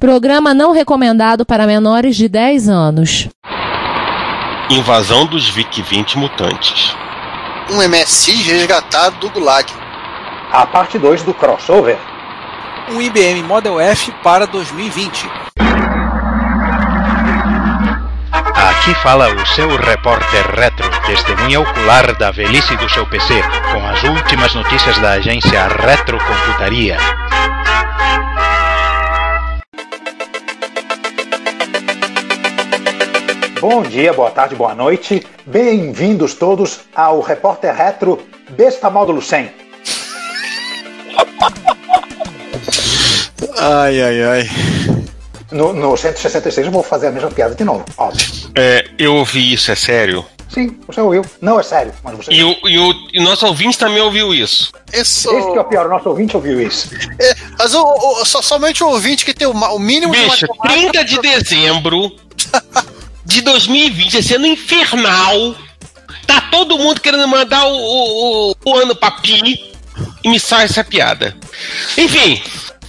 Programa 0.00 0.54
não 0.54 0.72
recomendado 0.72 1.44
para 1.44 1.66
menores 1.66 2.16
de 2.16 2.26
10 2.26 2.70
anos. 2.70 3.28
Invasão 4.70 5.26
dos 5.26 5.50
VIC-20 5.50 6.16
mutantes. 6.16 6.96
Um 7.70 7.86
MSI 7.86 8.32
resgatado 8.32 9.18
do 9.18 9.28
Gulag. 9.28 9.70
A 10.50 10.64
parte 10.66 10.98
2 10.98 11.22
do 11.22 11.34
crossover. 11.34 11.98
Um 12.90 13.02
IBM 13.02 13.42
Model 13.42 13.78
F 13.78 14.10
para 14.22 14.46
2020. 14.46 15.28
Aqui 18.54 18.94
fala 19.02 19.28
o 19.34 19.46
seu 19.48 19.68
repórter 19.76 20.46
retro, 20.54 20.88
testemunha 21.04 21.60
ocular 21.60 22.16
da 22.16 22.30
velhice 22.30 22.74
do 22.76 22.88
seu 22.88 23.06
PC, 23.06 23.34
com 23.70 23.86
as 23.86 24.02
últimas 24.04 24.54
notícias 24.54 24.98
da 24.98 25.12
agência 25.12 25.68
Retrocomputaria. 25.68 26.96
Bom 33.60 33.82
dia, 33.82 34.12
boa 34.12 34.30
tarde, 34.30 34.54
boa 34.54 34.74
noite. 34.74 35.26
Bem-vindos 35.46 36.34
todos 36.34 36.80
ao 36.94 37.20
Repórter 37.20 37.74
Retro 37.74 38.18
Besta 38.50 38.88
Módulo 38.90 39.20
100. 39.20 39.50
Ai, 43.58 44.00
ai, 44.02 44.22
ai. 44.22 44.50
No, 45.52 45.72
no 45.72 45.96
166 45.96 46.66
eu 46.66 46.72
vou 46.72 46.82
fazer 46.82 47.08
a 47.08 47.12
mesma 47.12 47.30
piada 47.30 47.54
de 47.54 47.64
novo, 47.64 47.84
óbvio. 47.96 48.26
É, 48.54 48.84
eu 48.98 49.16
ouvi 49.16 49.52
isso, 49.52 49.70
é 49.70 49.74
sério. 49.74 50.24
Sim, 50.48 50.76
você 50.86 51.00
ouviu. 51.00 51.24
Não 51.40 51.60
é 51.60 51.62
sério, 51.62 51.92
mas 52.02 52.16
você. 52.16 52.32
E 52.32 52.42
o, 52.42 52.56
e 52.68 52.78
o, 52.78 52.92
e 53.12 53.20
o 53.20 53.22
nosso 53.22 53.46
ouvinte 53.46 53.78
também 53.78 54.00
ouviu 54.02 54.34
isso. 54.34 54.72
Isso. 54.92 55.30
Esse 55.30 55.52
que 55.52 55.58
é 55.58 55.60
o 55.60 55.64
pior, 55.64 55.86
o 55.86 55.90
nosso 55.90 56.08
ouvinte 56.08 56.34
ouviu 56.36 56.60
isso. 56.60 56.90
É, 57.20 57.34
mas 57.58 57.72
o, 57.74 57.82
o- 57.84 58.24
só- 58.24 58.42
somente 58.42 58.82
o 58.82 58.88
ouvinte 58.88 59.24
que 59.24 59.32
tem 59.34 59.46
o, 59.46 59.52
o 59.52 59.78
mínimo 59.78 60.12
Bicho, 60.12 60.46
de 60.46 60.46
matemática- 60.48 61.02
30 61.02 61.04
de 61.04 61.20
dezembro 61.20 62.12
de 63.30 63.42
2020, 63.42 64.14
esse 64.18 64.34
ano 64.34 64.46
infernal. 64.46 65.54
Tá 66.26 66.40
todo 66.50 66.76
mundo 66.78 67.00
querendo 67.00 67.26
mandar 67.28 67.64
o, 67.66 67.76
o, 67.76 68.54
o- 68.64 68.76
ano 68.76 68.94
pra 68.94 69.12
Pi 69.12 69.72
e 70.24 70.28
me 70.28 70.38
sai 70.38 70.64
essa 70.64 70.82
piada. 70.84 71.36
Enfim, 71.96 72.42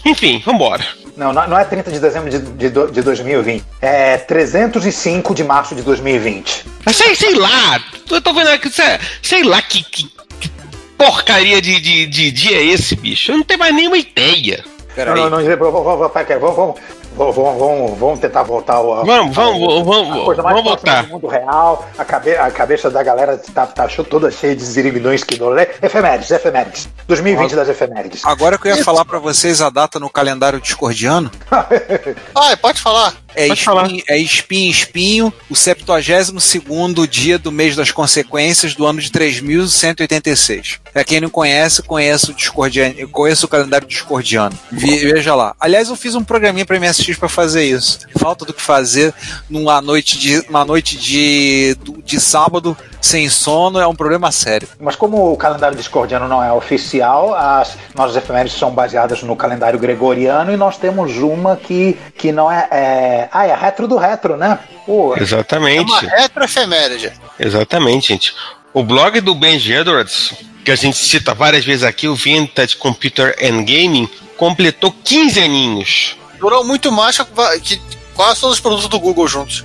enfim, 0.06 0.42
vambora. 0.46 0.84
Não, 1.16 1.32
não 1.32 1.48
não 1.48 1.60
é 1.60 1.64
30 1.64 1.92
de 1.92 2.00
dezembro 2.00 2.30
de, 2.30 2.40
de, 2.40 2.70
de 2.70 3.02
2020. 3.02 3.64
É 3.82 4.18
305 4.18 5.36
de 5.36 5.44
março 5.44 5.76
de 5.76 5.82
2020. 5.84 6.66
Mas 6.86 6.96
sei, 6.96 7.16
sei 7.16 7.36
lá, 7.36 7.80
eu 8.10 8.22
tô 8.22 8.34
vendo 8.34 8.50
aqui, 8.50 8.70
sei, 8.70 8.86
sei 9.22 9.44
lá 9.44 9.62
que, 9.62 9.84
que- 9.84 10.10
que 10.40 10.50
porcaria 10.98 11.62
de, 11.62 11.80
de, 11.80 12.06
de 12.08 12.32
dia 12.32 12.58
é 12.58 12.64
esse, 12.66 12.96
bicho. 12.96 13.32
Eu 13.32 13.38
não 13.38 13.44
tenho 13.44 13.60
mais 13.60 13.74
nenhuma 13.76 13.98
ideia. 13.98 14.64
Peraí. 14.96 15.16
Não, 15.16 15.30
não, 15.30 15.40
não, 15.42 15.58
vamos, 15.58 15.84
vamos, 15.84 16.56
vamos, 16.56 16.76
pera, 17.18 17.32
vamos, 17.32 17.36
vamos, 17.36 17.36
vamos, 17.36 17.60
vamos, 17.60 17.60
vamos, 17.82 18.00
vamos 18.00 18.20
tentar 18.20 18.44
voltar 18.44 18.74
ao. 18.76 19.06
Vamos, 19.06 19.36
vamos, 19.36 19.62
ao- 19.64 19.84
vamos, 19.84 20.22
a 20.22 20.26
coisa 20.26 20.44
mais 20.44 20.56
vamos 20.56 20.72
voltar. 20.72 21.04
do 21.04 21.10
mundo 21.10 21.28
real. 21.28 21.88
A, 21.98 22.06
cabe, 22.06 22.36
a 22.36 22.50
cabeça 22.52 22.90
da 22.90 23.04
galera 23.04 23.38
tá, 23.54 23.66
tá 23.68 23.88
toda 24.04 24.30
cheia 24.32 24.56
de 24.56 24.64
zirimidões 24.64 25.24
que 25.24 25.40
não 25.40 25.50
Efemérides, 25.82 26.32
efemérides. 26.32 26.90
2020 27.08 27.56
das 27.56 27.70
efemérides. 27.70 28.26
Agora 28.26 28.58
que 28.58 28.68
eu 28.68 28.76
ia 28.76 28.84
falar 28.84 29.06
pra 29.06 29.20
vocês 29.20 29.62
a 29.62 29.70
data 29.70 30.00
no 30.00 30.10
calendário 30.10 30.60
discordiano, 30.60 31.30
Ah, 32.36 32.58
pode 32.58 32.82
falar. 32.82 33.14
É 33.36 33.48
espinho, 33.48 34.04
é 34.08 34.18
espinho, 34.18 34.72
espinho, 34.72 35.34
o 35.50 35.56
72 35.56 37.10
dia 37.10 37.38
do 37.38 37.52
mês 37.52 37.76
das 37.76 37.92
consequências 37.92 38.76
do 38.76 38.86
ano 38.86 39.00
de 39.00 39.12
3186. 39.12 40.80
Pra 40.94 41.04
quem 41.04 41.22
não 41.22 41.30
conhece, 41.30 41.82
conhece 41.84 42.32
o 42.32 42.34
discordiano, 42.34 43.08
conheço 43.10 43.46
o 43.46 43.50
calendário 43.50 43.88
discordiano. 43.88 44.58
Veja 44.72 45.36
lá. 45.36 45.56
Aliás, 45.60 45.90
eu 45.90 45.96
fiz 45.96 46.16
um 46.16 46.24
programinha 46.24 46.66
pra 46.66 46.80
MSX 46.80 47.18
pra 47.18 47.30
fazer 47.30 47.64
isso. 47.64 48.00
Falta 48.18 48.46
do 48.46 48.54
que 48.54 48.62
fazer 48.62 49.14
numa 49.50 49.82
noite 49.82 50.18
de, 50.18 50.40
uma 50.50 50.66
noite 50.66 50.98
de, 50.98 51.78
de 52.04 52.20
sábado 52.20 52.78
sem 53.02 53.28
sono 53.28 53.80
é 53.80 53.88
um 53.88 53.96
problema 53.96 54.32
sério. 54.32 54.68
Mas 54.80 54.96
como 54.96 55.34
o 55.34 55.36
calendário 55.36 55.76
discordiano 55.76 56.28
não 56.28 56.44
é 56.44 56.54
oficial, 56.54 57.34
as 57.34 57.76
nossas 57.96 58.16
efemérides 58.16 58.58
são 58.58 58.72
baseadas 58.72 59.24
no 59.24 59.36
calendário 59.36 59.80
gregoriano 59.80 60.52
e 60.54 60.58
nós 60.58 60.78
temos 60.78 61.18
uma 61.18 61.56
que, 61.58 61.98
que 62.16 62.32
não 62.32 62.52
é, 62.52 62.68
é. 62.72 63.30
Ah, 63.32 63.48
é 63.48 63.52
a 63.52 63.58
retro 63.58 63.88
do 63.88 63.98
retro, 63.98 64.38
né? 64.38 64.60
Pô, 64.86 65.16
É 65.16 65.22
Exatamente. 65.22 65.92
uma 65.92 66.00
retroefeméride. 66.00 67.12
Exatamente, 67.40 68.10
gente. 68.10 68.36
O 68.74 68.84
blog 68.84 69.20
do 69.20 69.36
Benji 69.36 69.74
Edwards, 69.74 70.34
que 70.64 70.72
a 70.72 70.76
gente 70.76 70.98
cita 70.98 71.34
várias 71.34 71.66
vezes 71.66 71.84
aqui, 71.84 72.08
o 72.08 72.16
Vintage 72.16 72.78
Computer 72.78 73.36
and 73.42 73.64
Gaming, 73.64 74.10
completou 74.38 74.96
15 75.04 75.40
aninhos. 75.42 76.16
Durou 76.40 76.64
muito 76.64 76.92
mais 76.92 77.18
que, 77.18 77.78
que 77.78 77.82
quase 78.14 78.42
todos 78.42 78.56
os 78.56 78.60
produtos 78.62 78.88
do 78.88 79.00
Google 79.00 79.28
juntos. 79.28 79.64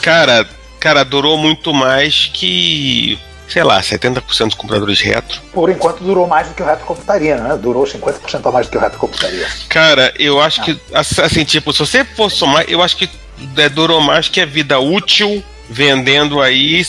Cara, 0.00 0.46
cara, 0.84 1.02
durou 1.04 1.36
muito 1.38 1.72
mais 1.72 2.30
que, 2.32 3.18
sei 3.48 3.62
lá, 3.64 3.80
70% 3.80 4.20
dos 4.46 4.54
compradores 4.54 5.00
retro. 5.00 5.40
por 5.52 5.70
enquanto 5.70 6.04
durou 6.04 6.26
mais 6.28 6.46
do 6.48 6.54
que 6.54 6.62
o 6.62 6.66
retrocomputaria, 6.66 7.36
né? 7.38 7.56
Durou 7.56 7.84
50% 7.84 8.46
a 8.46 8.52
mais 8.52 8.66
do 8.66 8.70
que 8.70 8.76
o 8.76 8.80
retrocomputaria. 8.80 9.46
Cara, 9.68 10.12
eu 10.18 10.40
acho 10.40 10.62
que, 10.62 10.78
assim, 10.92 11.42
tipo, 11.44 11.72
se 11.72 11.78
você 11.80 12.04
for 12.04 12.30
somar, 12.30 12.64
eu 12.68 12.82
acho 12.82 12.96
que 12.98 13.08
é, 13.56 13.68
durou 13.68 14.00
mais 14.00 14.28
que 14.28 14.40
a 14.40 14.46
vida 14.46 14.78
útil 14.78 15.42
vendendo 15.70 16.40
aí, 16.42 16.84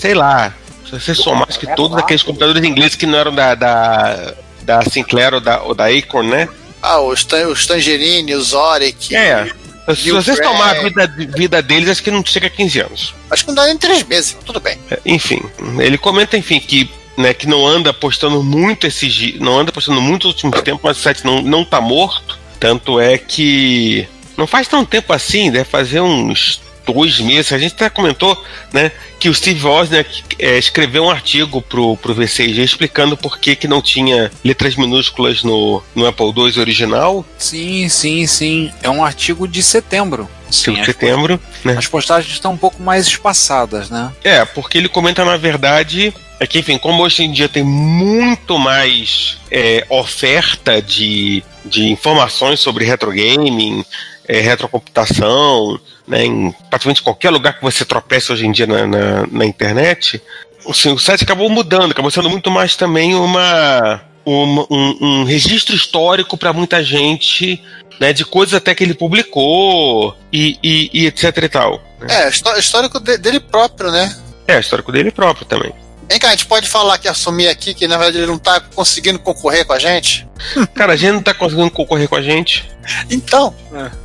sei 0.00 0.14
lá, 0.14 0.54
se 0.86 0.92
você 0.92 1.12
somar 1.14 1.40
mais 1.48 1.56
que 1.56 1.66
todos 1.74 1.98
aqueles 1.98 2.22
computadores 2.22 2.62
ingleses 2.62 2.94
que 2.94 3.04
não 3.06 3.18
eram 3.18 3.34
da, 3.34 3.54
da, 3.56 4.34
da 4.62 4.82
Sinclair 4.82 5.34
ou 5.34 5.40
da, 5.40 5.60
ou 5.62 5.74
da 5.74 5.86
Acorn, 5.88 6.28
né? 6.30 6.48
Ah, 6.80 7.00
os, 7.00 7.24
tan- 7.24 7.48
os 7.48 7.66
Tangerine, 7.66 8.34
os 8.34 8.52
Oric. 8.52 9.16
É. 9.16 9.46
E 9.46 9.63
o 9.86 9.94
vocês 9.94 10.38
Greg? 10.38 10.52
tomar 10.52 10.70
a 10.70 10.82
vida, 10.82 11.06
vida 11.36 11.62
deles, 11.62 11.88
acho 11.88 12.02
que 12.02 12.10
não 12.10 12.24
chega 12.24 12.46
a 12.46 12.50
15 12.50 12.80
anos. 12.80 13.14
Acho 13.30 13.44
que 13.44 13.48
não 13.48 13.54
dá 13.54 13.66
nem 13.66 13.76
três 13.76 14.02
meses. 14.04 14.36
Tudo 14.44 14.60
bem. 14.60 14.78
É, 14.90 14.98
Enfim, 15.04 15.40
ele 15.78 15.98
comenta, 15.98 16.36
enfim, 16.36 16.58
que, 16.60 16.90
né, 17.16 17.34
que 17.34 17.46
não 17.46 17.66
anda 17.66 17.92
postando 17.92 18.42
muito 18.42 18.86
esses 18.86 19.38
não 19.40 19.58
anda 19.58 19.72
postando 19.72 20.00
muito 20.00 20.26
nos 20.26 20.34
últimos 20.34 20.62
tempos, 20.62 20.82
mas 20.82 20.98
o 20.98 21.00
site 21.00 21.24
não, 21.24 21.42
não 21.42 21.64
tá 21.64 21.80
morto. 21.80 22.38
Tanto 22.58 22.98
é 22.98 23.18
que 23.18 24.08
não 24.38 24.46
faz 24.46 24.66
tanto 24.66 24.88
tempo 24.88 25.12
assim, 25.12 25.50
deve 25.50 25.68
fazer 25.68 26.00
uns 26.00 26.60
dois 26.86 27.20
meses. 27.20 27.52
A 27.52 27.58
gente 27.58 27.74
até 27.74 27.88
comentou, 27.88 28.42
né, 28.72 28.90
que 29.18 29.28
o 29.28 29.34
Steve 29.34 29.66
Wozniak 29.66 30.24
é, 30.38 30.58
escreveu 30.58 31.04
um 31.04 31.10
artigo 31.10 31.62
pro, 31.62 31.96
pro 31.96 32.14
VCG 32.14 32.62
explicando 32.62 33.16
por 33.16 33.38
que, 33.38 33.56
que 33.56 33.68
não 33.68 33.80
tinha 33.80 34.30
letras 34.44 34.76
minúsculas 34.76 35.42
no, 35.42 35.82
no 35.94 36.06
Apple 36.06 36.32
II 36.36 36.60
original, 36.60 37.24
Sim, 37.38 37.88
sim, 37.88 38.26
sim. 38.26 38.72
É 38.82 38.88
um 38.88 39.04
artigo 39.04 39.46
de 39.46 39.62
setembro. 39.62 40.28
Sim, 40.50 40.74
de 40.74 40.80
as 40.80 40.86
setembro, 40.86 41.40
né? 41.64 41.74
As 41.76 41.86
postagens 41.86 42.32
estão 42.32 42.52
um 42.52 42.56
pouco 42.56 42.82
mais 42.82 43.06
espaçadas, 43.06 43.90
né? 43.90 44.12
É, 44.22 44.44
porque 44.44 44.78
ele 44.78 44.88
comenta 44.88 45.24
na 45.24 45.36
verdade 45.36 46.14
é 46.40 46.46
que, 46.46 46.58
enfim, 46.58 46.78
como 46.78 47.02
hoje 47.02 47.22
em 47.22 47.32
dia 47.32 47.48
tem 47.48 47.62
muito 47.62 48.58
mais 48.58 49.38
é, 49.50 49.86
oferta 49.88 50.82
de, 50.82 51.42
de 51.64 51.88
informações 51.90 52.60
sobre 52.60 52.84
retrogaming, 52.84 53.84
é, 54.26 54.40
retrocomputação, 54.40 55.78
né, 56.06 56.24
em 56.24 56.52
praticamente 56.70 57.02
qualquer 57.02 57.30
lugar 57.30 57.54
que 57.56 57.62
você 57.62 57.84
tropece 57.84 58.32
hoje 58.32 58.46
em 58.46 58.52
dia 58.52 58.66
na, 58.66 58.86
na, 58.86 59.26
na 59.30 59.44
internet, 59.44 60.20
assim, 60.68 60.90
o 60.92 60.98
site 60.98 61.24
acabou 61.24 61.48
mudando, 61.48 61.92
acabou 61.92 62.10
sendo 62.10 62.28
muito 62.30 62.50
mais 62.50 62.76
também 62.76 63.14
uma, 63.14 64.00
uma- 64.24 64.66
um, 64.70 64.96
um 65.00 65.24
registro 65.24 65.74
histórico 65.74 66.36
para 66.36 66.52
muita 66.52 66.82
gente. 66.82 67.62
Né, 68.00 68.12
de 68.12 68.24
coisas 68.24 68.54
até 68.54 68.74
que 68.74 68.82
ele 68.82 68.92
publicou 68.92 70.16
e, 70.32 70.58
e- 70.60 70.90
e 70.92 71.06
etc 71.06 71.24
e 71.44 71.48
tal. 71.48 71.80
né? 72.00 72.24
É, 72.24 72.28
histó- 72.28 72.56
histórico 72.56 72.98
de- 72.98 73.16
dele 73.18 73.38
próprio, 73.38 73.88
né? 73.92 74.12
É, 74.48 74.58
histórico 74.58 74.90
dele 74.90 75.12
próprio 75.12 75.46
também. 75.46 75.72
Vem 76.08 76.18
cá, 76.18 76.28
a 76.28 76.30
gente 76.32 76.46
pode 76.46 76.68
falar 76.68 76.98
que 76.98 77.08
assumir 77.08 77.48
aqui 77.48 77.72
que 77.74 77.88
na 77.88 77.96
verdade 77.96 78.18
ele 78.18 78.26
não 78.26 78.38
tá 78.38 78.60
conseguindo 78.60 79.18
concorrer 79.18 79.64
com 79.64 79.72
a 79.72 79.78
gente? 79.78 80.26
Cara, 80.74 80.92
a 80.92 80.96
gente 80.96 81.12
não 81.12 81.22
tá 81.22 81.32
conseguindo 81.32 81.70
concorrer 81.70 82.08
com 82.08 82.16
a 82.16 82.22
gente. 82.22 82.68
Então, 83.10 83.54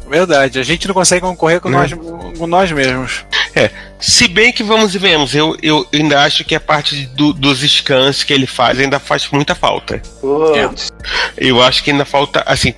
Verdade, 0.10 0.58
a 0.60 0.64
gente 0.64 0.88
não 0.88 0.94
consegue 0.96 1.22
concorrer 1.22 1.60
com, 1.60 1.70
Né? 1.70 1.78
nós, 1.78 1.94
com 2.38 2.48
nós 2.48 2.72
mesmos. 2.72 3.26
É, 3.54 3.70
se 4.00 4.28
bem 4.28 4.52
que 4.54 4.64
vamos 4.64 4.96
e 4.96 4.98
vemos, 4.98 5.36
eu, 5.36 5.56
eu 5.62 5.86
ainda 5.94 6.24
acho 6.24 6.44
que 6.46 6.56
a 6.56 6.60
parte 6.60 7.06
do- 7.08 7.34
dos 7.34 7.60
scans 7.60 8.24
que 8.24 8.32
ele 8.34 8.48
faz 8.48 8.80
ainda 8.80 9.00
faz 9.00 9.28
muita 9.32 9.54
falta. 9.54 10.02
Putz, 10.22 10.90
Eu 11.38 11.62
acho 11.62 11.84
que 11.84 11.92
ainda 11.92 12.06
falta, 12.06 12.42
assim, 12.46 12.74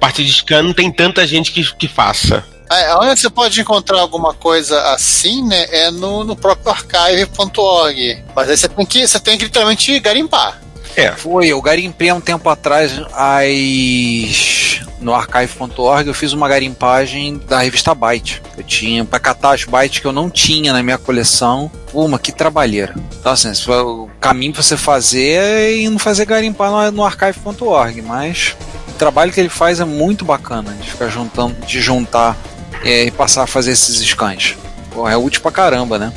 parte 0.00 0.24
de 0.24 0.32
scan 0.32 0.62
não 0.62 0.72
tem 0.72 0.90
tanta 0.90 1.24
gente 1.26 1.52
que, 1.52 1.62
que 1.76 1.86
faça. 1.86 2.44
É, 2.80 2.96
onde 2.96 3.20
você 3.20 3.30
pode 3.30 3.60
encontrar 3.60 4.00
alguma 4.00 4.34
coisa 4.34 4.80
assim, 4.92 5.46
né? 5.46 5.66
É 5.70 5.90
no, 5.90 6.24
no 6.24 6.36
próprio 6.36 6.70
archive.org. 6.70 8.22
Mas 8.34 8.50
aí 8.50 8.56
você 8.56 8.68
tem 8.68 8.86
que, 8.86 9.06
você 9.06 9.20
tem 9.20 9.38
que 9.38 9.44
literalmente 9.44 9.98
garimpar. 10.00 10.60
É, 10.94 11.12
Foi, 11.12 11.48
eu 11.48 11.60
garimpei 11.62 12.10
há 12.10 12.14
um 12.14 12.20
tempo 12.20 12.48
atrás 12.50 12.92
as... 13.14 14.80
no 15.00 15.14
archive.org, 15.14 16.06
eu 16.06 16.12
fiz 16.12 16.34
uma 16.34 16.46
garimpagem 16.46 17.38
da 17.48 17.60
revista 17.60 17.94
Byte. 17.94 18.42
Eu 18.58 18.62
tinha 18.62 19.02
para 19.02 19.18
catar 19.18 19.54
as 19.54 19.64
bytes 19.64 20.00
que 20.00 20.06
eu 20.06 20.12
não 20.12 20.28
tinha 20.28 20.72
na 20.72 20.82
minha 20.82 20.98
coleção. 20.98 21.70
Uma, 21.94 22.18
que 22.18 22.30
trabalheira. 22.30 22.94
Então, 23.18 23.32
assim, 23.32 23.50
esse 23.50 23.64
foi 23.64 23.80
o 23.82 24.08
caminho 24.20 24.52
pra 24.52 24.62
você 24.62 24.76
fazer 24.76 25.78
e 25.78 25.88
não 25.88 25.98
fazer 25.98 26.26
garimpar 26.26 26.70
no, 26.70 26.90
no 26.92 27.04
archive.org, 27.04 28.02
mas 28.02 28.54
trabalho 29.02 29.32
que 29.32 29.40
ele 29.40 29.48
faz 29.48 29.80
é 29.80 29.84
muito 29.84 30.24
bacana, 30.24 30.72
de 30.74 30.88
ficar 30.88 31.08
juntando, 31.08 31.56
de 31.66 31.80
juntar 31.80 32.36
é, 32.84 33.04
e 33.04 33.10
passar 33.10 33.44
a 33.44 33.46
fazer 33.46 33.72
esses 33.72 33.96
scans. 34.08 34.56
Pô, 34.92 35.08
é 35.08 35.16
útil 35.16 35.40
pra 35.40 35.50
caramba, 35.50 35.98
né? 35.98 36.12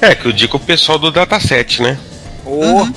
É, 0.00 0.14
que 0.14 0.26
eu 0.26 0.32
digo 0.32 0.56
o 0.56 0.60
pessoal 0.60 0.98
do 0.98 1.10
dataset, 1.10 1.82
né? 1.82 1.98
Uhum. 2.44 2.92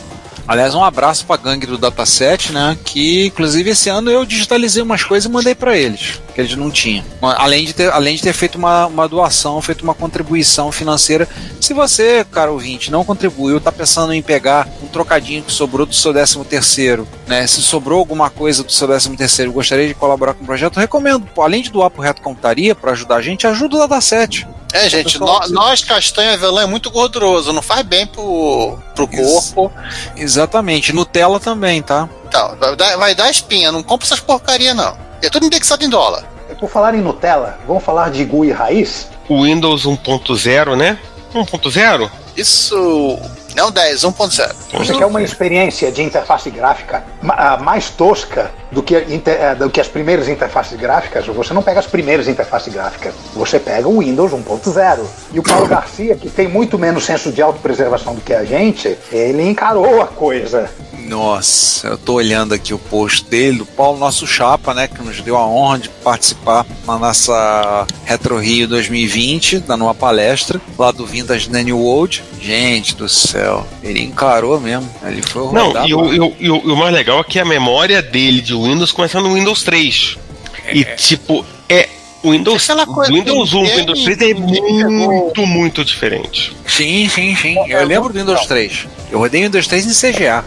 Aliás, 0.48 0.74
um 0.74 0.84
abraço 0.84 1.26
pra 1.26 1.36
gangue 1.36 1.66
do 1.66 1.78
Dataset, 1.78 2.54
né? 2.54 2.78
Que 2.86 3.26
inclusive 3.26 3.72
esse 3.72 3.90
ano 3.90 4.10
eu 4.10 4.26
digitalizei 4.26 4.82
umas 4.82 5.04
coisas 5.04 5.30
e 5.30 5.34
mandei 5.34 5.54
para 5.54 5.78
eles, 5.78 6.22
que 6.38 6.42
eles 6.42 6.56
não 6.56 6.70
tinham. 6.70 7.04
Além 7.20 7.66
de 7.66 7.74
ter, 7.74 7.92
além 7.92 8.16
de 8.16 8.22
ter 8.22 8.32
feito 8.32 8.60
uma, 8.60 8.86
uma 8.86 9.08
doação, 9.08 9.60
feito 9.60 9.82
uma 9.82 9.96
contribuição 9.96 10.72
financeira. 10.72 11.28
Se 11.60 11.74
você, 11.74 12.24
cara 12.32 12.52
ouvinte, 12.52 12.92
não 12.92 13.04
contribuiu, 13.04 13.60
tá 13.60 13.72
pensando 13.72 14.14
em 14.14 14.22
pegar 14.22 14.68
um 14.84 14.86
trocadinho 14.86 15.42
que 15.42 15.52
sobrou 15.52 15.84
do 15.84 15.96
seu 15.96 16.14
13 16.14 16.46
terceiro, 16.46 17.08
né? 17.26 17.48
Se 17.48 17.60
sobrou 17.64 17.98
alguma 17.98 18.30
coisa 18.30 18.64
do 18.64 18.72
seu 18.72 18.88
13 18.88 19.18
terceiro, 19.18 19.52
gostaria 19.52 19.88
de 19.88 19.96
colaborar 19.96 20.36
com 20.36 20.44
o 20.44 20.46
projeto, 20.46 20.80
recomendo, 20.80 21.28
além 21.40 21.64
de 21.64 21.72
doar 21.72 21.90
pro 21.90 22.04
Reto 22.04 22.22
Computaria 22.22 22.76
para 22.76 22.92
ajudar 22.92 23.16
a 23.16 23.22
gente, 23.22 23.48
ajuda 23.48 23.76
o 23.76 23.80
Dataset. 23.80 24.48
É, 24.74 24.88
gente, 24.88 25.18
nós, 25.18 25.50
nós 25.50 25.84
castanha 25.84 26.34
avelã 26.34 26.62
é 26.62 26.68
muito 26.68 26.92
gorduroso, 26.92 27.52
não 27.52 27.64
faz 27.64 27.82
bem 27.82 28.06
pro, 28.06 28.78
pro 28.94 29.08
corpo. 29.08 29.72
Exatamente, 30.16 30.94
Nutella 30.94 31.40
também, 31.40 31.82
tá? 31.82 32.08
Então, 32.28 32.56
vai 32.60 32.76
dar, 32.76 32.98
vai 32.98 33.16
dar 33.16 33.32
espinha, 33.32 33.72
não 33.72 33.82
compra 33.82 34.06
essas 34.06 34.20
porcaria 34.20 34.76
não. 34.76 35.07
É 35.22 35.30
tudo 35.30 35.46
indexado 35.46 35.84
em 35.84 35.90
dólar. 35.90 36.24
Por 36.60 36.70
falar 36.70 36.96
em 36.96 37.02
Nutella, 37.02 37.60
vamos 37.68 37.84
falar 37.84 38.10
de 38.10 38.24
GUI 38.24 38.52
raiz? 38.52 39.10
O 39.28 39.44
Windows 39.44 39.86
1.0, 39.86 40.76
né? 40.76 40.98
1.0? 41.34 42.10
Isso 42.36 43.20
não 43.58 43.72
10, 43.72 44.02
1.0. 44.02 44.56
Você 44.72 44.94
quer 44.94 45.06
uma 45.08 45.24
experiência 45.24 45.92
de 45.92 46.04
interface 46.04 46.52
gráfica 46.52 47.04
ah, 47.28 47.58
mais 47.58 47.90
tosca 47.90 48.52
do 48.72 48.84
que, 48.84 48.96
eh, 48.96 49.56
do 49.56 49.68
que 49.68 49.82
as 49.82 49.88
primeiras 49.88 50.30
interfaces 50.30 50.78
gráficas? 50.80 51.26
Você 51.26 51.56
não 51.56 51.64
pega 51.64 51.80
as 51.80 51.88
primeiras 51.88 52.28
interfaces 52.28 52.72
gráficas, 52.72 53.16
você 53.34 53.60
pega 53.60 53.88
o 53.88 54.00
Windows 54.00 54.32
1.0. 54.32 55.00
E 55.34 55.40
o 55.40 55.44
Paulo 55.44 55.66
Garcia, 55.68 56.16
que 56.16 56.30
tem 56.30 56.48
muito 56.48 56.78
menos 56.78 57.04
senso 57.04 57.32
de 57.32 57.42
autopreservação 57.42 58.14
do 58.14 58.22
que 58.22 58.34
a 58.34 58.46
gente, 58.46 58.96
ele 59.12 59.50
encarou 59.50 60.04
a 60.04 60.08
coisa. 60.08 60.70
Nossa, 61.08 61.88
eu 61.88 61.98
tô 61.98 62.16
olhando 62.16 62.54
aqui 62.54 62.74
o 62.74 62.78
post 62.80 63.24
dele, 63.26 63.60
do 63.60 63.66
Paulo, 63.66 63.98
nosso 63.98 64.28
chapa, 64.28 64.74
né, 64.74 64.90
que 64.90 65.02
nos 65.02 65.22
deu 65.22 65.38
a 65.38 65.48
honra 65.48 65.80
de 65.80 65.90
participar 65.90 66.66
na 66.86 67.00
nossa 67.00 67.88
Retro 68.04 68.38
Rio 68.38 68.68
2020, 68.68 69.60
dando 69.60 69.86
uma 69.86 69.96
palestra 69.96 70.60
lá 70.78 70.92
do 70.92 71.06
Vintage 71.06 71.50
Nanny 71.50 71.72
World. 71.72 72.24
Gente 72.42 72.94
do 72.94 73.08
céu, 73.08 73.47
ele 73.84 74.02
encarou 74.02 74.60
mesmo. 74.60 74.90
Ele 75.04 75.22
foi 75.22 75.44
rodar. 75.44 75.74
Não, 75.74 75.88
e 75.88 75.94
o, 75.94 76.14
e, 76.14 76.20
o, 76.20 76.36
e 76.40 76.50
o, 76.50 76.76
mais 76.76 76.94
legal 76.94 77.20
é 77.20 77.24
que 77.24 77.40
a 77.40 77.46
memória 77.46 78.02
dele 78.02 78.42
de 78.42 78.54
Windows 78.54 78.92
começa 78.92 79.20
no 79.20 79.34
Windows 79.34 79.64
3. 79.64 80.18
É. 80.66 80.78
E 80.78 80.84
tipo, 80.96 81.46
é 81.70 81.90
o 82.24 82.32
Windows, 82.32 82.68
coisa, 82.94 83.12
Windows 83.12 83.54
1 83.54 83.66
e 83.66 83.76
Windows 83.78 84.04
3 84.04 84.22
é 84.22 84.34
muito, 84.34 85.46
muito 85.46 85.86
diferente. 85.86 86.56
Sim, 86.68 87.08
sim, 87.10 87.36
sim. 87.36 87.56
Eu 87.70 87.86
lembro 87.86 88.12
do 88.12 88.20
Windows 88.20 88.46
3. 88.46 88.88
Eu 89.12 89.20
rodei 89.20 89.42
o 89.42 89.46
Windows 89.46 89.68
3 89.68 89.86
em 89.86 90.12
CGA. 90.14 90.44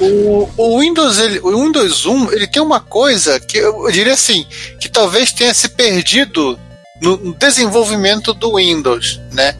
O, 0.00 0.50
o, 0.56 0.80
Windows, 0.80 1.18
ele, 1.18 1.38
o 1.40 1.62
Windows 1.64 2.06
1, 2.06 2.32
ele 2.32 2.46
tem 2.46 2.60
uma 2.60 2.80
coisa 2.80 3.38
que 3.38 3.56
eu, 3.56 3.86
eu 3.86 3.92
diria 3.92 4.12
assim, 4.12 4.44
que 4.80 4.88
talvez 4.88 5.32
tenha 5.32 5.54
se 5.54 5.68
perdido 5.68 6.58
no 7.00 7.34
desenvolvimento 7.34 8.32
do 8.32 8.56
Windows, 8.56 9.20
né? 9.32 9.54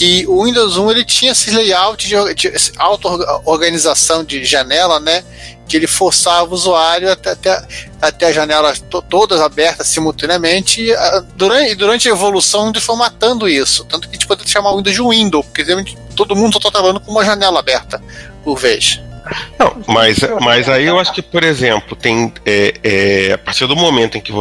Que 0.00 0.24
o 0.26 0.44
Windows 0.44 0.78
1 0.78 0.90
ele 0.92 1.04
tinha 1.04 1.32
esse 1.32 1.50
layout 1.50 2.08
de, 2.08 2.34
de 2.34 2.52
auto-organização 2.78 4.24
de 4.24 4.42
janela, 4.46 4.98
né? 4.98 5.22
Que 5.68 5.76
ele 5.76 5.86
forçava 5.86 6.50
o 6.50 6.54
usuário 6.54 7.12
até, 7.12 7.32
até, 7.32 7.62
até 8.00 8.28
as 8.28 8.34
janelas 8.34 8.80
to, 8.80 9.02
todas 9.02 9.42
abertas 9.42 9.88
simultaneamente 9.88 10.80
e 10.80 10.96
durante, 11.36 11.74
durante 11.74 12.08
a 12.08 12.12
evolução 12.12 12.72
de 12.72 12.80
formatando 12.80 13.46
isso. 13.46 13.84
Tanto 13.84 14.08
que 14.08 14.16
a 14.16 14.18
gente 14.18 14.26
pode 14.26 14.48
chamar 14.48 14.70
o 14.70 14.78
Windows 14.78 14.96
de 14.96 15.02
Windows, 15.02 15.44
porque 15.44 15.66
todo 16.16 16.34
mundo 16.34 16.56
está 16.56 16.70
trabalhando 16.70 17.00
com 17.00 17.10
uma 17.10 17.22
janela 17.22 17.58
aberta 17.58 18.02
por 18.42 18.56
vez. 18.58 19.02
Não, 19.58 19.76
mas, 19.86 20.18
mas 20.40 20.66
aí 20.66 20.86
eu 20.86 20.98
acho 20.98 21.12
que, 21.12 21.20
por 21.20 21.44
exemplo, 21.44 21.94
tem 21.94 22.32
é, 22.46 22.74
é, 22.82 23.32
a 23.34 23.38
partir 23.38 23.66
do 23.66 23.76
momento 23.76 24.16
em 24.16 24.20
que 24.22 24.32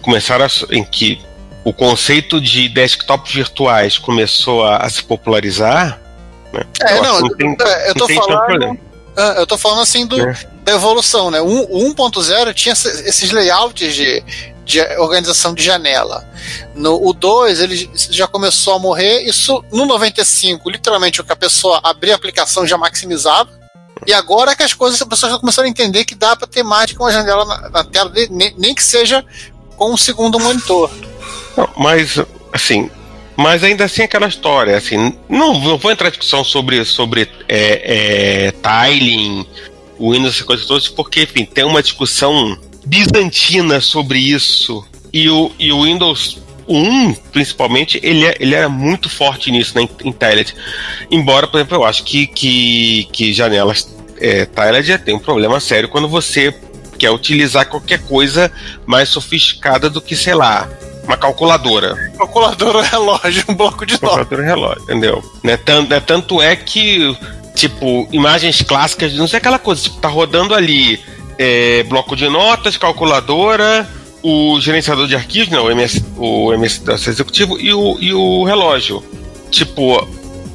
começaram 0.00 0.46
a, 0.46 0.48
em 0.74 0.82
que 0.82 1.20
o 1.64 1.72
conceito 1.72 2.40
de 2.40 2.68
desktops 2.68 3.32
virtuais 3.32 3.98
começou 3.98 4.64
a, 4.64 4.78
a 4.78 4.90
se 4.90 5.02
popularizar. 5.02 6.00
Né? 6.52 6.64
É, 6.82 6.98
eu 6.98 7.02
não, 7.02 7.28
tem, 7.36 7.56
é, 7.60 7.90
eu 7.90 7.94
tô 7.94 8.08
falando. 8.08 8.78
Ah, 9.16 9.34
eu 9.38 9.46
tô 9.46 9.58
falando 9.58 9.82
assim 9.82 10.06
do, 10.06 10.18
é. 10.20 10.34
da 10.64 10.72
evolução, 10.72 11.30
né? 11.30 11.40
O 11.40 11.46
1.0 11.46 12.54
tinha 12.54 12.72
esses 12.72 13.30
layouts 13.30 13.94
de, 13.94 14.24
de 14.64 14.80
organização 14.98 15.54
de 15.54 15.62
janela. 15.62 16.26
No, 16.74 17.06
o 17.06 17.12
2, 17.12 17.60
ele 17.60 17.90
já 17.94 18.26
começou 18.26 18.74
a 18.74 18.78
morrer. 18.78 19.22
Isso 19.22 19.62
no 19.70 19.84
95, 19.84 20.70
literalmente, 20.70 21.20
o 21.20 21.24
que 21.24 21.32
a 21.32 21.36
pessoa 21.36 21.80
abria 21.82 22.14
a 22.14 22.16
aplicação 22.16 22.66
já 22.66 22.78
maximizava. 22.78 23.50
E 24.06 24.12
agora 24.12 24.52
é 24.52 24.56
que 24.56 24.62
as 24.62 24.72
coisas, 24.72 25.00
as 25.00 25.06
pessoas 25.06 25.32
já 25.32 25.38
começaram 25.38 25.66
a 25.66 25.70
entender 25.70 26.04
que 26.04 26.14
dá 26.14 26.34
para 26.34 26.48
ter 26.48 26.62
mais 26.62 26.86
de 26.86 26.96
uma 26.96 27.12
janela 27.12 27.44
na, 27.44 27.68
na 27.68 27.84
tela, 27.84 28.10
nem, 28.30 28.54
nem, 28.58 28.74
que 28.74 28.82
seja 28.82 29.24
com 29.76 29.92
um 29.92 29.96
segundo 29.96 30.40
monitor. 30.40 30.90
Não, 31.56 31.68
mas, 31.76 32.20
assim, 32.52 32.90
mas 33.36 33.64
ainda 33.64 33.84
assim 33.84 34.02
aquela 34.02 34.28
história, 34.28 34.76
assim, 34.76 35.14
não, 35.28 35.58
não 35.60 35.78
vou 35.78 35.90
entrar 35.90 36.08
em 36.08 36.10
discussão 36.10 36.44
sobre, 36.44 36.84
sobre 36.84 37.28
é, 37.48 38.52
é, 38.52 38.88
tiling, 38.88 39.46
Windows, 39.98 40.34
essas 40.34 40.42
coisas 40.42 40.66
todas, 40.66 40.88
porque, 40.88 41.22
enfim, 41.22 41.44
tem 41.44 41.64
uma 41.64 41.82
discussão 41.82 42.58
bizantina 42.84 43.80
sobre 43.80 44.18
isso. 44.18 44.84
E 45.12 45.28
o, 45.28 45.52
e 45.58 45.70
o 45.72 45.84
Windows 45.84 46.38
1, 46.68 47.14
principalmente, 47.32 48.00
ele, 48.02 48.26
é, 48.26 48.36
ele 48.40 48.54
era 48.54 48.68
muito 48.68 49.08
forte 49.08 49.50
nisso, 49.50 49.76
né, 49.76 49.82
em, 49.82 50.08
em 50.08 50.14
Embora, 51.10 51.46
por 51.46 51.58
exemplo, 51.58 51.76
eu 51.76 51.84
acho 51.84 52.02
que, 52.04 52.26
que, 52.26 53.08
que 53.12 53.32
janelas 53.32 53.94
é, 54.18 54.48
já 54.82 54.98
tem 54.98 55.14
um 55.14 55.18
problema 55.18 55.58
sério 55.60 55.88
quando 55.88 56.08
você 56.08 56.54
quer 56.98 57.10
utilizar 57.10 57.68
qualquer 57.68 58.00
coisa 58.02 58.50
mais 58.86 59.08
sofisticada 59.08 59.90
do 59.90 60.00
que, 60.00 60.14
sei 60.14 60.34
lá, 60.34 60.70
uma 61.04 61.16
calculadora. 61.16 61.96
Calculadora 62.16 62.82
relógio, 62.82 63.44
um 63.48 63.54
bloco 63.54 63.84
de 63.84 63.94
notas. 63.94 64.10
Calculadora 64.10 64.42
relógio, 64.42 64.82
entendeu? 64.82 65.24
Né, 65.42 65.56
tanto, 65.56 65.90
né, 65.90 66.00
tanto 66.00 66.42
é 66.42 66.54
que, 66.56 67.16
tipo, 67.54 68.08
imagens 68.12 68.62
clássicas, 68.62 69.12
não 69.14 69.26
sei 69.26 69.38
aquela 69.38 69.58
coisa, 69.58 69.82
tipo, 69.82 69.98
tá 69.98 70.08
rodando 70.08 70.54
ali 70.54 71.00
é, 71.38 71.82
bloco 71.84 72.14
de 72.14 72.28
notas, 72.28 72.76
calculadora 72.76 73.88
o 74.22 74.60
gerenciador 74.60 75.08
de 75.08 75.16
arquivos, 75.16 75.48
não, 75.48 75.64
o 75.64 75.70
MS, 75.70 76.04
o 76.16 76.52
MS 76.54 76.82
executivo 77.08 77.58
e 77.58 77.74
o, 77.74 77.98
e 78.00 78.14
o 78.14 78.44
relógio. 78.44 79.02
Tipo, 79.50 80.06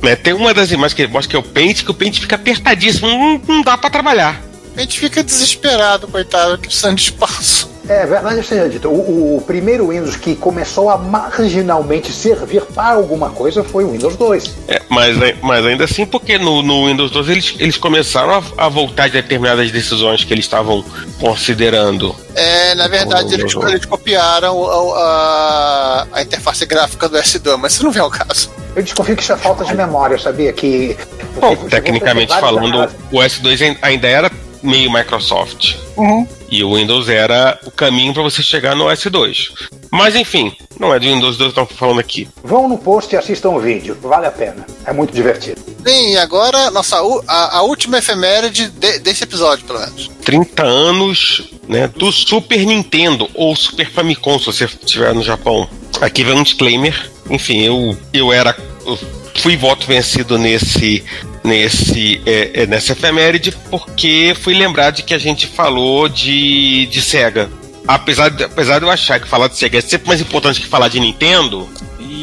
né, 0.01 0.16
tem 0.16 0.34
uma 0.34 0.54
das 0.54 0.72
imagens 0.72 0.94
que 0.94 1.01
ele 1.01 1.12
mostra 1.12 1.30
que 1.30 1.36
é 1.36 1.39
o 1.39 1.44
pente, 1.44 1.84
que 1.84 1.92
o 1.92 1.94
pente 1.94 2.22
fica 2.22 2.36
apertadíssimo, 2.36 3.08
não, 3.08 3.42
não 3.46 3.62
dá 3.62 3.77
para 3.77 3.89
trabalhar. 3.89 4.42
A 4.75 4.82
gente 4.82 5.00
fica 5.00 5.24
desesperado, 5.24 6.08
coitado, 6.08 6.58
precisando 6.60 6.96
de 6.96 7.01
espaço. 7.01 7.70
É 7.89 8.06
verdade 8.06 8.44
seja 8.44 8.67
dito. 8.67 8.89
O, 8.89 9.38
o, 9.38 9.41
primeiro 9.41 9.88
Windows 9.89 10.17
que 10.17 10.36
começou 10.36 10.89
a 10.89 10.98
marginalmente 10.98 12.12
servir 12.12 12.62
para 12.62 12.96
alguma 12.96 13.29
coisa 13.29 13.63
foi 13.63 13.86
o 13.86 13.91
Windows 13.91 14.15
2. 14.17 14.56
É, 14.67 14.82
mas, 14.89 15.15
mas 15.41 15.65
ainda 15.65 15.86
assim, 15.86 16.06
porque 16.06 16.38
no, 16.38 16.62
no 16.62 16.88
Windows 16.88 17.12
2 17.12 17.29
eles, 17.29 17.56
eles 17.60 17.77
começaram 17.77 18.34
a, 18.34 18.65
a, 18.65 18.70
voltar 18.70 19.08
de 19.08 19.13
determinadas 19.13 19.72
decisões 19.72 20.24
que 20.24 20.34
eles 20.34 20.44
estavam 20.46 20.84
considerando. 21.20 22.13
É, 22.36 22.75
na 22.75 22.88
verdade, 22.89 23.34
eles, 23.34 23.56
eles, 23.56 23.86
copiaram 23.86 24.65
a, 24.65 26.08
a, 26.12 26.17
a, 26.17 26.22
interface 26.22 26.65
gráfica 26.65 27.08
do 27.08 27.17
S2, 27.17 27.58
mas 27.58 27.74
isso 27.74 27.84
não 27.84 27.91
vem 27.91 28.01
ao 28.01 28.12
caso. 28.12 28.51
Eu 28.75 28.84
desconfio 28.84 29.15
que 29.15 29.24
isso 29.24 29.34
é 29.34 29.38
falta 29.38 29.63
de 29.63 29.74
memória, 29.74 30.20
sabia? 30.20 30.51
Que. 30.51 30.96
Bom, 31.39 31.56
tecnicamente 31.56 32.38
falando, 32.38 32.89
o 33.12 33.20
S2 33.20 33.77
ainda 33.82 34.08
era 34.08 34.32
meio 34.62 34.92
Microsoft. 34.92 35.76
Uhum. 35.96 36.28
E 36.50 36.64
o 36.64 36.76
Windows 36.76 37.10
era 37.10 37.60
o 37.66 37.72
caminho 37.72 38.14
para 38.14 38.24
você 38.24 38.42
chegar 38.42 38.76
no 38.76 38.86
S2. 38.86 39.52
Mas 39.92 40.16
enfim, 40.16 40.56
não 40.80 40.94
é 40.94 41.00
de 41.00 41.08
Windows 41.08 41.38
2 41.38 41.54
que 41.54 41.60
estamos 41.60 41.80
falando 41.80 42.00
aqui. 42.00 42.28
Vão 42.44 42.68
no 42.68 42.78
post 42.78 43.14
e 43.14 43.18
assistam 43.18 43.50
o 43.50 43.60
vídeo, 43.60 43.98
vale 44.02 44.28
a 44.28 44.32
pena. 44.32 44.66
É 44.86 44.94
muito 44.94 45.14
divertido. 45.14 45.62
Sim, 45.86 46.14
e 46.14 46.18
agora 46.18 46.70
nossa, 46.72 46.98
a, 47.28 47.58
a 47.58 47.62
última 47.64 47.98
efeméride 47.98 48.70
de, 48.70 49.00
desse 49.00 49.24
episódio, 49.24 49.66
pelo 49.66 49.80
menos. 49.80 50.12
30 50.24 50.64
anos 50.64 51.52
né, 51.68 51.88
do 51.88 52.12
Super 52.12 52.66
Nintendo 52.66 53.30
ou 53.34 53.56
Super 53.56 53.90
Famicom, 53.90 54.40
se 54.40 54.46
você 54.46 54.66
estiver 54.66 55.14
no 55.14 55.24
Japão. 55.24 55.68
Aqui 56.02 56.24
vem 56.24 56.36
um 56.36 56.44
disclaimer. 56.44 57.10
Enfim, 57.30 57.62
eu, 57.62 57.98
eu 58.14 58.32
era. 58.32 58.56
Eu 58.86 58.98
fui 59.36 59.58
voto 59.58 59.86
vencido 59.88 60.38
nesse 60.38 61.04
nesse 61.48 62.22
é, 62.25 62.63
é, 62.63 62.68
nessa 62.68 62.92
efeméride 62.92 63.51
porque 63.72 64.36
fui 64.39 64.54
lembrar 64.54 64.92
de 64.92 65.01
que 65.01 65.13
a 65.13 65.18
gente 65.18 65.48
falou 65.48 66.08
de, 66.10 66.86
de 66.88 67.01
Sega. 67.01 67.50
Apesar 67.88 68.30
de, 68.30 68.44
apesar 68.44 68.80
de 68.80 68.86
eu 68.86 68.92
achar 68.92 69.20
que 69.20 69.27
falar 69.27 69.48
de 69.48 69.58
Sega 69.58 69.77
é 69.77 69.82
sempre 69.82 70.10
mais 70.10 70.20
importante 70.20 70.60
que 70.60 70.68
falar 70.68 70.89
de 70.89 71.00
Nintendo. 71.00 71.68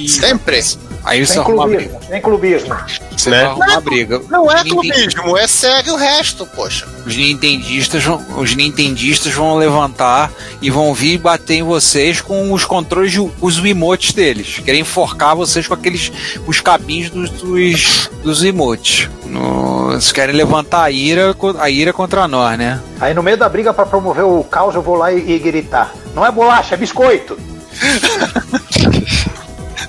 Sempre. 0.06 0.62
Aí 1.04 1.26
sem 1.26 1.42
clubismo, 1.42 2.00
sem 2.08 2.20
clubismo. 2.20 2.74
Você 3.16 3.28
Né? 3.30 3.36
vai 3.42 3.46
arrumar 3.50 3.80
briga. 3.80 4.20
Não 4.30 4.50
é 4.50 4.64
Ninten- 4.64 4.70
clubismo, 4.72 5.36
é 5.36 5.46
segue 5.46 5.90
o 5.90 5.96
resto, 5.96 6.46
poxa. 6.46 6.86
Os 7.06 7.14
nintendistas, 7.16 8.02
vão- 8.02 8.24
os 8.38 8.54
nintendistas 8.56 9.32
vão 9.32 9.56
levantar 9.56 10.32
e 10.62 10.70
vão 10.70 10.94
vir 10.94 11.18
bater 11.18 11.54
em 11.56 11.62
vocês 11.62 12.20
com 12.22 12.52
os 12.52 12.64
controles, 12.64 13.12
de, 13.12 13.20
os 13.40 13.58
emotes 13.64 14.12
deles. 14.12 14.60
Querem 14.64 14.80
enforcar 14.80 15.36
vocês 15.36 15.68
com 15.68 15.74
aqueles 15.74 16.10
os 16.46 16.60
cabinhos 16.60 17.10
dos, 17.10 17.28
dos, 17.30 18.10
dos 18.22 18.42
emotes. 18.42 19.08
No- 19.26 19.92
Eles 19.92 20.10
querem 20.10 20.34
levantar 20.34 20.84
a 20.84 20.90
ira, 20.90 21.36
a 21.58 21.68
ira 21.70 21.92
contra 21.92 22.26
nós, 22.26 22.58
né? 22.58 22.80
Aí 23.00 23.12
no 23.12 23.22
meio 23.22 23.36
da 23.36 23.48
briga 23.48 23.72
pra 23.74 23.84
promover 23.84 24.24
o 24.24 24.42
caos 24.44 24.74
eu 24.74 24.80
vou 24.82 24.96
lá 24.96 25.12
e, 25.12 25.32
e 25.32 25.38
gritar. 25.38 25.92
Não 26.14 26.24
é 26.24 26.30
bolacha, 26.32 26.74
é 26.74 26.78
biscoito. 26.78 27.38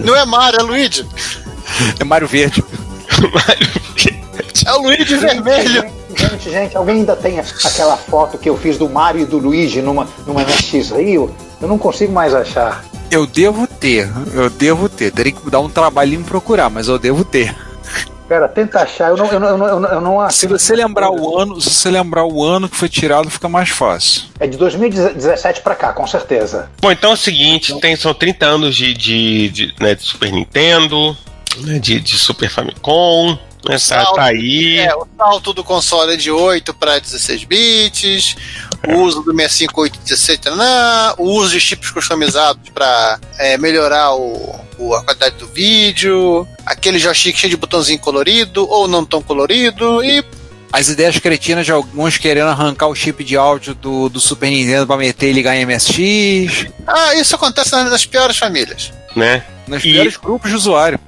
Não 0.05 0.15
é 0.15 0.25
Mario, 0.25 0.59
é 0.59 0.63
Luigi. 0.63 1.07
É 2.00 2.03
Mário 2.03 2.27
Verde. 2.27 2.63
É 4.65 4.74
o 4.74 4.81
Luigi 4.81 5.15
vermelho. 5.17 5.85
Gente, 6.15 6.50
gente, 6.50 6.77
alguém 6.77 6.97
ainda 6.97 7.15
tem 7.15 7.39
aquela 7.39 7.97
foto 7.97 8.38
que 8.38 8.50
eu 8.50 8.57
fiz 8.57 8.77
do 8.77 8.89
Mario 8.89 9.21
e 9.21 9.25
do 9.25 9.38
Luigi 9.38 9.81
numa, 9.81 10.07
numa 10.25 10.41
MX 10.41 10.91
Rio? 10.91 11.35
Eu 11.62 11.67
não 11.67 11.77
consigo 11.77 12.12
mais 12.12 12.33
achar. 12.33 12.83
Eu 13.12 13.27
devo 13.27 13.67
ter, 13.67 14.09
eu 14.33 14.50
devo 14.50 14.89
ter. 14.89 15.12
Teria 15.12 15.31
que 15.31 15.50
dar 15.50 15.59
um 15.59 15.69
trabalhinho 15.69 16.21
em 16.21 16.24
procurar, 16.24 16.69
mas 16.69 16.88
eu 16.88 16.97
devo 16.97 17.24
ter. 17.24 17.55
Pera, 18.27 18.48
tenta 18.48 18.79
achar. 18.82 19.10
Eu 19.10 19.17
não, 19.17 19.25
eu 19.32 19.39
não, 19.39 19.48
eu 19.50 19.58
não, 19.58 19.67
eu 19.67 19.79
não, 19.79 20.01
não 20.01 20.29
Se 20.32 20.46
acho. 20.48 20.58
você 20.58 20.75
lembrar 20.75 21.12
o 21.12 21.38
ano, 21.39 21.62
se 21.62 21.70
você 21.70 21.91
lembrar 21.91 22.25
o 22.25 22.44
ano 22.44 22.67
que 22.67 22.75
foi 22.75 22.89
tirado, 22.89 23.29
fica 23.29 23.48
mais 23.48 23.70
fácil. 23.70 24.24
É 24.39 24.48
de 24.48 24.58
2017 24.58 25.62
pra 25.62 25.75
cá, 25.75 25.94
com 25.94 26.08
certeza. 26.08 26.70
Bom, 26.82 26.91
então 26.91 27.12
é 27.12 27.13
o 27.13 27.17
seguinte, 27.17 27.79
tem, 27.79 27.96
são 27.96 28.13
30 28.13 28.46
anos 28.46 28.75
de, 28.75 28.94
de, 28.96 29.50
de, 29.50 29.75
né, 29.79 29.94
de 29.94 30.03
Super 30.03 30.32
Nintendo, 30.32 31.15
né, 31.58 31.77
de, 31.77 32.00
de 32.00 32.17
Super 32.17 32.50
Famicom, 32.50 33.29
né, 33.63 33.74
tá, 33.74 33.79
Salto. 33.79 34.15
tá 34.15 34.24
aí. 34.24 34.79
É, 34.79 34.96
o 34.96 35.05
salto 35.15 35.53
do 35.53 35.63
console 35.63 36.13
é 36.13 36.17
de 36.17 36.32
8 36.32 36.74
para 36.74 36.98
16 36.98 37.44
bits, 37.44 38.36
o 38.88 38.94
uso 39.01 39.22
do 39.22 39.32
65, 39.36 39.82
8, 39.82 40.00
16, 40.00 40.39
tanã, 40.39 41.13
o 41.20 41.25
uso 41.32 41.51
de 41.51 41.60
chips 41.60 41.91
customizados 41.91 42.70
para 42.74 43.20
melhorar 43.60 44.13
o, 44.15 44.34
o- 44.34 44.64
a 44.96 45.03
qualidade 45.03 45.36
do 45.38 45.48
vídeo, 45.48 46.48
aquele 46.65 47.00
joystick 47.00 47.38
cheio 47.38 47.51
de 47.51 47.58
botãozinho 47.58 48.00
colorido 48.00 48.67
ou 48.70 48.88
não 48.88 49.05
tão 49.05 49.22
colorido, 49.22 50.03
e 50.03 50.24
As 50.72 50.89
ideias 50.89 51.17
cretinas 51.20 51.65
de 51.65 51.72
alguns 51.72 52.17
querendo 52.17 52.48
arrancar 52.50 52.88
o 52.88 52.96
chip 52.96 53.24
de 53.24 53.38
áudio 53.38 53.74
do, 53.75 54.10
do 54.10 54.20
Super 54.20 54.50
Nintendo 54.50 54.86
pra 54.86 54.98
meter 54.98 55.29
e 55.29 55.34
ligar 55.34 55.55
em 55.55 55.65
MSX, 55.65 56.67
ah, 56.86 57.15
isso 57.15 57.36
acontece 57.36 57.72
nas, 57.72 57.89
nas 57.89 58.05
piores 58.05 58.38
famílias. 58.38 58.91
Né? 59.15 59.44
nos 59.67 59.84
E- 59.84 59.91
piores 59.91 60.17
grupos 60.17 60.50
de 60.50 60.55
usuário. 60.58 61.00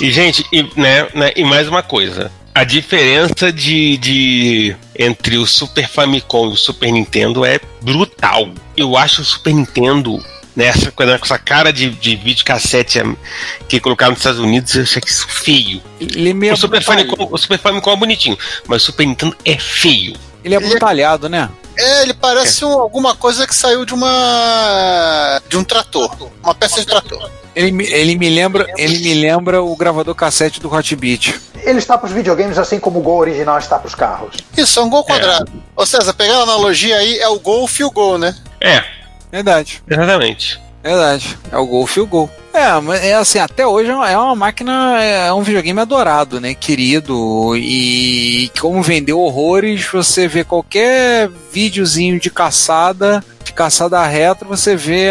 E, 0.00 0.10
gente, 0.12 0.44
e, 0.52 0.62
né, 0.80 1.08
né, 1.14 1.32
e 1.36 1.44
mais 1.44 1.68
uma 1.68 1.82
coisa. 1.82 2.30
A 2.54 2.64
diferença 2.64 3.52
de, 3.52 3.96
de 3.98 4.76
entre 4.98 5.36
o 5.36 5.46
Super 5.46 5.88
Famicom 5.88 6.50
e 6.50 6.52
o 6.54 6.56
Super 6.56 6.90
Nintendo 6.90 7.44
é 7.44 7.60
brutal. 7.82 8.48
Eu 8.76 8.96
acho 8.96 9.22
o 9.22 9.24
Super 9.24 9.52
Nintendo, 9.54 10.24
nessa 10.58 10.90
com 10.90 11.04
essa 11.04 11.38
cara 11.38 11.72
de, 11.72 11.88
de 11.90 12.16
videocassete 12.16 12.98
é, 12.98 13.04
que 13.68 13.78
colocaram 13.78 14.10
nos 14.10 14.18
Estados 14.20 14.40
Unidos, 14.40 14.74
eu 14.74 14.82
achei 14.82 15.00
que 15.00 15.08
isso 15.08 15.26
feio. 15.28 15.80
Ele 16.00 16.30
é 16.30 16.34
meio 16.34 16.52
O 16.52 16.56
Super. 16.56 16.82
Famicom, 16.82 17.28
o 17.30 17.38
Super 17.38 17.58
Famicom 17.60 17.92
é 17.92 17.96
bonitinho, 17.96 18.36
mas 18.66 18.82
o 18.82 18.86
Super 18.86 19.06
Nintendo 19.06 19.36
é 19.44 19.56
feio. 19.56 20.16
Ele 20.44 20.54
é 20.56 20.60
brutalhado, 20.60 21.28
né? 21.28 21.48
É, 21.76 22.02
ele 22.02 22.12
parece 22.12 22.64
um- 22.64 22.72
alguma 22.80 23.14
coisa 23.14 23.46
que 23.46 23.54
saiu 23.54 23.84
de 23.84 23.94
uma. 23.94 25.40
de 25.48 25.56
um 25.56 25.62
trator. 25.62 26.10
Uma 26.42 26.54
peça 26.54 26.80
de 26.80 26.86
trator. 26.86 27.30
Ele, 27.54 27.70
me- 27.72 27.86
ele 27.86 28.16
me 28.16 28.28
lembra, 28.28 28.66
ele 28.76 28.98
me 28.98 29.14
lembra 29.14 29.62
o 29.62 29.76
gravador 29.76 30.14
cassete 30.14 30.60
do 30.60 30.72
Hot 30.72 30.96
Beat. 30.96 31.34
Ele 31.62 31.78
está 31.78 31.96
pros 31.98 32.12
videogames 32.12 32.56
assim 32.58 32.78
como 32.80 32.98
o 32.98 33.02
Gol 33.02 33.18
original 33.18 33.58
está 33.58 33.78
pros 33.78 33.94
carros. 33.94 34.36
Isso, 34.56 34.78
é 34.78 34.82
um 34.82 34.88
gol 34.90 35.04
quadrado. 35.04 35.50
Ô 35.76 35.84
César, 35.86 36.14
pegando 36.14 36.40
a 36.40 36.42
analogia 36.44 36.96
aí, 36.96 37.18
é 37.18 37.28
o 37.28 37.38
golfe 37.38 37.82
e 37.82 37.84
o 37.84 37.90
gol, 37.90 38.16
né? 38.18 38.34
É, 38.60 38.82
Verdade. 39.30 39.82
exatamente. 39.88 40.60
Verdade. 40.82 41.36
É 41.50 41.56
o 41.58 41.66
Golf 41.66 41.96
e 41.96 42.00
o 42.00 42.06
Gol. 42.06 42.30
É, 42.54 42.80
mas 42.80 43.04
é 43.04 43.14
assim, 43.14 43.38
até 43.38 43.66
hoje 43.66 43.90
é 43.90 43.94
uma- 43.94 44.10
é 44.10 44.16
uma 44.16 44.34
máquina, 44.34 45.02
é 45.02 45.32
um 45.32 45.42
videogame 45.42 45.80
adorado, 45.80 46.40
né? 46.40 46.54
Querido. 46.54 47.54
E 47.56 48.50
como 48.60 48.82
vendeu 48.82 49.18
horrores, 49.20 49.84
você 49.84 50.26
vê 50.26 50.44
qualquer 50.44 51.28
videozinho 51.52 52.18
de 52.18 52.30
caçada, 52.30 53.22
de 53.44 53.52
caçada 53.52 54.02
retro, 54.06 54.48
você 54.48 54.74
vê. 54.76 55.08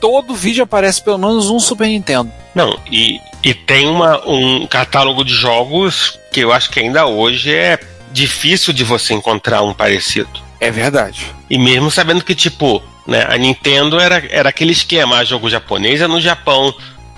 Todo 0.00 0.34
vídeo 0.34 0.64
aparece 0.64 1.02
pelo 1.02 1.18
menos 1.18 1.50
um 1.50 1.58
Super 1.60 1.86
Nintendo. 1.88 2.30
Não, 2.54 2.78
e, 2.90 3.18
e 3.44 3.52
tem 3.52 3.86
uma, 3.88 4.26
um 4.28 4.66
catálogo 4.66 5.24
de 5.24 5.32
jogos 5.34 6.18
que 6.32 6.40
eu 6.40 6.52
acho 6.52 6.70
que 6.70 6.80
ainda 6.80 7.06
hoje 7.06 7.52
é 7.54 7.78
difícil 8.12 8.72
de 8.72 8.82
você 8.84 9.12
encontrar 9.12 9.62
um 9.62 9.74
parecido. 9.74 10.30
É 10.58 10.70
verdade. 10.70 11.26
E 11.48 11.58
mesmo 11.58 11.90
sabendo 11.90 12.24
que, 12.24 12.34
tipo, 12.34 12.82
né, 13.06 13.26
a 13.28 13.36
Nintendo 13.36 13.98
era, 13.98 14.22
era 14.30 14.48
aquele 14.48 14.72
esquema, 14.72 15.18
ah, 15.18 15.24
jogo 15.24 15.48
japonês 15.48 16.00
é 16.00 16.06
no 16.06 16.20
Japão, 16.20 16.74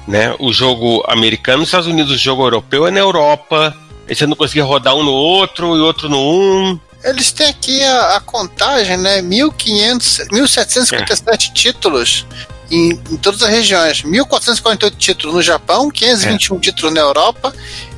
né? 0.07 0.35
O 0.39 0.53
jogo 0.53 1.05
americano 1.09 1.59
nos 1.59 1.69
Estados 1.69 1.87
Unidos, 1.87 2.13
o 2.13 2.19
jogo 2.19 2.45
europeu 2.45 2.87
é 2.87 2.91
na 2.91 3.01
Europa. 3.01 3.77
Aí 4.09 4.15
você 4.15 4.27
não 4.27 4.37
conseguia 4.37 4.65
rodar 4.65 4.95
um 4.95 5.03
no 5.03 5.13
outro 5.13 5.77
e 5.77 5.81
outro 5.81 6.09
no 6.09 6.19
um. 6.19 6.81
Eles 7.05 7.33
têm 7.33 7.49
aqui 7.49 7.83
a, 7.83 8.17
a 8.17 8.21
contagem, 8.21 8.97
né? 8.97 9.23
1500, 9.23 10.29
1757 10.31 11.53
títulos 11.53 12.27
em, 12.71 12.91
em 13.11 13.17
todas 13.17 13.43
as 13.43 13.51
regiões. 13.51 14.03
1448 14.03 14.97
títulos 14.97 15.37
no 15.37 15.43
Japão, 15.43 15.91
521 15.91 16.59
títulos 16.59 16.95
na 16.95 17.01
Europa 17.01 17.55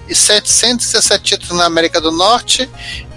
e 0.08 0.14
717 0.14 1.22
títulos 1.22 1.56
na 1.56 1.64
América 1.64 2.00
do 2.00 2.10
Norte 2.10 2.68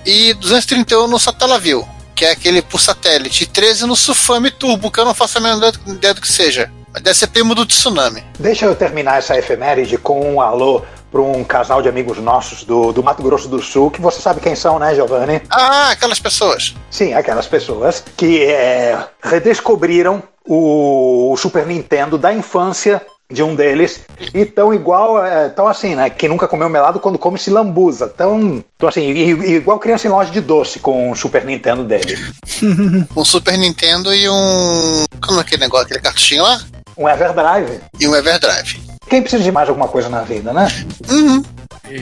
e 0.05 0.33
231 0.35 1.07
no 1.07 1.19
Satellaview, 1.19 1.85
que 2.17 2.25
é 2.25 2.31
aquele 2.31 2.63
por 2.63 2.81
satélite, 2.81 3.43
e 3.43 3.47
13 3.47 3.85
no 3.85 3.95
Sufami 3.95 4.49
Turbo, 4.49 4.89
que 4.89 4.99
eu 4.99 5.05
não 5.05 5.13
faço 5.13 5.37
a 5.37 5.41
menor 5.41 5.71
ideia 5.85 6.15
do 6.15 6.19
que 6.19 6.27
seja. 6.27 6.71
Mas 6.91 7.03
deve 7.03 7.15
ser 7.15 7.27
primo 7.27 7.53
do 7.53 7.63
Tsunami. 7.63 8.23
Deixa 8.39 8.65
eu 8.65 8.75
terminar 8.75 9.19
essa 9.19 9.37
efeméride 9.37 9.99
com 9.99 10.33
um 10.33 10.41
alô 10.41 10.83
para 11.11 11.21
um 11.21 11.43
casal 11.43 11.79
de 11.79 11.87
amigos 11.87 12.17
nossos 12.17 12.63
do, 12.63 12.91
do 12.91 13.03
Mato 13.03 13.21
Grosso 13.21 13.47
do 13.47 13.61
Sul, 13.61 13.91
que 13.91 14.01
você 14.01 14.19
sabe 14.19 14.41
quem 14.41 14.55
são, 14.55 14.79
né, 14.79 14.95
Giovanni? 14.95 15.43
Ah, 15.47 15.91
aquelas 15.91 16.19
pessoas. 16.19 16.73
Sim, 16.89 17.13
aquelas 17.13 17.45
pessoas 17.45 18.03
que 18.17 18.43
é, 18.45 18.97
redescobriram 19.21 20.23
o 20.43 21.35
Super 21.37 21.67
Nintendo 21.67 22.17
da 22.17 22.33
infância 22.33 22.99
de 23.31 23.43
um 23.43 23.55
deles 23.55 24.01
e 24.33 24.45
tão 24.45 24.73
igual, 24.73 25.23
é, 25.23 25.49
tão 25.49 25.67
assim, 25.67 25.95
né? 25.95 26.09
Que 26.09 26.27
nunca 26.27 26.47
comeu 26.47 26.69
melado 26.69 26.99
quando 26.99 27.19
come 27.19 27.37
se 27.37 27.49
lambuza. 27.49 28.07
Tão, 28.07 28.63
tão 28.77 28.87
assim, 28.87 29.09
igual 29.09 29.79
criança 29.79 30.07
em 30.07 30.11
loja 30.11 30.31
de 30.31 30.39
doce 30.39 30.79
com 30.79 31.11
o 31.11 31.15
Super 31.15 31.45
Nintendo 31.45 31.83
dele. 31.83 32.17
Um 33.15 33.25
Super 33.25 33.57
Nintendo 33.57 34.13
e 34.13 34.29
um. 34.29 35.03
Como 35.21 35.39
é 35.39 35.41
aquele 35.41 35.61
negócio, 35.61 35.85
aquele 35.85 36.01
cartuchinho 36.01 36.43
lá? 36.43 36.61
Um 36.97 37.07
Everdrive. 37.07 37.79
E 37.99 38.07
um 38.07 38.15
Everdrive. 38.15 38.81
Quem 39.09 39.21
precisa 39.21 39.43
de 39.43 39.51
mais 39.51 39.69
alguma 39.69 39.87
coisa 39.87 40.09
na 40.09 40.21
vida, 40.21 40.51
né? 40.53 40.67
Uhum. 41.09 41.43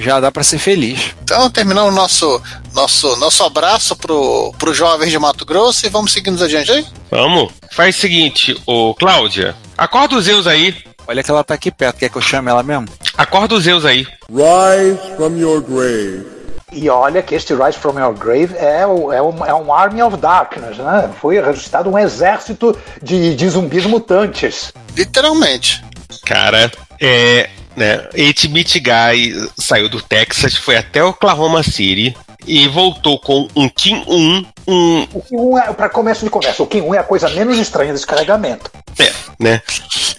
Já 0.01 0.20
dá 0.20 0.32
pra 0.32 0.44
ser 0.44 0.58
feliz. 0.58 1.13
Então 1.24 1.50
terminamos 1.50 1.94
nosso 1.94 2.41
nosso 2.74 3.15
nosso 3.17 3.44
abraço 3.44 3.96
pro, 3.96 4.53
pro 4.58 4.74
jovem 4.74 5.10
de 5.10 5.20
Mato 5.20 5.46
Grosso 5.46 5.86
e 5.86 5.89
vamos 5.89 6.12
seguindo 6.12 6.44
adiante 6.44 6.72
aí? 6.72 6.86
Vamos. 7.12 7.51
Faz 7.72 7.96
o 7.96 8.00
seguinte, 8.00 8.60
ô 8.65 8.96
Cláudia, 8.96 9.55
acorda 9.77 10.15
os 10.15 10.25
Zeus 10.25 10.48
aí. 10.48 10.75
Olha 11.07 11.24
que 11.24 11.29
ela 11.31 11.43
tá 11.43 11.53
aqui 11.53 11.71
perto. 11.71 11.97
Quer 11.97 12.09
que 12.09 12.15
eu 12.17 12.21
chame 12.21 12.50
ela 12.50 12.63
mesmo? 12.63 12.88
Acorda 13.17 13.55
os 13.55 13.63
Zeus 13.63 13.85
aí. 13.85 14.07
Rise 14.29 15.15
from 15.15 15.38
your 15.38 15.62
grave. 15.62 16.35
E 16.74 16.89
olha 16.89 17.21
que 17.21 17.33
este 17.35 17.53
Rise 17.53 17.77
from 17.77 17.97
Your 17.97 18.13
Grave 18.13 18.53
é, 18.57 18.85
o- 18.85 19.13
é, 19.13 19.21
um, 19.21 19.45
é 19.45 19.53
um 19.53 19.71
Army 19.74 20.01
of 20.01 20.17
Darkness, 20.17 20.77
né? 20.77 21.09
Foi 21.21 21.39
ressuscitado 21.39 21.89
um 21.89 21.97
exército 21.97 22.77
de, 23.01 23.33
de 23.33 23.47
zumbis 23.50 23.85
mutantes. 23.85 24.74
Literalmente. 24.95 25.81
Cara, 26.25 26.69
é. 27.00 27.50
Né, 27.77 28.07
8-Bit 28.13 28.79
Guy 28.79 29.50
saiu 29.57 29.89
do 29.89 30.01
Texas, 30.01 30.55
foi 30.55 30.77
até 30.77 31.03
Oklahoma 31.03 31.62
City 31.62 32.15
e 32.47 32.67
voltou 32.67 33.19
com 33.19 33.47
um 33.55 33.67
Kim 33.69 34.03
1, 34.07 34.45
um. 34.67 35.01
O 35.13 35.21
Kim 35.21 35.35
1 35.35 35.57
é, 35.57 35.73
para 35.73 35.89
começo 35.89 36.23
de 36.23 36.29
conversa, 36.29 36.63
o 36.63 36.67
Kim 36.67 36.81
1 36.81 36.95
é 36.95 36.99
a 36.99 37.03
coisa 37.03 37.29
menos 37.29 37.57
estranha 37.57 37.93
desse 37.93 38.05
carregamento. 38.05 38.71
É, 38.99 39.11
né? 39.39 39.61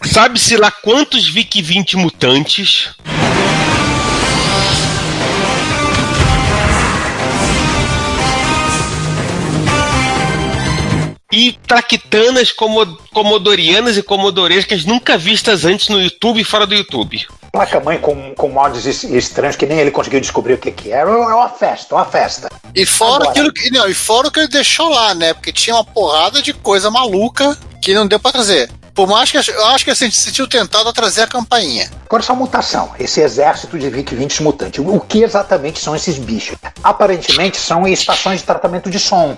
Sabe-se 0.05 0.57
lá 0.57 0.71
quantos 0.71 1.29
VIC 1.29 1.63
20 1.63 1.97
mutantes. 1.97 2.91
E 11.33 11.53
traquitanas 11.67 12.53
como- 12.53 12.97
comodorianas 13.13 13.97
e 13.99 14.03
comodorescas 14.03 14.85
nunca 14.85 15.19
vistas 15.19 15.65
antes 15.65 15.89
no 15.89 16.01
YouTube 16.01 16.41
e 16.41 16.45
fora 16.45 16.67
do 16.67 16.75
YouTube. 16.75 17.27
Placa-mãe 17.57 17.99
com, 17.99 18.35
com 18.35 18.49
mods 18.49 18.85
es- 18.87 19.05
estranhos 19.05 19.57
que 19.57 19.67
nem 19.67 19.79
ele 19.79 19.91
conseguiu 19.91 20.21
descobrir 20.21 20.55
o 20.55 20.59
que, 20.59 20.71
que 20.71 20.93
era. 20.93 21.11
É 21.11 21.15
uma 21.15 21.49
festa, 21.49 21.95
uma 21.95 22.05
festa. 22.05 22.49
E 22.75 22.85
fora 22.87 23.15
Agora. 23.25 23.31
aquilo 23.31 23.53
que. 23.53 23.71
Não, 23.71 23.89
e 23.89 23.95
fora 23.95 24.29
o 24.29 24.31
que 24.31 24.41
ele 24.41 24.49
deixou 24.49 24.89
lá, 24.89 25.15
né? 25.15 25.33
Porque 25.35 25.53
tinha 25.53 25.75
uma 25.77 25.85
porrada 25.85 26.43
de 26.43 26.53
coisa 26.53 26.91
maluca 26.91 27.57
que 27.83 27.95
não 27.95 28.07
deu 28.07 28.19
pra 28.21 28.33
trazer. 28.33 28.71
Por 28.95 29.07
mais 29.07 29.31
que 29.31 29.37
eu 29.37 29.67
acho 29.67 29.85
que 29.85 29.91
a 29.91 29.95
gente 29.95 30.17
se 30.17 30.23
sentiu 30.23 30.49
tentado 30.49 30.89
a 30.89 30.93
trazer 30.93 31.23
a 31.23 31.27
campainha. 31.27 31.91
Agora 32.07 32.23
essa 32.23 32.33
mutação, 32.33 32.93
esse 32.99 33.21
exército 33.21 33.79
de 33.79 33.91
VIC-20 33.91 34.41
mutantes, 34.41 34.83
o 34.83 34.99
que 35.01 35.23
exatamente 35.23 35.79
são 35.79 35.95
esses 35.95 36.17
bichos? 36.17 36.57
Aparentemente 36.83 37.59
são 37.59 37.87
estações 37.87 38.41
de 38.41 38.47
tratamento 38.47 38.89
de 38.89 38.99
som, 38.99 39.37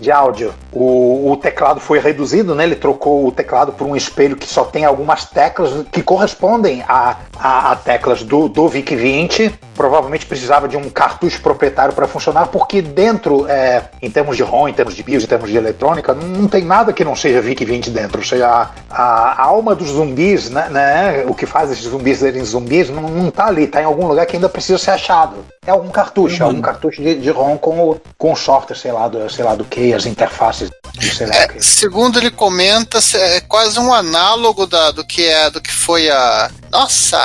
de 0.00 0.10
áudio. 0.10 0.54
O, 0.72 1.32
o 1.32 1.36
teclado 1.36 1.80
foi 1.80 1.98
reduzido, 1.98 2.54
né? 2.54 2.64
Ele 2.64 2.76
trocou 2.76 3.26
o 3.26 3.32
teclado 3.32 3.72
por 3.72 3.86
um 3.86 3.94
espelho 3.94 4.36
que 4.36 4.46
só 4.48 4.64
tem 4.64 4.86
algumas 4.86 5.26
teclas 5.26 5.84
que 5.92 6.02
correspondem 6.02 6.82
a, 6.88 7.16
a, 7.38 7.53
a 7.58 7.76
teclas 7.76 8.22
do, 8.22 8.48
do 8.48 8.68
VIC-20. 8.68 9.52
Provavelmente 9.74 10.26
precisava 10.26 10.68
de 10.68 10.76
um 10.76 10.88
cartucho 10.88 11.40
proprietário 11.40 11.94
para 11.94 12.06
funcionar, 12.06 12.46
porque 12.46 12.80
dentro, 12.80 13.46
é, 13.48 13.84
em 14.00 14.10
termos 14.10 14.36
de 14.36 14.42
ROM, 14.42 14.68
em 14.68 14.72
termos 14.72 14.94
de 14.94 15.02
BIOS, 15.02 15.24
em 15.24 15.26
termos 15.26 15.50
de 15.50 15.56
eletrônica, 15.56 16.14
não, 16.14 16.46
tem 16.46 16.64
nada 16.64 16.92
que 16.92 17.04
não 17.04 17.16
seja 17.16 17.40
VIC-20 17.40 17.90
dentro. 17.90 18.18
Ou 18.18 18.24
seja, 18.24 18.46
a, 18.48 18.70
a, 18.90 19.42
alma 19.42 19.74
dos 19.74 19.88
zumbis, 19.88 20.50
né, 20.50 20.68
né, 20.70 21.24
o 21.26 21.34
que 21.34 21.46
faz 21.46 21.70
esses 21.70 21.84
zumbis 21.84 22.18
serem 22.18 22.44
zumbis, 22.44 22.88
não, 22.90 23.02
não 23.02 23.30
tá 23.30 23.46
ali, 23.46 23.66
tá 23.66 23.82
em 23.82 23.84
algum 23.84 24.06
lugar 24.06 24.26
que 24.26 24.36
ainda 24.36 24.48
precisa 24.48 24.78
ser 24.78 24.92
achado. 24.92 25.44
É 25.66 25.70
algum 25.70 25.90
cartucho, 25.90 26.42
é 26.42 26.46
algum 26.46 26.60
cartucho 26.60 27.02
de, 27.02 27.14
de 27.14 27.30
ROM 27.30 27.56
com 27.56 27.90
o, 27.90 28.00
com 28.18 28.36
software, 28.36 28.76
sei 28.76 28.92
lá, 28.92 29.08
do, 29.08 29.30
sei 29.30 29.44
lá 29.44 29.54
do 29.54 29.64
que, 29.64 29.94
as 29.94 30.04
interfaces, 30.04 30.70
sei 31.00 31.26
lá 31.26 31.34
É, 31.34 31.48
que. 31.48 31.64
segundo 31.64 32.18
ele 32.18 32.30
comenta, 32.30 32.98
é 33.14 33.40
quase 33.40 33.78
um 33.78 33.92
análogo 33.92 34.66
da, 34.66 34.90
do 34.90 35.04
que 35.04 35.24
é 35.24 35.50
do 35.50 35.60
que 35.60 35.72
foi 35.72 36.10
a 36.10 36.50
nossa 36.70 37.18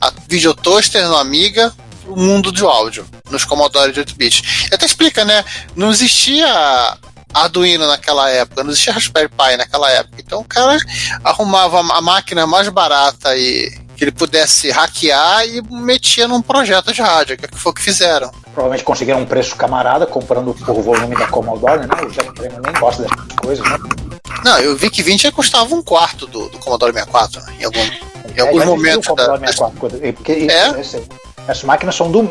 a 0.00 0.12
videotoaster 0.28 1.06
no 1.08 1.16
Amiga, 1.16 1.72
o 2.06 2.16
mundo 2.16 2.52
do 2.52 2.68
áudio 2.68 3.06
nos 3.30 3.44
Commodore 3.44 3.92
de 3.92 4.00
8 4.00 4.16
bits. 4.16 4.68
Até 4.72 4.84
explica, 4.84 5.24
né? 5.24 5.44
Não 5.74 5.90
existia 5.90 6.46
Arduino 7.32 7.86
naquela 7.86 8.30
época, 8.30 8.62
não 8.62 8.70
existia 8.70 8.92
Raspberry 8.92 9.28
Pi 9.28 9.56
naquela 9.56 9.90
época. 9.90 10.16
Então 10.18 10.40
o 10.40 10.44
cara 10.44 10.78
arrumava 11.24 11.80
a 11.80 12.00
máquina 12.00 12.46
mais 12.46 12.68
barata 12.68 13.36
e 13.36 13.83
que 13.96 14.04
ele 14.04 14.12
pudesse 14.12 14.70
hackear 14.70 15.46
e 15.46 15.62
metia 15.70 16.26
num 16.28 16.42
projeto 16.42 16.92
de 16.92 17.00
rádio, 17.00 17.36
que 17.36 17.48
foi 17.56 17.70
o 17.72 17.74
que 17.74 17.82
fizeram. 17.82 18.30
Provavelmente 18.52 18.84
conseguiram 18.84 19.20
um 19.20 19.26
preço 19.26 19.56
camarada 19.56 20.06
comprando 20.06 20.54
por 20.54 20.80
volume 20.82 21.16
da 21.16 21.26
Commodore, 21.26 21.80
né? 21.86 21.94
O 22.04 22.10
Jack 22.10 22.30
nem 22.40 22.72
gosta 22.80 23.02
dessas 23.02 23.26
coisas, 23.36 23.68
né? 23.68 23.78
Não, 24.44 24.58
eu 24.58 24.76
vi 24.76 24.90
que 24.90 25.02
20 25.02 25.30
custava 25.32 25.74
um 25.74 25.82
quarto 25.82 26.26
do, 26.26 26.48
do 26.48 26.58
Commodore 26.58 26.92
64, 26.92 27.40
né? 27.42 27.54
em 27.60 27.64
algum 27.64 27.80
Em 27.80 28.38
É, 28.38 28.40
alguns 28.40 28.64
momentos 28.64 29.14
da- 29.14 29.38
64, 29.38 29.78
quando- 29.78 30.12
porque 30.14 30.32
É? 30.32 30.80
esse- 30.80 31.02
essas 31.46 31.64
máquinas 31.64 31.94
são 31.94 32.10
do, 32.10 32.22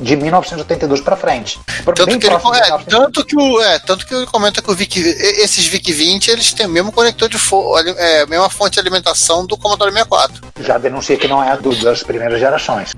de 0.00 0.16
1982 0.16 1.00
para 1.00 1.16
frente. 1.16 1.58
Tanto 1.84 2.06
Bem 2.06 2.18
que, 2.18 2.26
ele, 2.26 2.34
é, 2.34 2.38
1900. 2.38 2.84
tanto, 2.86 3.24
que 3.24 3.36
o, 3.36 3.60
é, 3.62 3.78
tanto 3.78 4.06
que 4.06 4.14
ele 4.14 4.26
comenta 4.26 4.60
que 4.62 4.70
o 4.70 4.74
VIC, 4.74 4.98
esses 4.98 5.66
VIC-20 5.66 6.28
eles 6.28 6.52
têm 6.52 6.66
o 6.66 6.68
mesmo 6.68 6.92
conector 6.92 7.28
de 7.28 7.36
é, 7.96 8.22
a 8.22 8.26
mesma 8.26 8.48
fonte 8.50 8.74
de 8.74 8.80
alimentação 8.80 9.46
do 9.46 9.56
Commodore 9.56 9.90
64. 9.92 10.42
Já 10.60 10.78
denuncia 10.78 11.16
que 11.16 11.26
não 11.28 11.42
é 11.42 11.56
do- 11.56 11.74
das 11.82 12.02
primeiras 12.02 12.38
gerações. 12.38 12.92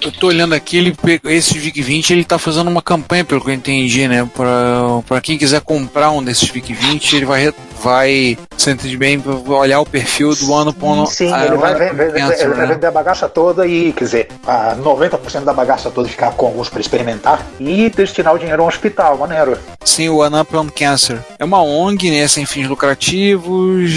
Eu 0.00 0.12
tô 0.12 0.28
olhando 0.28 0.54
aqui, 0.54 0.78
ele 0.78 0.94
pegou, 0.94 1.30
esse 1.30 1.58
VIC-20 1.58 2.10
ele 2.10 2.24
tá 2.24 2.38
fazendo 2.38 2.68
uma 2.68 2.82
campanha, 2.82 3.24
pelo 3.24 3.40
que 3.40 3.50
eu 3.50 3.54
entendi, 3.54 4.08
né? 4.08 4.28
Pra, 4.34 5.02
pra 5.06 5.20
quem 5.20 5.38
quiser 5.38 5.60
comprar 5.60 6.10
um 6.10 6.22
desses 6.22 6.50
VIC-20, 6.50 7.14
ele 7.14 7.26
vai, 7.26 7.52
vai, 7.82 8.38
você 8.56 8.72
entende 8.72 8.96
bem, 8.96 9.22
olhar 9.46 9.80
o 9.80 9.86
perfil 9.86 10.34
do 10.34 10.54
ano 10.54 10.72
pondo. 10.72 11.06
Sim, 11.06 11.32
ah, 11.32 11.46
ele 11.46 11.56
vai, 11.56 11.74
pensa, 11.74 12.42
ele 12.42 12.54
vai 12.54 12.66
né? 12.66 12.74
vender 12.74 12.86
a 12.86 12.90
bagaça 12.90 13.28
toda 13.28 13.66
e, 13.66 13.92
quer 13.92 14.04
dizer, 14.04 14.28
a 14.46 14.74
90% 14.96 15.44
da 15.44 15.52
bagaça 15.52 15.90
toda 15.90 16.08
ficar 16.08 16.32
com 16.32 16.46
alguns 16.46 16.68
para 16.68 16.80
experimentar 16.80 17.46
e 17.58 17.90
destinar 17.90 18.34
o 18.34 18.38
dinheiro 18.38 18.62
a 18.62 18.64
um 18.64 18.68
hospital, 18.68 19.18
maneiro. 19.18 19.58
Sim, 19.84 20.08
o 20.08 20.20
on 20.20 20.68
Cancer. 20.74 21.18
É 21.38 21.44
uma 21.44 21.62
ONG, 21.62 22.10
né, 22.10 22.26
sem 22.28 22.46
fins 22.46 22.68
lucrativos, 22.68 23.90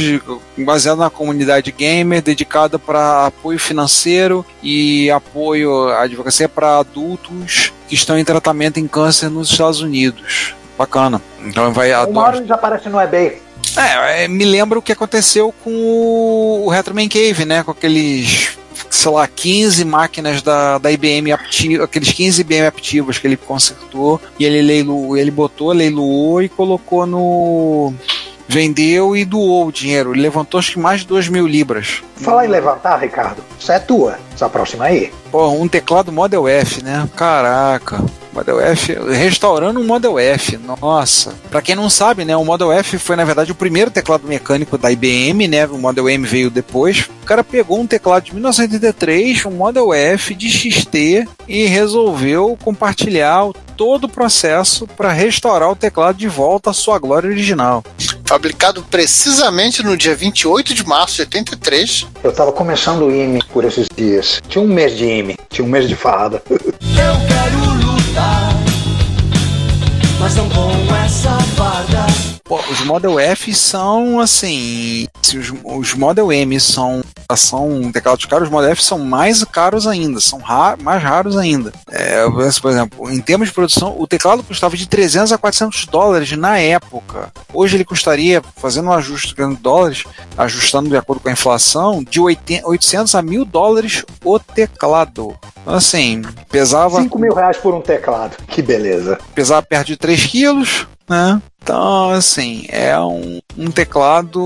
baseada 0.58 1.04
na 1.04 1.10
comunidade 1.10 1.72
gamer, 1.72 2.22
dedicada 2.22 2.78
para 2.78 3.28
apoio 3.28 3.60
financeiro 3.60 4.46
e 4.62 5.10
apoio 5.12 5.90
à 5.90 6.04
advocacia 6.04 6.50
para 6.50 6.80
adultos 6.80 7.72
que 7.88 7.96
estão 7.96 8.18
em 8.18 8.26
tratamento 8.26 8.80
em 8.80 8.88
câncer 8.88 9.30
nos 9.30 9.50
Estados 9.50 9.82
Unidos. 9.82 10.56
Bacana. 10.78 11.22
Então 11.44 11.74
vai 11.74 11.92
Uma 12.06 12.24
hora 12.24 12.38
ele 12.38 12.48
já 12.48 12.56
aparece 12.56 12.88
no 12.90 13.02
eBay. 13.02 13.42
É, 13.76 14.24
é, 14.24 14.28
me 14.28 14.46
lembra 14.46 14.80
o 14.80 14.82
que 14.82 14.92
aconteceu 14.92 15.54
com 15.64 15.72
o 16.66 16.70
Retro 16.70 16.96
Man 16.96 17.08
Cave, 17.08 17.46
né? 17.46 17.64
Com 17.64 17.72
aqueles, 17.72 18.57
sei 18.90 19.12
lá, 19.12 19.28
15 19.28 19.86
máquinas 19.86 20.42
da, 20.42 20.78
da 20.78 20.92
IBM 20.92 21.32
ativos, 21.32 21.84
aqueles 21.84 22.12
15 22.12 22.42
IBM 22.42 22.68
ativos 22.68 23.18
que 23.18 23.28
ele 23.28 23.38
consertou 23.38 24.20
e 24.40 24.46
ele 24.46 24.62
leiloou, 24.62 25.18
ele 25.18 25.32
botou, 25.32 25.72
leiloou 25.72 26.42
e 26.42 26.50
colocou 26.50 27.06
no. 27.06 27.94
Vendeu 28.48 29.16
e 29.16 29.26
doou 29.26 29.68
o 29.68 29.72
dinheiro. 29.72 30.14
Ele 30.14 30.22
levantou 30.22 30.60
acho 30.60 30.72
que 30.72 30.80
mais 30.80 31.02
de 31.02 31.08
2 31.08 31.28
mil 31.30 31.46
libras. 31.46 32.02
Falar 32.16 32.46
em 32.46 32.50
levantar, 32.50 32.98
Ricardo, 32.98 33.44
isso 33.60 33.72
é 33.72 33.80
tua. 33.80 34.18
Se 34.36 34.44
aproxima 34.44 34.86
aí. 34.86 35.12
Pô, 35.32 35.50
um 35.50 35.68
teclado 35.68 36.12
Model 36.12 36.48
F, 36.48 36.84
né? 36.84 37.08
Caraca. 37.16 38.04
Model 38.38 38.62
F, 38.62 38.94
restaurando 39.10 39.80
um 39.80 39.84
Model 39.84 40.20
F, 40.20 40.58
nossa. 40.58 41.34
Pra 41.50 41.60
quem 41.60 41.76
não 41.76 41.90
sabe, 41.90 42.24
né, 42.24 42.38
o 42.38 42.46
Model 42.46 42.72
F 42.72 43.00
foi 43.00 43.16
na 43.16 43.26
verdade 43.26 43.52
o 43.52 43.56
primeiro 43.56 43.90
teclado 43.90 44.28
mecânico 44.28 44.78
da 44.78 44.92
IBM, 44.92 45.48
né? 45.48 45.66
O 45.66 45.80
Model 45.80 46.08
M 46.08 46.26
veio 46.26 46.52
depois. 46.52 47.10
O 47.24 47.26
cara 47.26 47.44
pegou 47.44 47.80
um 47.80 47.88
teclado 47.88 48.26
de 48.26 48.34
1983, 48.34 49.44
um 49.46 49.52
Model 49.52 49.92
F 49.92 50.36
de 50.36 50.50
XT 50.52 51.28
e 51.48 51.66
resolveu 51.66 52.56
compartilhar 52.64 53.50
todo 53.76 54.04
o 54.04 54.10
processo 54.10 54.86
para 54.86 55.12
restaurar 55.12 55.72
o 55.72 55.76
teclado 55.76 56.18
de 56.18 56.28
volta 56.28 56.70
à 56.70 56.74
sua 56.74 57.00
glória 57.00 57.30
original. 57.30 57.84
Fabricado 58.28 58.84
precisamente 58.84 59.82
no 59.82 59.96
dia 59.96 60.14
28 60.14 60.74
de 60.74 60.86
março 60.86 61.16
de 61.16 61.22
83. 61.22 62.08
Eu 62.22 62.34
tava 62.34 62.52
começando 62.52 63.04
o 63.04 63.10
IME 63.10 63.42
por 63.54 63.64
esses 63.64 63.88
dias. 63.96 64.42
Tinha 64.50 64.62
um 64.62 64.68
mês 64.68 64.98
de 64.98 65.06
IME, 65.06 65.38
tinha 65.50 65.66
um 65.66 65.70
mês 65.70 65.88
de 65.88 65.96
farda. 65.96 66.44
Eu 66.50 66.58
quero 66.60 67.86
lutar, 67.86 68.54
mas 70.20 70.36
não 70.36 70.50
com 70.50 70.96
essa 70.96 71.38
farda. 71.56 72.06
Pô, 72.44 72.60
os 72.72 72.80
Model 72.86 73.20
F 73.20 73.54
são 73.54 74.20
assim. 74.22 75.06
Se 75.22 75.38
os, 75.38 75.54
os 75.66 75.94
Model 75.94 76.32
M 76.32 76.58
são, 76.62 77.04
são 77.36 77.92
teclados 77.92 78.24
caros, 78.26 78.48
os 78.48 78.52
Model 78.52 78.72
F 78.72 78.82
são 78.82 79.00
mais 79.00 79.44
caros 79.44 79.86
ainda, 79.86 80.22
são 80.22 80.40
ra- 80.40 80.78
mais 80.82 81.04
raros 81.04 81.36
ainda. 81.36 81.74
É, 81.92 82.24
por 82.62 82.72
exemplo, 82.72 83.12
em 83.12 83.20
termos 83.20 83.50
de 83.50 83.54
produção, 83.54 83.94
o 84.00 84.08
teclado 84.08 84.44
custava 84.44 84.78
de 84.78 84.88
300 84.88 85.34
a 85.34 85.38
400 85.38 85.86
dólares 85.88 86.32
na 86.38 86.58
época. 86.58 87.34
Hoje 87.54 87.76
ele 87.76 87.84
custaria, 87.84 88.42
fazendo 88.56 88.88
um 88.88 88.94
ajuste 88.94 89.36
de 89.36 89.56
dólares, 89.58 90.06
ajustando 90.38 90.88
de 90.90 90.96
acordo 90.96 91.20
com 91.22 91.28
a 91.28 91.34
inflação, 91.34 92.02
de 92.02 92.22
80 92.22 92.66
800 92.66 93.14
a 93.14 93.22
1000 93.22 93.44
dólares 93.44 94.06
o 94.24 94.40
teclado. 94.40 95.36
Então, 95.62 95.76
assim, 95.76 96.22
pesava 96.50 97.02
5 97.02 97.20
mil 97.20 97.34
reais 97.34 97.58
por 97.58 97.74
um 97.76 97.82
teclado. 97.82 98.38
Que 98.48 98.62
beleza. 98.62 99.20
pesava 99.36 99.62
perto 99.62 99.88
de 99.88 99.98
3 100.08 100.26
quilos, 100.26 100.88
né? 101.10 101.42
Então, 101.62 102.12
assim, 102.12 102.66
é 102.70 102.98
um, 102.98 103.42
um 103.58 103.70
teclado, 103.70 104.42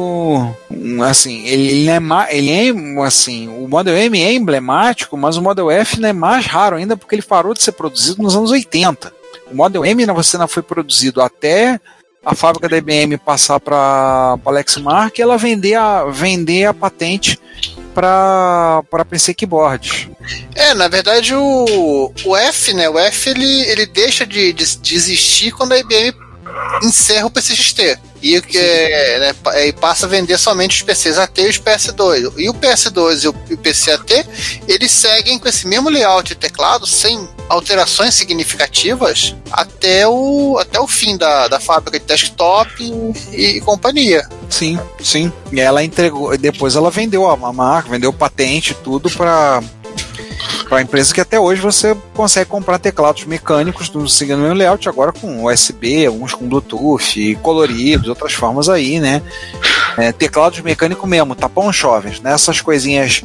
um, 0.71 1.04
assim, 1.04 1.45
ele, 1.45 1.88
é 1.88 2.00
ele 2.32 2.52
é, 2.52 3.06
assim, 3.06 3.47
o 3.47 3.67
Model 3.67 3.95
M 3.95 4.19
é 4.19 4.34
emblemático, 4.34 5.15
mas 5.15 5.38
o 5.38 5.41
Model 5.41 5.69
F 5.69 6.00
né, 6.00 6.10
é 6.10 6.13
mais 6.13 6.47
raro 6.47 6.78
ainda 6.78 6.97
porque 6.97 7.13
ele 7.13 7.21
parou 7.21 7.54
de 7.54 7.62
ser 7.62 7.74
produzido 7.74 8.24
nos 8.24 8.36
anos 8.36 8.50
80. 8.50 9.13
O 9.52 9.56
Model 9.56 9.86
M 9.86 10.04
né, 10.04 10.12
você 10.12 10.36
não 10.36 10.47
foi 10.47 10.63
produzido 10.63 11.21
até 11.21 11.80
a 12.26 12.34
fábrica 12.34 12.67
da 12.67 12.78
IBM 12.78 13.19
passar 13.19 13.60
para 13.60 14.39
a 14.43 14.50
Lexmark 14.50 15.19
e 15.19 15.21
ela 15.21 15.38
vender 15.38 15.76
a, 15.76 16.06
vender 16.06 16.65
a 16.65 16.74
patente 16.74 17.38
para 17.93 19.06
PC 19.08 19.36
Keyboards. 19.36 20.10
É, 20.55 20.73
na 20.73 20.88
verdade 20.88 21.34
o, 21.36 22.12
o 22.25 22.36
F, 22.36 22.73
né? 22.73 22.89
O 22.89 22.99
F 22.99 23.29
ele, 23.29 23.62
ele 23.63 23.86
deixa 23.86 24.25
de, 24.25 24.53
de, 24.53 24.77
de 24.77 24.95
existir 24.95 25.51
quando 25.51 25.73
a 25.73 25.79
IBM 25.79 26.13
encerra 26.84 27.25
o 27.25 27.31
PCXT. 27.31 27.99
E, 28.23 28.36
é, 28.36 29.19
né, 29.19 29.65
e 29.67 29.73
passa 29.73 30.05
a 30.05 30.10
vender 30.10 30.38
somente 30.38 30.75
os 30.75 30.81
PCs 30.84 31.17
AT 31.17 31.41
e 31.41 31.49
os 31.49 31.60
PS2. 31.60 32.34
E 32.38 32.49
o 32.49 32.53
PS2 32.53 33.23
e 33.23 33.27
o, 33.27 33.36
e 33.49 33.53
o 33.55 33.57
PC 33.57 33.91
AT, 33.91 34.25
eles 34.67 34.91
seguem 34.91 35.39
com 35.39 35.47
esse 35.47 35.65
mesmo 35.65 35.89
layout 35.89 36.27
de 36.27 36.36
teclado, 36.36 36.86
sem 36.86 37.27
alterações 37.49 38.13
significativas, 38.13 39.36
até 39.51 40.07
o, 40.07 40.57
até 40.60 40.79
o 40.79 40.88
fim 40.88 41.17
da, 41.17 41.47
da 41.47 41.60
fábrica 41.60 41.99
de 41.99 42.05
desktop 42.05 42.71
e, 43.31 43.57
e 43.57 43.62
companhia. 43.62 44.27
Sim, 44.49 44.79
sim. 45.01 45.34
E 45.51 45.60
ela 45.60 45.84
entregou, 45.84 46.38
depois 46.38 46.75
ela 46.75 46.91
vendeu 46.91 47.27
a 47.27 47.34
a 47.34 47.51
marca, 47.53 47.89
vendeu 47.89 48.13
patente, 48.13 48.75
tudo 48.84 49.10
para 49.10 49.63
para 50.71 50.81
empresa 50.81 51.13
que 51.13 51.19
até 51.19 51.38
hoje 51.38 51.60
você 51.60 51.93
consegue 52.13 52.49
comprar 52.49 52.79
teclados 52.79 53.25
mecânicos 53.25 53.89
do 53.89 54.07
seguindo 54.07 54.41
o 54.41 54.53
layout, 54.53 54.88
agora 54.88 55.12
com 55.12 55.43
USB, 55.43 56.07
uns 56.07 56.34
com 56.34 56.47
Bluetooth, 56.47 57.38
coloridos, 57.41 58.07
outras 58.07 58.31
formas 58.31 58.69
aí, 58.69 58.97
né? 58.97 59.21
É, 59.97 60.13
teclados 60.13 60.62
mecânicos 60.62 61.10
mesmo, 61.10 61.36
tapão 61.36 61.73
jovens, 61.73 62.21
né? 62.21 62.31
Essas 62.31 62.62
coisinhas 62.62 63.21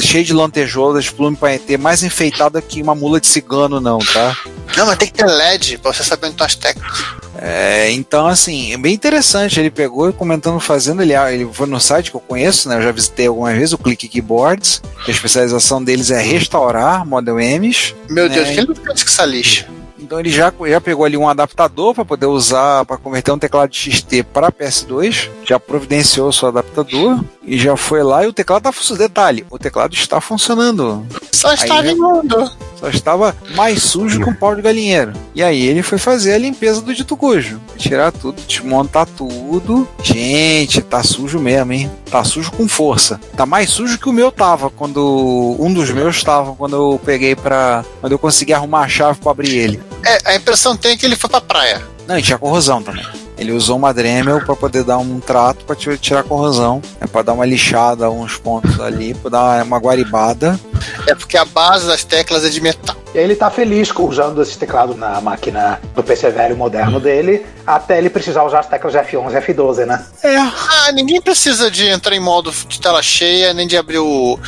cheias 0.00 0.28
de 0.28 0.32
lantejoulas, 0.32 1.10
plume 1.10 1.36
para 1.36 1.58
ter 1.58 1.76
mais 1.76 2.04
enfeitada 2.04 2.62
que 2.62 2.80
uma 2.80 2.94
mula 2.94 3.20
de 3.20 3.26
cigano, 3.26 3.80
não, 3.80 3.98
tá? 3.98 4.36
Não, 4.76 4.86
mas 4.86 4.96
tem 4.96 5.08
que 5.08 5.14
ter 5.14 5.26
LED 5.26 5.78
pra 5.78 5.92
você 5.92 6.04
saber 6.04 6.26
onde 6.26 6.34
estão 6.34 6.46
as 6.46 6.54
teclas. 6.54 7.25
É, 7.40 7.90
então, 7.92 8.26
assim, 8.26 8.72
é 8.72 8.76
bem 8.76 8.94
interessante. 8.94 9.58
Ele 9.58 9.70
pegou 9.70 10.08
e 10.08 10.12
comentando 10.12 10.58
fazendo, 10.60 11.02
ele, 11.02 11.14
ele 11.14 11.48
foi 11.52 11.66
no 11.66 11.80
site 11.80 12.10
que 12.10 12.16
eu 12.16 12.20
conheço, 12.20 12.68
né? 12.68 12.76
Eu 12.76 12.82
já 12.82 12.92
visitei 12.92 13.26
algumas 13.26 13.54
vezes, 13.54 13.72
o 13.72 13.78
Click 13.78 14.08
Keyboards. 14.08 14.82
que 15.04 15.10
A 15.10 15.14
especialização 15.14 15.82
deles 15.82 16.10
é 16.10 16.20
restaurar 16.20 17.06
Model 17.06 17.38
M's. 17.38 17.94
Meu 18.08 18.28
Deus, 18.28 18.48
É. 18.48 18.54
quem 18.54 18.66
não 18.66 18.74
fez 18.74 19.02
que 19.02 19.08
essa 19.08 19.24
lixa? 19.24 19.66
Então 19.98 20.20
ele 20.20 20.30
já, 20.30 20.52
já 20.68 20.80
pegou 20.80 21.04
ali 21.04 21.16
um 21.16 21.28
adaptador 21.28 21.92
para 21.92 22.04
poder 22.04 22.26
usar, 22.26 22.84
para 22.84 22.96
converter 22.96 23.32
um 23.32 23.38
teclado 23.38 23.74
XT 23.74 24.22
para 24.22 24.52
PS2, 24.52 25.28
já 25.44 25.58
providenciou 25.58 26.28
o 26.28 26.32
seu 26.32 26.46
adaptador 26.46 27.24
e 27.42 27.58
já 27.58 27.76
foi 27.76 28.04
lá 28.04 28.24
e 28.24 28.28
o 28.28 28.32
teclado 28.32 28.62
tá 28.62 28.72
funcionando. 28.72 29.00
Detalhe, 29.08 29.46
o 29.50 29.58
teclado 29.58 29.94
está 29.94 30.20
funcionando. 30.20 31.04
Só 31.32 31.52
está 31.52 31.82
né? 31.82 31.90
imundo. 31.90 32.50
Só 32.78 32.88
estava 32.88 33.34
mais 33.54 33.82
sujo 33.82 34.20
que 34.20 34.28
um 34.28 34.34
pau 34.34 34.54
de 34.54 34.62
galinheiro. 34.62 35.12
E 35.34 35.42
aí 35.42 35.66
ele 35.66 35.82
foi 35.82 35.98
fazer 35.98 36.34
a 36.34 36.38
limpeza 36.38 36.80
do 36.80 36.94
dito 36.94 37.16
cujo. 37.16 37.60
Tirar 37.76 38.12
tudo, 38.12 38.40
desmontar 38.46 39.06
tudo. 39.06 39.88
Gente, 40.02 40.82
tá 40.82 41.02
sujo 41.02 41.38
mesmo, 41.38 41.72
hein? 41.72 41.90
Tá 42.10 42.22
sujo 42.22 42.52
com 42.52 42.68
força. 42.68 43.20
Tá 43.36 43.46
mais 43.46 43.70
sujo 43.70 43.98
que 43.98 44.08
o 44.08 44.12
meu 44.12 44.30
tava 44.30 44.70
quando. 44.70 45.56
Um 45.58 45.72
dos 45.72 45.90
meus 45.90 46.22
tava 46.22 46.54
quando 46.54 46.76
eu 46.76 47.00
peguei 47.04 47.34
pra. 47.34 47.84
Quando 48.00 48.12
eu 48.12 48.18
consegui 48.18 48.52
arrumar 48.52 48.80
a 48.80 48.88
chave 48.88 49.18
pra 49.20 49.32
abrir 49.32 49.56
ele. 49.56 49.82
É, 50.04 50.30
a 50.32 50.36
impressão 50.36 50.76
tem 50.76 50.96
que 50.96 51.06
ele 51.06 51.16
foi 51.16 51.30
pra 51.30 51.40
praia. 51.40 51.82
Não, 52.06 52.18
e 52.18 52.22
tinha 52.22 52.38
corrosão 52.38 52.82
também. 52.82 53.04
Ele 53.38 53.52
usou 53.52 53.76
uma 53.76 53.92
Dremel 53.92 54.40
para 54.44 54.56
poder 54.56 54.82
dar 54.82 54.98
um 54.98 55.20
trato 55.20 55.64
para 55.64 55.76
tirar 55.76 56.20
a 56.20 56.22
corrosão. 56.22 56.80
É 57.00 57.06
para 57.06 57.22
dar 57.22 57.32
uma 57.34 57.44
lixada 57.44 58.10
uns 58.10 58.36
pontos 58.36 58.80
ali, 58.80 59.12
para 59.14 59.30
dar 59.30 59.64
uma 59.64 59.78
guaribada. 59.78 60.58
É 61.06 61.14
porque 61.14 61.36
a 61.36 61.44
base 61.44 61.86
das 61.86 62.02
teclas 62.02 62.44
é 62.44 62.48
de 62.48 62.60
metal. 62.60 62.96
E 63.14 63.18
aí 63.18 63.24
ele 63.24 63.36
tá 63.36 63.50
feliz 63.50 63.92
com- 63.92 64.04
usando 64.04 64.42
esse 64.42 64.56
teclado 64.58 64.94
na 64.94 65.20
máquina 65.20 65.80
do 65.94 66.02
PC 66.02 66.30
velho 66.30 66.56
moderno 66.56 66.98
dele, 67.00 67.44
até 67.66 67.98
ele 67.98 68.10
precisar 68.10 68.42
usar 68.44 68.60
as 68.60 68.68
teclas 68.68 68.94
F11 68.94 69.32
e 69.34 69.40
F12, 69.54 69.84
né? 69.86 70.04
É. 70.22 70.36
Ah, 70.36 70.92
ninguém 70.92 71.20
precisa 71.20 71.70
de 71.70 71.86
entrar 71.86 72.14
em 72.14 72.20
modo 72.20 72.50
de 72.50 72.80
tela 72.80 73.02
cheia, 73.02 73.52
nem 73.54 73.66
de 73.66 73.76
abrir 73.76 73.98
o, 73.98 74.38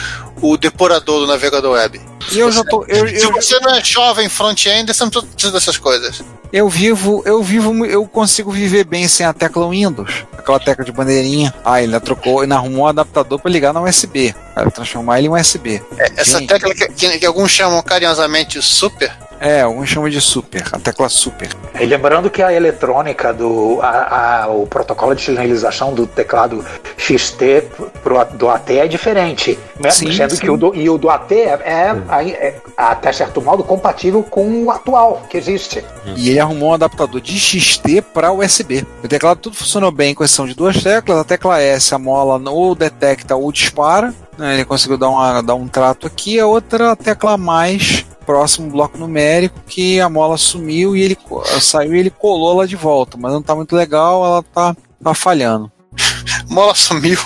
o 0.42 0.56
depurador 0.56 1.20
do 1.20 1.26
navegador 1.26 1.72
web. 1.72 2.00
Eu 2.32 2.50
já 2.52 2.62
tô. 2.64 2.84
Eu, 2.86 3.08
Se 3.08 3.22
eu, 3.24 3.32
você 3.32 3.58
não 3.60 3.74
é 3.74 3.82
jovem 3.82 4.28
front-end, 4.28 4.92
você 4.92 5.02
não 5.02 5.10
precisa 5.10 5.52
dessas 5.52 5.78
coisas. 5.78 6.22
Eu 6.52 6.68
vivo, 6.68 7.22
eu 7.26 7.42
vivo, 7.42 7.84
eu 7.86 8.06
consigo 8.06 8.50
viver 8.50 8.84
bem 8.84 9.06
sem 9.08 9.24
a 9.26 9.32
tecla 9.32 9.68
Windows. 9.68 10.24
Aquela 10.36 10.58
tecla 10.60 10.84
de 10.84 10.92
bandeirinha. 10.92 11.52
Ah, 11.64 11.82
ele 11.82 11.98
trocou, 12.00 12.42
ele 12.42 12.52
arrumou 12.52 12.84
um 12.84 12.86
adaptador 12.86 13.38
para 13.38 13.50
ligar 13.50 13.72
na 13.74 13.82
USB. 13.82 14.34
Para 14.54 14.70
transformar 14.70 15.18
ele 15.18 15.28
em 15.28 15.30
USB. 15.30 15.82
É, 15.98 16.12
essa 16.16 16.38
tecla 16.46 16.74
que, 16.74 16.88
que- 16.88 17.18
que 17.18 17.26
alguns 17.26 17.50
chamam 17.50 17.82
carinhosamente 17.82 18.60
super, 18.62 19.12
É, 19.40 19.60
alguns 19.62 19.88
chamam 19.88 20.08
de 20.08 20.20
super, 20.20 20.64
a 20.72 20.78
tecla 20.78 21.08
super. 21.08 21.48
E 21.78 21.86
lembrando 21.86 22.28
que 22.28 22.42
a 22.42 22.52
eletrônica 22.52 23.32
do 23.32 23.78
a- 23.80 24.42
a- 24.44 24.48
o 24.48 24.66
protocolo 24.66 25.14
de 25.14 25.22
sinalização 25.22 25.94
do 25.94 26.06
teclado 26.06 26.64
XT 26.96 27.62
pro, 28.02 28.24
do 28.34 28.48
AT 28.48 28.70
é 28.78 28.88
diferente, 28.88 29.58
né? 29.78 29.90
Sim, 29.90 30.12
sendo 30.12 30.34
sim. 30.34 30.40
que 30.40 30.50
o 30.50 30.56
do, 30.56 30.74
e 30.74 30.90
o 30.90 30.98
do 30.98 31.08
AT 31.08 31.32
é, 31.32 31.58
é, 31.64 31.96
é, 32.30 32.54
até 32.76 33.12
certo 33.12 33.40
modo 33.40 33.62
compatível 33.62 34.22
com 34.22 34.64
o 34.64 34.70
atual 34.70 35.22
que 35.30 35.36
existe. 35.36 35.84
E 36.16 36.30
ele 36.30 36.40
arrumou 36.40 36.70
um 36.70 36.74
adaptador 36.74 37.20
de 37.20 37.38
XT 37.38 38.02
para 38.02 38.32
USB. 38.32 38.84
O 39.04 39.08
teclado 39.08 39.38
tudo 39.38 39.56
funcionou 39.56 39.92
bem 39.92 40.14
com 40.14 40.24
exceção 40.24 40.46
de 40.46 40.54
duas 40.54 40.82
teclas. 40.82 41.18
A 41.18 41.24
tecla 41.24 41.60
S, 41.60 41.94
a 41.94 41.98
mola 41.98 42.40
ou 42.50 42.74
detecta 42.74 43.36
ou 43.36 43.52
dispara. 43.52 44.12
Né, 44.38 44.54
Ele 44.54 44.64
conseguiu 44.64 44.96
dar, 44.96 45.10
uma, 45.10 45.42
dar 45.42 45.54
um 45.54 45.68
trato 45.68 46.06
aqui. 46.06 46.38
A 46.38 46.46
outra 46.46 46.94
tecla 46.96 47.36
mais 47.36 48.04
próximo 48.24 48.70
bloco 48.70 48.98
numérico 48.98 49.58
que 49.66 50.00
a 50.00 50.08
mola 50.08 50.36
sumiu 50.36 50.94
e 50.94 51.02
ele 51.02 51.18
saiu 51.60 51.94
e 51.94 51.98
ele 51.98 52.10
colou 52.10 52.56
lá 52.56 52.66
de 52.66 52.76
volta. 52.76 53.16
Mas 53.18 53.32
não 53.32 53.42
tá 53.42 53.54
muito 53.54 53.74
legal, 53.74 54.24
ela 54.24 54.42
tá, 54.42 54.76
tá 55.02 55.14
falhando. 55.14 55.70
mola 56.48 56.74
sumiu. 56.74 57.18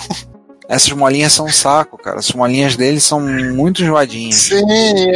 Essas 0.67 0.91
molinhas 0.93 1.33
são 1.33 1.45
um 1.45 1.51
saco, 1.51 1.97
cara. 1.97 2.19
As 2.19 2.31
molinhas 2.31 2.75
dele 2.75 2.99
são 2.99 3.19
muito 3.19 3.83
enjoadinhas. 3.83 4.35
Sim, 4.35 4.63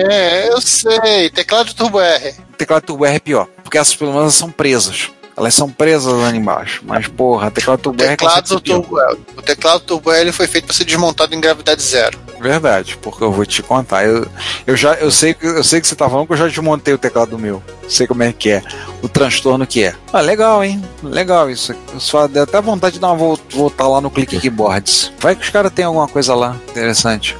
é, 0.10 0.50
eu 0.52 0.62
sei. 0.62 1.30
Teclado 1.30 1.74
Turbo 1.74 2.00
R. 2.00 2.36
Teclado 2.58 2.86
Turbo 2.86 3.06
R 3.06 3.16
é 3.16 3.20
pior, 3.20 3.48
porque 3.64 3.78
essas 3.78 3.96
pelo 3.96 4.14
menos 4.14 4.36
são 4.36 4.52
presas. 4.52 5.10
Elas 5.38 5.54
são 5.54 5.70
presas 5.70 6.12
lá 6.14 6.36
embaixo. 6.36 6.82
Mas, 6.84 7.08
porra, 7.08 7.52
teclado 7.52 7.80
Turbo 7.80 8.02
R 8.04 8.18
consegue 8.18 8.42
Teclado. 8.48 8.62
Turbo. 8.62 8.98
O 9.38 9.42
teclado 9.44 9.80
Turbo 9.82 10.12
R 10.12 10.32
foi 10.32 10.48
feito 10.48 10.66
para 10.66 10.74
ser 10.76 10.84
desmontado 10.84 11.36
em 11.36 11.40
gravidade 11.40 11.80
zero. 11.84 12.18
Verdade, 12.42 12.98
porque 13.02 13.24
eu 13.24 13.32
vou 13.32 13.46
te 13.46 13.62
contar. 13.62 14.04
Eu, 14.06 14.28
eu 14.66 14.76
já 14.76 14.94
eu 14.96 15.12
sei, 15.12 15.36
que- 15.36 15.46
eu 15.46 15.64
sei 15.64 15.80
que 15.80 15.88
você 15.88 15.96
tá 15.96 16.10
falando 16.10 16.26
que 16.26 16.34
eu 16.34 16.38
já 16.38 16.48
desmontei 16.48 16.92
o 16.94 16.98
teclado 16.98 17.38
meu. 17.38 17.62
Sei 17.88 18.08
como 18.08 18.24
é 18.24 18.34
que 18.34 18.50
é. 18.50 18.64
O 19.04 19.08
transtorno 19.08 19.66
que 19.68 19.84
é. 19.84 19.96
Ah, 20.12 20.22
legal, 20.22 20.64
hein? 20.64 20.84
Legal 21.04 21.50
isso. 21.52 21.74
Só 22.00 22.28
deu 22.28 22.42
até 22.44 22.60
vontade 22.60 22.96
de 22.96 23.00
dar 23.00 23.08
uma 23.10 23.16
vol- 23.16 23.40
voltar 23.52 23.88
lá 23.88 24.02
no 24.02 24.10
Click 24.10 24.40
Keyboards. 24.40 25.12
Vai 25.20 25.36
que 25.36 25.44
os 25.44 25.50
caras 25.52 25.72
têm 25.72 25.86
alguma 25.86 26.08
coisa 26.08 26.34
lá 26.34 26.56
interessante. 26.70 27.38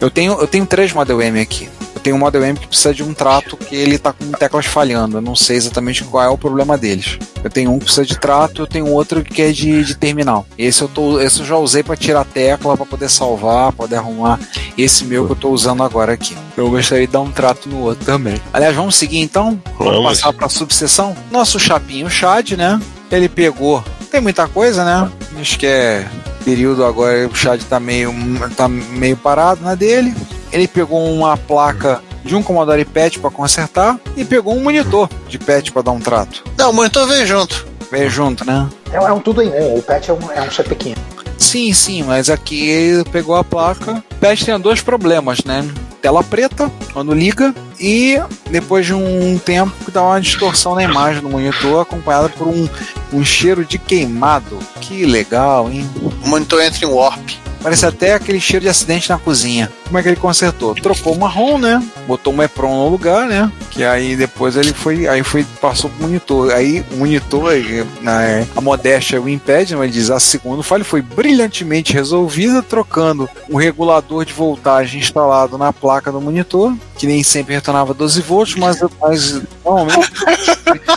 Eu 0.00 0.08
tenho, 0.10 0.32
eu 0.40 0.46
tenho 0.46 0.64
três 0.66 0.92
Model 0.92 1.20
M 1.20 1.40
aqui. 1.40 1.68
Eu 2.00 2.04
tenho 2.04 2.16
um 2.16 2.18
Model 2.18 2.42
M 2.42 2.58
que 2.58 2.66
precisa 2.66 2.94
de 2.94 3.02
um 3.02 3.12
trato 3.12 3.58
que 3.58 3.76
ele 3.76 3.98
tá 3.98 4.10
com 4.10 4.32
teclas 4.32 4.64
falhando. 4.64 5.18
Eu 5.18 5.20
não 5.20 5.36
sei 5.36 5.58
exatamente 5.58 6.02
qual 6.02 6.24
é 6.24 6.28
o 6.30 6.38
problema 6.38 6.78
deles. 6.78 7.18
Eu 7.44 7.50
tenho 7.50 7.70
um 7.70 7.78
que 7.78 7.84
precisa 7.84 8.06
de 8.06 8.18
trato, 8.18 8.62
eu 8.62 8.66
tenho 8.66 8.86
outro 8.86 9.22
que 9.22 9.42
é 9.42 9.52
de, 9.52 9.84
de 9.84 9.94
terminal. 9.94 10.46
Esse 10.56 10.80
eu, 10.80 10.88
tô, 10.88 11.20
esse 11.20 11.40
eu 11.40 11.46
já 11.46 11.56
usei 11.58 11.82
para 11.82 11.96
tirar 11.96 12.24
tecla, 12.24 12.74
para 12.74 12.86
poder 12.86 13.10
salvar, 13.10 13.72
poder 13.72 13.96
arrumar. 13.96 14.40
Esse 14.78 15.04
meu 15.04 15.26
que 15.26 15.32
eu 15.32 15.36
tô 15.36 15.50
usando 15.50 15.82
agora 15.82 16.14
aqui. 16.14 16.34
Eu 16.56 16.70
gostaria 16.70 17.06
de 17.06 17.12
dar 17.12 17.20
um 17.20 17.30
trato 17.30 17.68
no 17.68 17.80
outro 17.80 18.02
também. 18.06 18.40
Aliás, 18.50 18.74
vamos 18.74 18.96
seguir 18.96 19.18
então? 19.18 19.60
Vamos 19.78 19.94
Vamos. 19.96 20.08
passar 20.08 20.32
para 20.32 20.48
subseção? 20.48 21.14
Nosso 21.30 21.60
chapinho 21.60 22.08
Chad, 22.08 22.52
né? 22.52 22.80
Ele 23.12 23.28
pegou. 23.28 23.84
Tem 24.10 24.22
muita 24.22 24.48
coisa, 24.48 24.86
né? 24.86 25.10
Acho 25.38 25.58
que 25.58 25.66
é 25.66 26.08
período 26.46 26.82
agora, 26.82 27.28
o 27.28 27.34
Chad 27.34 27.62
tá 27.64 27.78
meio, 27.78 28.10
tá 28.56 28.66
meio 28.66 29.18
parado 29.18 29.62
na 29.62 29.74
dele. 29.74 30.14
Ele 30.52 30.66
pegou 30.66 31.04
uma 31.12 31.36
placa 31.36 32.02
de 32.24 32.34
um 32.34 32.42
Commodore 32.42 32.84
PET 32.84 33.18
para 33.18 33.30
consertar 33.30 33.98
e 34.16 34.24
pegou 34.24 34.54
um 34.54 34.62
monitor 34.62 35.08
de 35.28 35.38
PET 35.38 35.72
para 35.72 35.82
dar 35.82 35.92
um 35.92 36.00
trato. 36.00 36.44
Não, 36.56 36.70
o 36.70 36.74
monitor 36.74 37.06
veio 37.06 37.26
junto. 37.26 37.66
Veio 37.90 38.10
junto, 38.10 38.44
né? 38.44 38.68
É, 38.92 38.96
é 38.96 39.12
um 39.12 39.20
tudo 39.20 39.42
em 39.42 39.48
um, 39.48 39.76
o 39.76 39.82
patch 39.82 40.08
é 40.08 40.12
um, 40.12 40.32
é 40.32 40.42
um 40.42 40.48
CP500. 40.48 40.96
Sim, 41.38 41.72
sim, 41.72 42.02
mas 42.02 42.28
aqui 42.28 42.68
ele 42.68 43.04
pegou 43.04 43.34
a 43.34 43.42
placa. 43.42 44.04
O 44.12 44.14
PET 44.16 44.44
tem 44.44 44.60
dois 44.60 44.80
problemas, 44.80 45.42
né? 45.44 45.68
Tela 46.00 46.22
preta 46.22 46.70
quando 46.92 47.12
liga 47.12 47.54
e 47.78 48.18
depois 48.50 48.86
de 48.86 48.94
um 48.94 49.38
tempo 49.38 49.72
que 49.84 49.90
dá 49.90 50.02
uma 50.02 50.20
distorção 50.20 50.74
na 50.74 50.82
imagem 50.82 51.20
do 51.20 51.28
monitor 51.28 51.82
acompanhada 51.82 52.28
por 52.28 52.46
um, 52.46 52.68
um 53.12 53.24
cheiro 53.24 53.64
de 53.64 53.78
queimado. 53.78 54.58
Que 54.80 55.04
legal, 55.04 55.68
hein? 55.70 55.88
O 56.24 56.28
monitor 56.28 56.62
entra 56.62 56.84
em 56.84 56.88
warp. 56.88 57.30
Parece 57.62 57.84
até 57.84 58.14
aquele 58.14 58.40
cheiro 58.40 58.64
de 58.64 58.68
acidente 58.68 59.10
na 59.10 59.18
cozinha. 59.18 59.70
Como 59.84 59.98
é 59.98 60.02
que 60.02 60.08
ele 60.08 60.16
consertou? 60.16 60.74
Trocou 60.74 61.14
o 61.14 61.18
marrom, 61.18 61.58
né? 61.58 61.82
Botou 62.06 62.32
um 62.32 62.42
EPROM 62.42 62.84
no 62.84 62.88
lugar, 62.88 63.26
né? 63.26 63.50
Que 63.70 63.84
aí 63.84 64.16
depois 64.16 64.56
ele 64.56 64.72
foi, 64.72 65.06
aí 65.06 65.22
foi 65.22 65.44
passou 65.60 65.90
pro 65.90 66.02
monitor. 66.02 66.52
Aí 66.52 66.84
o 66.92 66.96
monitor, 66.96 67.52
na, 68.00 68.20
a 68.56 68.60
modéstia 68.60 69.20
o 69.20 69.28
impede, 69.28 69.74
mas 69.74 69.84
ele 69.84 69.92
diz 69.92 70.10
a 70.10 70.18
segunda 70.18 70.62
falha 70.62 70.84
foi 70.84 71.02
brilhantemente 71.02 71.92
resolvida, 71.92 72.62
trocando 72.62 73.28
o 73.48 73.58
regulador 73.58 74.24
de 74.24 74.32
voltagem 74.32 75.00
instalado 75.00 75.58
na 75.58 75.72
placa 75.72 76.10
do 76.10 76.20
monitor, 76.20 76.74
que 76.96 77.06
nem 77.06 77.22
sempre 77.22 77.54
retornava 77.54 77.92
12 77.92 78.22
volts, 78.22 78.54
mas, 78.54 78.78
mas 79.00 79.42
normalmente 79.64 80.10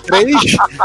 3, 0.06 0.36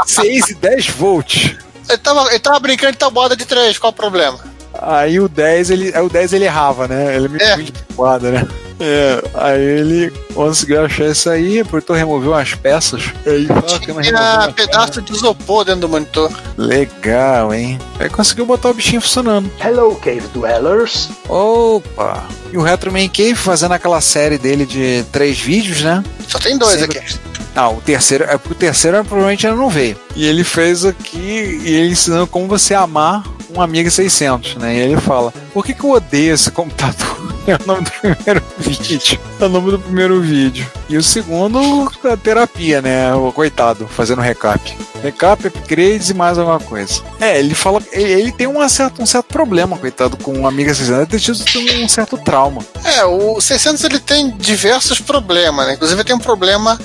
6 0.05 0.49
e 0.49 0.55
10 0.55 0.87
volts. 0.89 1.55
Ele 1.87 1.97
tava, 1.97 2.29
ele 2.29 2.39
tava 2.39 2.59
brincando 2.59 2.91
de 2.91 2.97
tabuada 2.97 3.35
de 3.35 3.45
três, 3.45 3.77
qual 3.77 3.91
o 3.91 3.95
problema? 3.95 4.48
Aí 4.81 5.19
o 5.19 5.27
10 5.27 5.69
ele, 5.71 5.91
aí 5.95 6.01
o 6.01 6.09
10 6.09 6.33
ele 6.33 6.45
errava, 6.45 6.87
né? 6.87 7.15
Ele 7.15 7.25
é 7.25 7.29
meio 7.57 7.69
É. 7.69 7.93
quadra, 7.95 8.31
né? 8.31 8.47
É, 8.81 9.21
aí 9.33 9.61
ele 9.61 10.09
conseguiu 10.33 10.85
achar 10.85 11.07
isso 11.07 11.29
aí, 11.29 11.59
apertou, 11.59 11.93
removeu 11.93 12.31
umas 12.31 12.53
peças. 12.53 13.03
Aí 13.25 13.45
não 13.45 13.55
removeu 13.55 14.01
Tinha 14.01 14.21
uma 14.21 14.51
pedaço 14.53 15.01
de 15.01 15.11
isopor 15.11 15.65
dentro 15.65 15.81
do 15.81 15.89
monitor. 15.89 16.31
Legal, 16.57 17.53
hein? 17.53 17.77
Aí 17.99 18.09
conseguiu 18.09 18.45
botar 18.45 18.69
o 18.69 18.73
bichinho 18.73 19.01
funcionando. 19.01 19.51
Hello, 19.61 19.93
Cave 19.97 20.23
Dwellers. 20.33 21.09
Opa! 21.27 22.23
E 22.53 22.57
o 22.57 22.61
Retro 22.61 22.89
Man 22.91 23.09
Cave 23.09 23.35
fazendo 23.35 23.73
aquela 23.73 23.99
série 23.99 24.37
dele 24.37 24.65
de 24.65 25.03
três 25.11 25.37
vídeos, 25.39 25.81
né? 25.81 26.01
Só 26.27 26.39
tem 26.39 26.57
dois 26.57 26.79
Sempre- 26.79 26.99
aqui. 26.99 27.19
Ah, 27.55 27.69
o 27.69 27.81
terceiro, 27.81 28.23
é 28.23 28.37
porque 28.37 28.53
o 28.53 28.55
terceiro 28.55 29.03
provavelmente 29.03 29.45
ainda 29.45 29.59
não 29.59 29.69
veio. 29.69 29.97
E 30.15 30.25
ele 30.25 30.45
fez 30.45 30.85
aqui, 30.85 31.59
e 31.65 31.73
ele 31.75 31.91
ensinando 31.91 32.27
como 32.27 32.47
você 32.47 32.73
amar 32.73 33.23
um 33.55 33.61
Amiga 33.61 33.89
600, 33.89 34.55
né? 34.55 34.75
E 34.75 34.79
ele 34.79 34.97
fala: 34.97 35.33
Por 35.53 35.65
que, 35.65 35.73
que 35.73 35.83
eu 35.83 35.91
odeio 35.91 36.33
esse 36.33 36.51
computador? 36.51 37.19
É 37.47 37.55
o 37.55 37.65
nome 37.65 37.81
do 37.81 37.89
primeiro 37.89 38.43
vídeo. 38.59 39.19
É 39.39 39.45
o 39.45 39.49
nome 39.49 39.71
do 39.71 39.79
primeiro 39.79 40.21
vídeo. 40.21 40.69
E 40.87 40.97
o 40.97 41.01
segundo, 41.01 41.91
a 42.03 42.15
terapia, 42.15 42.79
né? 42.79 43.11
O 43.15 43.31
coitado, 43.31 43.87
fazendo 43.87 44.21
recap. 44.21 44.77
Recap, 45.01 45.47
upgrades 45.47 46.11
e 46.11 46.13
mais 46.13 46.37
alguma 46.37 46.59
coisa. 46.59 47.01
É, 47.19 47.39
ele 47.39 47.55
fala. 47.55 47.81
Ele, 47.91 48.11
ele 48.11 48.31
tem 48.31 48.45
uma 48.45 48.69
certa, 48.69 49.01
um 49.01 49.05
certo 49.05 49.27
problema, 49.27 49.77
coitado, 49.79 50.15
com 50.17 50.41
o 50.41 50.47
Amiga 50.47 50.71
600. 50.75 51.55
Ele 51.55 51.69
tem 51.69 51.85
um 51.85 51.89
certo 51.89 52.19
trauma. 52.19 52.61
É, 52.83 53.03
o 53.05 53.41
600 53.41 53.83
ele 53.83 53.99
tem 53.99 54.29
diversos 54.37 54.99
problemas, 54.99 55.65
né? 55.65 55.73
Inclusive 55.73 56.03
tem 56.03 56.15
um 56.15 56.19
problema 56.19 56.79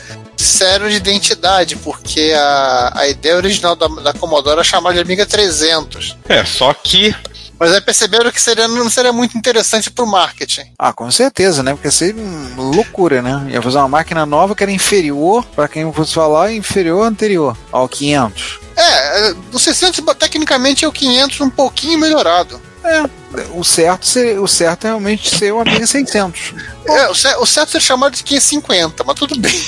sério 0.45 0.89
de 0.89 0.97
identidade, 0.97 1.77
porque 1.77 2.33
a, 2.37 2.93
a 2.95 3.09
ideia 3.09 3.37
original 3.37 3.75
da, 3.75 3.87
da 3.87 4.13
Commodore 4.13 4.55
era 4.55 4.65
chamar 4.65 4.93
de 4.93 5.01
Amiga 5.01 5.27
300. 5.27 6.17
É, 6.29 6.45
só 6.45 6.73
que 6.75 7.15
Mas 7.59 7.73
aí 7.73 7.81
perceberam 7.81 8.31
que 8.31 8.43
seria, 8.43 8.67
não 8.67 8.91
seria 8.91 9.13
muito 9.13 9.39
interessante 9.39 9.91
pro 9.91 10.07
marketing. 10.07 10.73
Ah, 10.79 10.93
com 10.93 11.11
certeza, 11.11 11.63
né? 11.63 11.73
Porque 11.73 11.91
seria 11.91 12.23
uma 12.23 12.63
loucura, 12.63 13.23
né? 13.23 13.47
Ia 13.51 13.63
fazer 13.63 13.79
uma 13.79 13.89
máquina 13.89 14.27
nova 14.27 14.55
que 14.55 14.63
era 14.63 14.73
inferior, 14.73 15.45
pra 15.55 15.69
quem 15.69 15.91
fosse 15.93 16.13
falar, 16.13 16.53
inferior 16.53 17.01
ao 17.01 17.05
anterior, 17.05 17.57
ao 17.73 17.89
500. 17.89 18.59
É, 18.77 19.35
o 19.53 19.59
600 19.59 20.03
tecnicamente 20.19 20.85
é 20.85 20.89
o 20.89 20.93
500 20.93 21.41
um 21.41 21.51
pouquinho 21.51 21.99
melhorado. 21.99 22.61
É, 22.85 23.03
o 23.55 23.65
certo, 23.65 24.07
seria, 24.07 24.41
o 24.41 24.47
certo 24.47 24.85
é 24.85 24.89
realmente 24.89 25.37
ser 25.39 25.53
o 25.53 25.61
Amiga 25.61 25.87
600. 25.87 26.55
É, 26.87 27.09
o 27.09 27.15
cer- 27.15 27.39
o 27.41 27.47
certo 27.47 27.71
seria 27.71 27.87
chamado 27.87 28.15
de 28.15 28.23
550, 28.23 29.03
mas 29.05 29.15
tudo 29.19 29.39
bem. 29.39 29.59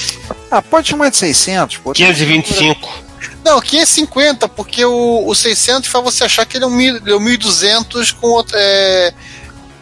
Ah, 0.50 0.60
pode 0.60 0.88
chamar 0.90 1.10
de 1.10 1.16
600, 1.16 1.78
pô. 1.78 1.92
525. 1.92 3.06
Não, 3.44 3.60
550, 3.60 4.48
porque 4.48 4.84
o, 4.84 5.26
o 5.26 5.34
600 5.34 5.88
faz 5.88 6.04
você 6.04 6.24
achar 6.24 6.44
que 6.44 6.56
ele 6.58 6.64
é 6.64 6.66
um, 6.66 6.70
mil, 6.70 6.96
ele 6.96 7.10
é 7.12 7.16
um 7.16 7.20
1200 7.20 8.12
com 8.12 8.26
outro. 8.28 8.54
É, 8.58 9.14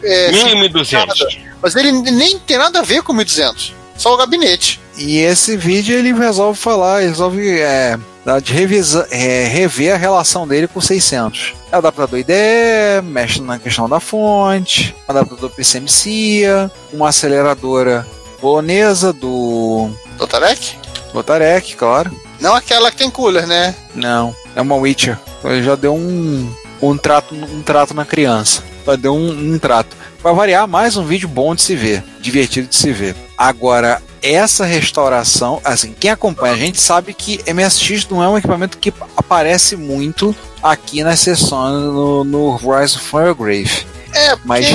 é, 0.03 0.31
1200. 0.31 1.37
mas 1.61 1.75
ele 1.75 1.91
nem 1.91 2.39
tem 2.39 2.57
nada 2.57 2.79
a 2.79 2.83
ver 2.83 3.01
com 3.03 3.11
1200. 3.13 3.73
Só 3.97 4.13
o 4.13 4.17
gabinete. 4.17 4.79
E 4.97 5.17
esse 5.17 5.57
vídeo 5.57 5.97
ele 5.97 6.13
resolve 6.13 6.57
falar, 6.59 7.01
ele 7.01 7.09
resolve 7.09 7.59
é, 7.59 7.97
de 8.41 8.51
revisa, 8.51 9.07
é, 9.11 9.47
rever 9.47 9.93
a 9.93 9.97
relação 9.97 10.47
dele 10.47 10.67
com 10.67 10.79
o 10.79 10.81
600. 10.81 11.53
É 11.71 11.75
adaptador 11.75 12.19
IDE, 12.19 13.03
mexe 13.03 13.39
na 13.39 13.59
questão 13.59 13.87
da 13.87 13.99
fonte, 13.99 14.95
adaptador 15.07 15.49
PCMCIA, 15.51 16.71
uma 16.91 17.09
aceleradora 17.09 18.05
polonesa 18.39 19.13
do 19.13 19.89
Dotarek? 20.17 20.77
Lotarek, 21.13 21.75
claro. 21.75 22.11
Não 22.39 22.55
aquela 22.55 22.91
que 22.91 22.97
tem 22.97 23.09
cooler, 23.09 23.47
né? 23.47 23.75
Não, 23.93 24.35
é 24.55 24.61
uma 24.61 24.75
Witcher. 24.75 25.17
Então 25.39 25.51
ele 25.51 25.63
já 25.63 25.75
deu 25.75 25.95
um, 25.95 26.51
um, 26.81 26.97
trato, 26.97 27.33
um 27.35 27.61
trato 27.61 27.93
na 27.93 28.05
criança. 28.05 28.63
Já 28.85 28.95
deu 28.95 29.15
um, 29.15 29.53
um 29.53 29.59
trato. 29.59 29.95
Para 30.21 30.33
variar, 30.33 30.67
mais 30.67 30.97
um 30.97 31.05
vídeo 31.05 31.29
bom 31.29 31.53
de 31.53 31.61
se 31.61 31.75
ver, 31.75 32.03
divertido 32.19 32.67
de 32.67 32.75
se 32.75 32.91
ver. 32.91 33.15
Agora, 33.37 34.01
essa 34.33 34.65
restauração, 34.65 35.61
assim, 35.63 35.93
quem 35.99 36.09
acompanha 36.11 36.53
a 36.53 36.57
gente 36.57 36.79
sabe 36.81 37.13
que 37.13 37.41
MSX 37.51 38.07
não 38.09 38.23
é 38.23 38.27
um 38.27 38.37
equipamento 38.37 38.77
que 38.77 38.93
aparece 39.15 39.75
muito 39.75 40.35
aqui 40.63 41.03
nas 41.03 41.19
sessões 41.19 41.73
no, 41.83 42.23
no 42.23 42.55
Rise 42.55 42.95
of 42.97 43.05
Firegrave. 43.05 43.85
É, 44.13 44.35
Mas- 44.43 44.65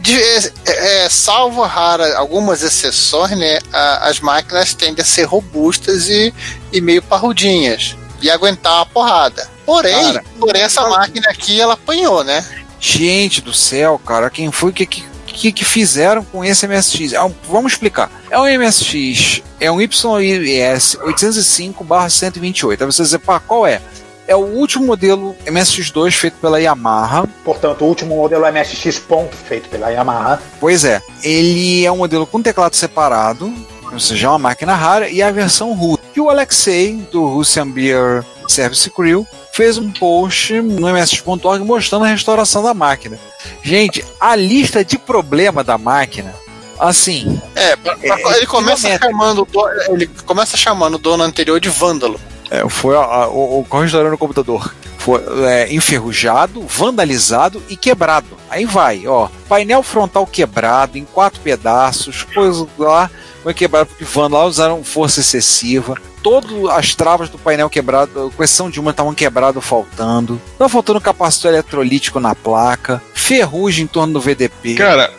de- 0.00 0.20
é, 0.66 1.04
é, 1.04 1.08
salvo 1.08 1.62
rara 1.62 2.16
algumas 2.16 2.62
exceções, 2.62 3.36
né? 3.38 3.58
a- 3.72 4.08
as 4.08 4.20
máquinas 4.20 4.74
tendem 4.74 5.02
a 5.02 5.06
ser 5.06 5.24
robustas 5.24 6.08
e, 6.08 6.32
e 6.72 6.80
meio 6.80 7.02
parrudinhas. 7.02 7.96
E 8.22 8.30
aguentar 8.30 8.80
a 8.82 8.86
porrada. 8.86 9.48
Porém, 9.64 9.94
Cara, 9.94 10.24
porém 10.38 10.62
essa 10.62 10.86
máquina 10.88 11.28
aqui, 11.30 11.58
ela 11.60 11.72
apanhou, 11.74 12.22
né? 12.24 12.44
Gente 12.78 13.40
do 13.40 13.52
céu, 13.54 13.98
cara, 14.04 14.28
quem 14.28 14.50
foi 14.50 14.72
que, 14.72 14.84
que, 14.84 15.04
que, 15.32 15.52
que 15.52 15.64
fizeram 15.64 16.24
com 16.24 16.44
esse 16.44 16.66
MSX? 16.66 17.12
É 17.12 17.22
um- 17.22 17.32
vamos 17.48 17.72
explicar. 17.72 18.10
É 18.30 18.38
um 18.38 18.46
MSX, 18.46 19.42
é 19.58 19.70
um 19.70 19.80
YIS 19.80 20.96
805/128. 21.02 22.80
Aí 22.82 22.86
você 22.86 23.02
dizer, 23.02 23.18
pá, 23.18 23.40
qual 23.40 23.66
é? 23.66 23.80
É 24.26 24.36
o 24.36 24.40
último 24.40 24.86
modelo 24.86 25.34
MSX2 25.44 26.12
feito 26.12 26.34
pela 26.40 26.60
Yamaha. 26.60 27.26
Portanto, 27.44 27.82
o 27.82 27.88
último 27.88 28.14
modelo 28.16 28.44
MSX 28.46 28.98
ponto 29.00 29.34
feito 29.34 29.68
pela 29.68 29.90
Yamaha. 29.90 30.40
Pois 30.60 30.84
é, 30.84 31.02
ele 31.24 31.84
é 31.84 31.90
um 31.90 31.96
modelo 31.96 32.24
com 32.26 32.40
teclado 32.40 32.76
separado, 32.76 33.52
ou 33.92 33.98
seja, 33.98 34.28
é 34.28 34.30
uma 34.30 34.38
máquina 34.38 34.74
rara, 34.76 35.08
e 35.08 35.20
a 35.20 35.32
versão 35.32 35.72
russa. 35.72 36.00
E 36.14 36.20
o 36.20 36.30
Alexei, 36.30 36.94
do 37.10 37.26
Russian 37.26 37.68
Beer 37.70 38.24
Service 38.46 38.88
Crew, 38.90 39.26
fez 39.52 39.78
um 39.78 39.90
post 39.90 40.52
no 40.60 40.88
MSX.org 40.88 41.64
mostrando 41.64 42.04
a 42.04 42.08
restauração 42.08 42.62
da 42.62 42.72
máquina. 42.72 43.18
Gente, 43.62 44.04
a 44.20 44.34
lista 44.36 44.84
de 44.84 44.98
problema 44.98 45.62
da 45.64 45.76
máquina, 45.78 46.34
assim, 46.78 47.40
É, 47.54 47.76
pra- 47.76 47.96
pra- 47.96 48.18
É, 48.18 48.36
ele 48.38 48.46
começa 48.46 48.98
chamando 48.98 49.46
ele 49.88 50.06
começa 50.26 50.56
chamando 50.56 50.94
o 50.94 50.98
dono 50.98 51.22
anterior 51.22 51.58
de 51.60 51.68
vândalo. 51.68 52.20
É, 52.50 52.68
foi 52.68 52.96
a- 52.96 53.00
a- 53.00 53.28
o, 53.28 53.60
o 53.60 53.64
qual 53.68 53.82
restaurando 53.82 54.14
o 54.14 54.18
computador. 54.18 54.74
Foi 55.00 55.20
é, 55.48 55.72
enferrujado, 55.74 56.60
vandalizado 56.62 57.62
e 57.68 57.76
quebrado. 57.76 58.26
Aí 58.50 58.64
vai, 58.66 59.06
ó. 59.06 59.28
Painel 59.48 59.82
frontal 59.82 60.26
quebrado 60.26 60.98
em 60.98 61.04
quatro 61.04 61.40
pedaços, 61.40 62.22
coisa 62.22 62.66
lá. 62.78 63.10
Foi 63.42 63.54
quebrado 63.54 63.86
porque 63.88 64.04
vândalos 64.04 64.32
lá 64.32 64.44
usaram 64.46 64.84
força 64.84 65.20
excessiva. 65.20 65.96
Todas 66.22 66.50
as 66.68 66.94
travas 66.94 67.30
do 67.30 67.38
painel 67.38 67.70
quebrado, 67.70 68.30
com 68.36 68.44
exceção 68.44 68.68
de 68.68 68.78
uma, 68.78 68.90
estavam 68.90 69.14
quebrado 69.14 69.58
faltando. 69.62 70.38
Tava 70.58 70.68
faltando 70.68 71.00
capacitor 71.00 71.50
eletrolítico 71.50 72.20
na 72.20 72.34
placa. 72.34 73.02
Ferrugem 73.14 73.84
em 73.84 73.86
torno 73.86 74.12
do 74.12 74.20
VDP. 74.20 74.74
Cara, 74.74 75.10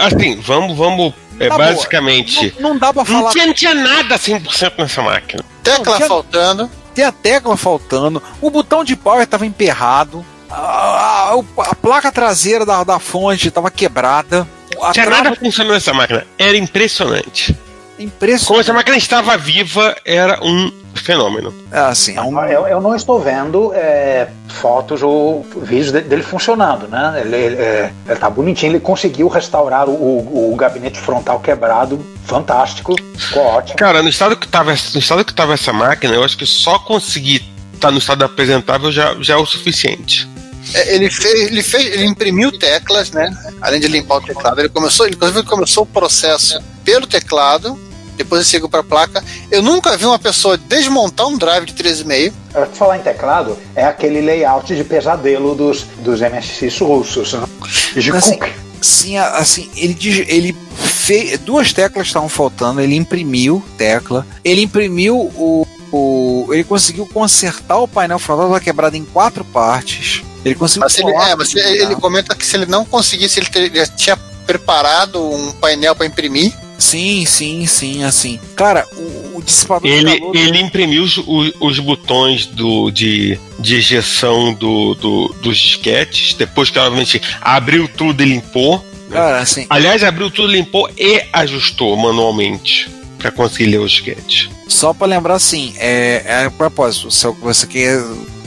assim, 0.00 0.40
vamos, 0.40 0.74
vamos. 0.74 1.12
É, 1.38 1.48
Tá 1.48 1.56
boa. 1.58 1.68
basicamente. 1.68 2.54
não, 2.58 2.70
não 2.70 2.78
dá 2.78 2.90
pra 2.94 3.04
Não 3.04 3.18
falar. 3.20 3.30
tinha, 3.32 3.46
não 3.46 3.52
tinha 3.52 3.74
nada 3.74 4.16
100% 4.18 4.72
nessa 4.78 5.02
máquina. 5.02 5.44
Tecla 5.62 5.96
tinha- 5.96 6.08
faltando. 6.08 6.70
Tem 6.96 7.04
a 7.04 7.12
tecla 7.12 7.56
faltando, 7.56 8.22
o 8.40 8.50
botão 8.50 8.82
de 8.82 8.96
power 8.96 9.22
estava 9.22 9.44
emperrado, 9.46 10.24
a, 10.50 11.34
a- 11.34 11.44
a 11.70 11.74
placa 11.74 12.10
traseira 12.10 12.64
da, 12.66 12.82
da 12.82 12.98
fonte 12.98 13.48
estava 13.48 13.70
quebrada. 13.70 14.46
Tinha 14.92 15.06
nada 15.08 15.34
funcionando 15.36 15.74
nessa 15.74 15.92
máquina. 15.94 16.26
Era 16.38 16.56
impressionante. 16.56 17.52
Como 17.96 18.08
impressionante. 18.08 18.60
essa 18.60 18.72
máquina 18.72 18.96
estava 18.96 19.36
viva, 19.36 19.96
era 20.04 20.38
um 20.44 20.70
fenômeno. 21.00 21.52
É, 21.72 21.78
assim, 21.80 22.16
é 22.16 22.22
um- 22.22 22.38
Eu, 22.44 22.66
eu 22.66 22.80
não 22.80 22.94
estou 22.94 23.20
vendo 23.20 23.72
é, 23.74 24.28
fotos 24.48 25.02
ou 25.02 25.44
vídeos 25.62 25.92
de- 25.92 26.00
dele 26.02 26.22
funcionando, 26.22 26.88
né? 26.88 27.20
Ele, 27.24 27.36
ele, 27.36 27.56
é, 27.56 27.92
ele 28.08 28.18
tá 28.18 28.28
bonitinho, 28.30 28.72
ele 28.72 28.80
conseguiu 28.80 29.28
restaurar 29.28 29.88
o, 29.88 29.92
o- 29.92 30.52
o 30.52 30.56
gabinete 30.56 30.98
frontal 30.98 31.40
quebrado, 31.40 32.04
fantástico, 32.24 32.94
ficou 33.16 33.42
ótimo. 33.44 33.76
Cara, 33.76 34.02
no 34.02 34.08
estado 34.08 34.36
que 34.36 34.48
tava, 34.48 34.70
no 34.70 34.98
estado 35.00 35.24
que 35.24 35.34
tava 35.34 35.54
essa 35.54 35.72
máquina, 35.72 36.14
eu 36.14 36.24
acho 36.24 36.36
que 36.36 36.46
só 36.46 36.78
conseguir 36.78 37.42
estar 37.74 37.90
no 37.90 37.98
estado 37.98 38.24
apresentável 38.24 38.90
já, 38.90 39.14
já 39.20 39.34
é 39.34 39.36
o 39.36 39.46
suficiente. 39.46 40.28
É, 40.74 40.94
Ele 40.96 41.08
fez, 41.10 41.48
ele 41.48 41.62
fez, 41.62 41.86
ele 41.94 42.04
imprimiu 42.06 42.50
teclas, 42.58 43.10
né? 43.12 43.30
Além 43.60 43.78
de 43.80 43.86
limpar 43.86 44.16
o 44.16 44.20
teclado, 44.20 44.58
ele 44.58 44.68
começou, 44.68 45.06
ele 45.06 45.16
começou 45.44 45.84
o 45.84 45.86
processo 45.86 46.60
pelo 46.84 47.06
teclado, 47.06 47.78
depois 48.16 48.40
ele 48.42 48.50
seguiu 48.50 48.68
para 48.68 48.80
a 48.80 48.84
placa. 48.84 49.22
Eu 49.50 49.62
nunca 49.62 49.96
vi 49.96 50.04
uma 50.06 50.18
pessoa 50.18 50.56
desmontar 50.56 51.26
um 51.26 51.36
drive 51.38 51.64
de 51.66 51.74
13,5. 51.74 52.32
Pra 52.52 52.66
falar 52.66 52.98
em 52.98 53.02
teclado, 53.02 53.58
é 53.74 53.84
aquele 53.84 54.20
layout 54.20 54.74
de 54.74 54.82
pesadelo 54.84 55.54
dos, 55.54 55.82
dos 55.98 56.20
MSX 56.20 56.78
russos. 56.80 57.32
Né? 57.34 57.46
De 57.94 58.10
Assim, 58.10 58.38
sim, 58.80 59.18
assim, 59.18 59.70
ele, 59.76 59.96
ele 60.28 60.56
fez. 60.76 61.38
Duas 61.40 61.72
teclas 61.72 62.06
estavam 62.06 62.28
faltando, 62.28 62.80
ele 62.80 62.96
imprimiu 62.96 63.62
tecla, 63.78 64.26
ele 64.44 64.62
imprimiu 64.62 65.16
o. 65.16 65.66
o- 65.92 66.46
ele 66.52 66.64
conseguiu 66.64 67.06
consertar 67.06 67.78
o 67.78 67.88
painel 67.88 68.18
frontal, 68.18 68.46
estava 68.46 68.60
quebrado 68.60 68.96
em 68.96 69.04
quatro 69.04 69.44
partes. 69.44 70.22
Ele 70.44 70.54
conseguiu. 70.54 70.82
Mas, 70.82 70.98
ele, 70.98 71.10
é, 71.10 71.34
mas 71.36 71.54
ele, 71.54 71.82
ele 71.82 71.96
comenta 71.96 72.34
que 72.34 72.46
se 72.46 72.56
ele 72.56 72.66
não 72.66 72.84
conseguisse, 72.84 73.38
ele, 73.40 73.46
teria- 73.48 73.82
ele 73.82 73.90
tinha 73.96 74.16
preparado 74.46 75.20
um 75.22 75.52
painel 75.52 75.94
para 75.96 76.06
imprimir. 76.06 76.52
Sim, 76.78 77.24
sim, 77.24 77.66
sim, 77.66 78.04
assim. 78.04 78.38
Cara, 78.54 78.86
o, 78.96 79.38
o 79.38 79.42
dissipador 79.42 79.82
de 79.90 79.96
Ele, 79.96 80.18
calor- 80.18 80.36
ele 80.36 80.60
imprimiu 80.60 81.02
os, 81.04 81.16
os, 81.60 81.78
botões 81.78 82.46
do, 82.46 82.90
de, 82.90 83.38
de 83.58 83.76
ejeção 83.76 84.52
do, 84.52 84.94
do- 84.94 85.28
dos 85.42 85.56
disquetes, 85.56 86.34
depois 86.34 86.68
que, 86.70 86.78
obviamente, 86.78 87.20
abriu 87.40 87.88
tudo 87.88 88.22
e 88.22 88.26
limpou. 88.26 88.84
Cara, 89.10 89.38
assim, 89.38 89.66
Aliás, 89.70 90.02
abriu 90.04 90.30
tudo, 90.30 90.48
limpou 90.52 90.90
e 90.98 91.22
ajustou 91.32 91.96
manualmente 91.96 92.90
para 93.18 93.30
conseguir 93.30 93.66
ler 93.70 93.78
os 93.80 93.92
disquetes. 93.92 94.48
só 94.68 94.92
pra 94.92 95.06
lembrar 95.06 95.34
assim, 95.36 95.72
é, 95.78 96.22
é 96.26 96.44
a 96.44 96.50
propósito, 96.50 97.10
se 97.10 97.26
você 97.40 97.66
quer. 97.66 98.02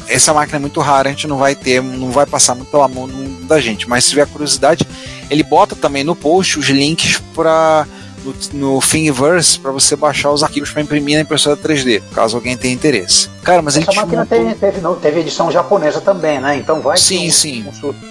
Essa 0.08 0.34
máquina 0.34 0.58
é 0.58 0.60
muito 0.60 0.80
rara, 0.82 1.08
a 1.10 1.12
gente 1.12 1.28
não 1.28 1.38
vai 1.38 1.56
ter, 1.56 1.82
não 1.84 2.10
vai 2.12 2.26
passar 2.26 2.56
muito 2.56 2.70
pela 2.72 2.88
mão 2.88 3.08
da 3.44 3.60
gente. 3.62 3.88
Mas 3.88 4.04
se 4.06 4.10
tiver 4.12 4.26
curiosidade, 4.28 4.84
ele 5.30 5.44
bota 5.44 5.76
também 5.76 6.04
no 6.04 6.16
post 6.16 6.58
os 6.58 6.68
links 6.68 7.22
para 7.36 7.88
no, 8.24 8.36
no 8.76 8.80
Thingiverse 8.82 9.60
para 9.60 9.72
você 9.72 9.96
baixar 9.96 10.32
os 10.32 10.44
arquivos 10.44 10.72
para 10.72 10.82
imprimir 10.82 11.16
na 11.16 11.22
impressora 11.22 11.56
3D, 11.58 12.02
caso 12.14 12.36
alguém 12.38 12.56
tenha 12.58 12.74
interesse. 12.74 13.30
Cara, 13.44 13.62
mas 13.62 13.76
ele 13.76 13.86
Essa 13.90 14.02
máquina 14.02 14.26
desmontou- 14.26 14.48
teve, 14.56 14.60
teve, 14.60 14.82
não, 14.82 14.96
teve 14.96 15.20
edição 15.22 15.52
japonesa 15.52 16.02
também, 16.02 16.40
né? 16.40 16.58
Então 16.58 16.82
vai 16.82 16.98
Sim, 16.98 17.20
que 17.22 17.28
um, 17.28 17.32
sim. 17.32 17.66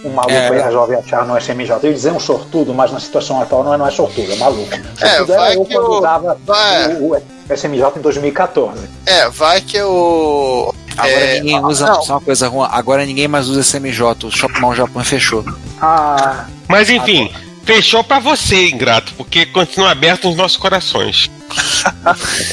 Um, 0.05 0.09
um 0.09 0.12
maluco 0.14 0.33
É. 0.35 0.49
aí 0.49 0.62
resolve 0.62 0.94
achar 0.97 1.25
no 1.27 1.37
SMJ. 1.38 1.71
Eu 1.83 1.90
ia 1.90 1.92
dizer 1.94 2.12
um 2.12 2.21
sortudo, 2.21 2.75
mas 2.75 2.90
na 2.92 2.99
situação 3.01 3.40
atual 3.40 3.62
não 3.64 3.75
é, 3.75 3.77
não 3.79 3.87
é 3.87 3.90
sortudo, 3.90 4.33
é 4.33 4.37
maluco. 4.37 4.71
É, 5.01 5.23
vai 5.25 5.53
era 5.53 5.55
eu 5.55 5.64
que 5.64 5.79
usava 5.79 6.38
vai. 6.44 6.94
o, 6.94 7.14
o 7.14 7.55
SMJ 7.55 7.85
em 7.97 8.01
2014. 8.01 8.81
É, 9.07 9.29
vai 9.31 9.61
que 9.61 9.81
o. 9.83 10.75
Agora 10.97 11.11
é, 11.21 11.35
ninguém 11.40 11.64
usa, 11.64 11.87
não. 11.87 12.03
só 12.03 12.14
uma 12.14 12.21
coisa 12.21 12.49
ruim, 12.49 12.66
agora 12.73 13.07
ninguém 13.07 13.29
mais 13.29 13.49
usa 13.49 13.61
SMJ, 13.61 14.03
o 14.25 14.31
Shop 14.33 14.61
Mall 14.61 14.75
Japão 14.75 15.05
fechou. 15.05 15.44
Ah, 15.81 16.47
Mas 16.66 16.90
enfim, 16.90 17.33
fechou 17.68 18.02
para 18.02 18.18
você, 18.18 18.70
ingrato, 18.70 19.12
porque 19.14 19.44
continua 19.44 19.90
aberto 19.90 20.26
nos 20.26 20.37
nossos 20.38 20.57
corações. 20.57 21.31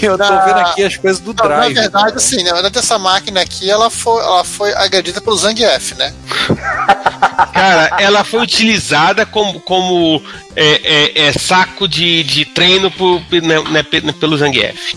Eu 0.00 0.16
tô 0.16 0.24
Na- 0.24 0.44
vendo 0.46 0.58
aqui 0.60 0.84
as 0.84 0.96
coisas 0.96 1.20
do 1.20 1.34
Não, 1.34 1.44
Drive. 1.48 1.74
na 1.74 1.80
verdade, 1.82 2.16
assim, 2.16 2.42
na 2.44 2.52
verdade, 2.54 2.78
essa 2.78 2.96
máquina 2.98 3.40
aqui, 3.42 3.68
ela 3.68 3.90
foi, 3.90 4.22
ela 4.22 4.42
foi 4.44 4.72
agredida 4.74 5.20
pelo 5.20 5.36
Zangief, 5.36 5.94
né? 5.96 6.14
Cara, 7.52 7.96
ela 8.00 8.24
foi 8.24 8.40
utilizada 8.40 9.26
como, 9.26 9.60
como 9.60 10.22
é, 10.56 10.64
é, 10.66 11.26
é, 11.26 11.32
saco 11.32 11.86
de, 11.88 12.22
de 12.22 12.44
treino 12.46 12.90
por, 12.90 13.20
né, 13.42 13.60
né, 13.70 13.82
pe- 13.82 14.00
pelo 14.14 14.38
Zangief. 14.38 14.94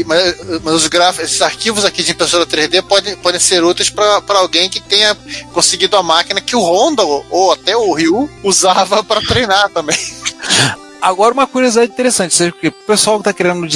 E- 0.00 0.04
mas 0.04 0.36
mas 0.62 0.74
os 0.74 0.86
gráficos, 0.88 1.28
esses 1.28 1.42
arquivos 1.42 1.84
aqui 1.84 2.02
de 2.02 2.12
impressora 2.12 2.46
3D 2.46 2.82
podem, 2.82 3.16
podem 3.16 3.40
ser 3.40 3.62
úteis 3.62 3.90
para 3.90 4.38
alguém 4.38 4.68
que 4.68 4.80
tenha 4.80 5.16
conseguido 5.52 5.96
a 5.96 6.02
máquina 6.02 6.40
que 6.40 6.56
o 6.56 6.60
Honda 6.60 7.02
ou, 7.02 7.24
ou 7.30 7.52
até 7.52 7.76
o 7.76 7.92
Ryu 7.92 8.28
usava 8.42 9.02
para 9.04 9.20
treinar 9.20 9.70
também. 9.70 9.98
Agora, 11.02 11.34
uma 11.34 11.48
curiosidade 11.48 11.90
interessante, 11.90 12.32
seja 12.32 12.52
porque 12.52 12.68
o 12.68 12.72
pessoal 12.72 13.18
que 13.18 13.24
tá 13.24 13.32
querendo 13.32 13.66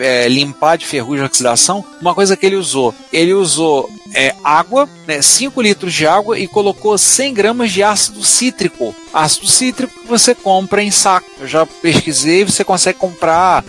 é, 0.00 0.28
limpar 0.28 0.78
de 0.78 0.86
ferrugem 0.86 1.24
e 1.24 1.26
oxidação, 1.26 1.84
uma 2.00 2.14
coisa 2.14 2.36
que 2.36 2.46
ele 2.46 2.54
usou, 2.54 2.94
ele 3.12 3.34
usou 3.34 3.90
é, 4.14 4.32
água, 4.44 4.88
né, 5.04 5.20
5 5.20 5.60
litros 5.60 5.92
de 5.92 6.06
água 6.06 6.38
e 6.38 6.46
colocou 6.46 6.96
100 6.96 7.34
gramas 7.34 7.72
de 7.72 7.82
ácido 7.82 8.22
cítrico. 8.22 8.94
Ácido 9.12 9.48
cítrico 9.48 9.92
você 10.06 10.32
compra 10.32 10.80
em 10.80 10.92
saco. 10.92 11.28
Eu 11.40 11.48
já 11.48 11.66
pesquisei, 11.66 12.44
você 12.44 12.62
consegue 12.62 13.00
comprar 13.00 13.64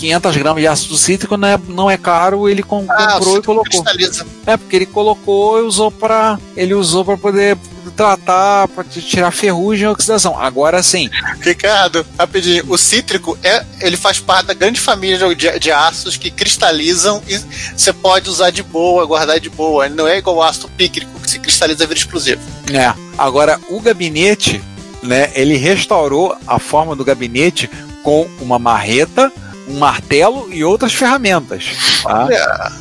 500 0.00 0.36
gramas 0.36 0.62
de 0.62 0.66
ácido 0.66 0.96
cítrico, 0.96 1.36
não 1.36 1.46
é, 1.48 1.58
não 1.68 1.90
é 1.90 1.96
caro, 1.96 2.48
ele 2.48 2.62
com- 2.62 2.86
Ah, 2.88 3.14
comprou 3.14 3.36
e 3.38 3.42
colocou. 3.42 3.64
cristaliza. 3.82 4.26
É, 4.46 4.56
porque 4.56 4.76
ele 4.76 4.86
colocou 4.86 5.58
e 5.58 5.62
usou 5.62 5.90
para 5.90 6.38
ele 6.56 6.74
usou 6.74 7.04
para 7.04 7.16
poder 7.16 7.56
tratar, 7.96 8.66
para 8.68 8.84
tirar 8.84 9.30
ferrugem 9.30 9.84
e 9.84 9.88
oxidação. 9.88 10.38
Agora 10.38 10.82
sim, 10.82 11.10
Ricardo, 11.40 12.04
rapidinho, 12.18 12.64
o 12.68 12.78
cítrico 12.78 13.36
é, 13.42 13.64
ele 13.80 13.96
faz 13.96 14.18
parte 14.18 14.46
da 14.46 14.54
grande 14.54 14.80
família 14.80 15.34
de, 15.34 15.58
de 15.58 15.70
ácidos 15.70 16.16
que 16.16 16.30
cristalizam 16.30 17.22
e 17.28 17.38
você 17.76 17.92
pode 17.92 18.28
usar 18.30 18.50
de 18.50 18.62
boa, 18.62 19.04
guardar 19.04 19.38
de 19.38 19.50
boa. 19.50 19.86
Ele 19.86 19.94
não 19.94 20.08
é 20.08 20.18
igual 20.18 20.36
o 20.36 20.42
ácido 20.42 20.68
pícrico 20.76 21.10
que 21.20 21.30
se 21.30 21.38
cristaliza 21.38 21.84
e 21.84 21.86
vira 21.86 21.98
explosivo. 21.98 22.40
É. 22.72 22.92
Agora, 23.18 23.60
o 23.68 23.80
gabinete, 23.80 24.62
né, 25.02 25.30
ele 25.34 25.56
restaurou 25.56 26.34
a 26.46 26.58
forma 26.58 26.96
do 26.96 27.04
gabinete 27.04 27.68
com 28.02 28.26
uma 28.40 28.58
marreta, 28.58 29.30
um 29.70 29.78
martelo 29.78 30.52
e 30.52 30.64
outras 30.64 30.92
ferramentas. 30.92 31.64
tá? 32.02 32.24
Olha, 32.24 32.72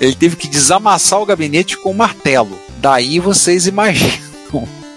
Ele 0.00 0.14
teve 0.14 0.36
que 0.36 0.48
desamassar 0.48 1.20
o 1.20 1.26
gabinete 1.26 1.76
com 1.76 1.90
um 1.90 1.94
martelo. 1.94 2.58
Daí 2.78 3.18
vocês 3.18 3.66
imaginam. 3.66 4.26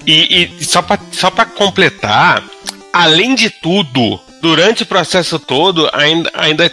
E, 0.06 0.50
e 0.60 0.64
só 0.64 0.82
pra 0.82 0.98
só 1.12 1.30
pra 1.30 1.46
completar, 1.46 2.44
além 2.92 3.36
de 3.36 3.50
tudo, 3.50 4.20
durante 4.42 4.84
o 4.84 4.86
processo 4.86 5.38
todo, 5.38 5.90
ainda, 5.94 6.32
ainda 6.34 6.72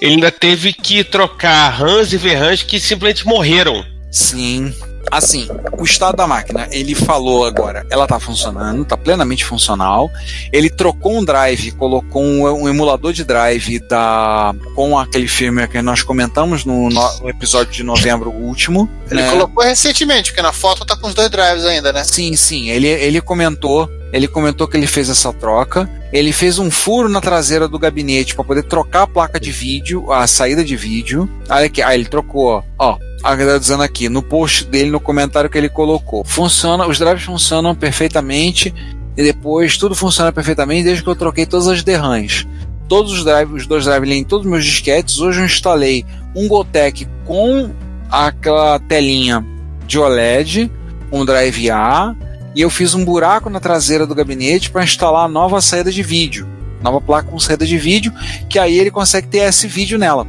ele 0.00 0.14
ainda 0.14 0.32
teve 0.32 0.72
que 0.72 1.04
trocar 1.04 1.80
Hans 1.80 2.12
e 2.12 2.16
Verrans 2.16 2.62
que 2.62 2.80
simplesmente 2.80 3.24
morreram. 3.26 3.84
Sim. 4.12 4.74
Assim, 5.10 5.48
o 5.78 5.84
estado 5.84 6.16
da 6.16 6.26
máquina, 6.26 6.68
ele 6.70 6.94
falou 6.94 7.44
agora, 7.44 7.84
ela 7.90 8.06
tá 8.06 8.20
funcionando, 8.20 8.84
tá 8.84 8.96
plenamente 8.96 9.44
funcional. 9.44 10.10
Ele 10.52 10.70
trocou 10.70 11.18
um 11.18 11.24
drive, 11.24 11.72
colocou 11.72 12.22
um, 12.22 12.44
um 12.44 12.68
emulador 12.68 13.12
de 13.12 13.24
drive 13.24 13.80
da 13.80 14.54
com 14.74 14.96
aquele 14.98 15.26
firmware 15.26 15.68
que 15.68 15.82
nós 15.82 16.02
comentamos 16.02 16.64
no, 16.64 16.88
no 16.88 17.28
episódio 17.28 17.72
de 17.72 17.82
novembro 17.82 18.30
último. 18.30 18.88
ele 19.10 19.22
né? 19.22 19.30
colocou 19.30 19.64
recentemente, 19.64 20.30
porque 20.30 20.42
na 20.42 20.52
foto 20.52 20.84
tá 20.84 20.96
com 20.96 21.08
os 21.08 21.14
dois 21.14 21.30
drives 21.30 21.64
ainda, 21.64 21.92
né? 21.92 22.04
Sim, 22.04 22.36
sim. 22.36 22.70
Ele, 22.70 22.88
ele 22.88 23.20
comentou. 23.20 23.90
Ele 24.12 24.28
comentou 24.28 24.68
que 24.68 24.76
ele 24.76 24.86
fez 24.86 25.08
essa 25.08 25.32
troca. 25.32 25.88
Ele 26.12 26.32
fez 26.32 26.58
um 26.58 26.70
furo 26.70 27.08
na 27.08 27.20
traseira 27.20 27.66
do 27.66 27.78
gabinete 27.78 28.34
para 28.34 28.44
poder 28.44 28.62
trocar 28.64 29.02
a 29.02 29.06
placa 29.06 29.40
de 29.40 29.50
vídeo, 29.50 30.12
a 30.12 30.26
saída 30.26 30.62
de 30.62 30.76
vídeo. 30.76 31.28
Olha 31.48 31.64
aqui, 31.64 31.80
ah, 31.80 31.94
ele 31.94 32.04
trocou, 32.04 32.62
ó. 32.78 32.98
Ó, 33.22 33.28
a 33.28 33.36
galera 33.36 33.58
dizendo 33.58 33.82
aqui, 33.82 34.08
no 34.08 34.22
post 34.22 34.64
dele, 34.64 34.90
no 34.90 35.00
comentário 35.00 35.48
que 35.48 35.58
ele 35.58 35.68
colocou. 35.68 36.24
Funciona, 36.24 36.86
os 36.86 36.98
drives 36.98 37.24
funcionam 37.24 37.74
perfeitamente. 37.74 38.74
E 39.16 39.22
depois 39.22 39.76
tudo 39.76 39.94
funciona 39.94 40.32
perfeitamente 40.32 40.84
desde 40.84 41.02
que 41.02 41.08
eu 41.08 41.16
troquei 41.16 41.44
todas 41.44 41.68
as 41.68 41.82
derrams. 41.82 42.46
Todos 42.88 43.12
os 43.12 43.24
drives, 43.24 43.62
os 43.62 43.66
dois 43.66 43.84
drives 43.84 44.10
em 44.10 44.24
todos 44.24 44.46
os 44.46 44.50
meus 44.50 44.64
disquetes. 44.64 45.18
Hoje 45.18 45.40
eu 45.40 45.44
instalei 45.44 46.04
um 46.34 46.48
Gotek 46.48 47.06
com 47.24 47.70
aquela 48.10 48.78
telinha 48.78 49.44
de 49.86 49.98
OLED, 49.98 50.70
um 51.10 51.24
drive 51.24 51.70
A, 51.70 52.14
e 52.54 52.60
eu 52.60 52.70
fiz 52.70 52.94
um 52.94 53.04
buraco 53.04 53.50
na 53.50 53.60
traseira 53.60 54.06
do 54.06 54.14
gabinete 54.14 54.70
para 54.70 54.84
instalar 54.84 55.26
a 55.26 55.28
nova 55.28 55.60
saída 55.60 55.90
de 55.90 56.02
vídeo, 56.02 56.46
nova 56.82 57.00
placa 57.00 57.28
com 57.28 57.38
saída 57.38 57.66
de 57.66 57.78
vídeo, 57.78 58.12
que 58.48 58.58
aí 58.58 58.78
ele 58.78 58.90
consegue 58.90 59.28
ter 59.28 59.38
esse 59.38 59.66
vídeo 59.66 59.98
nela. 59.98 60.26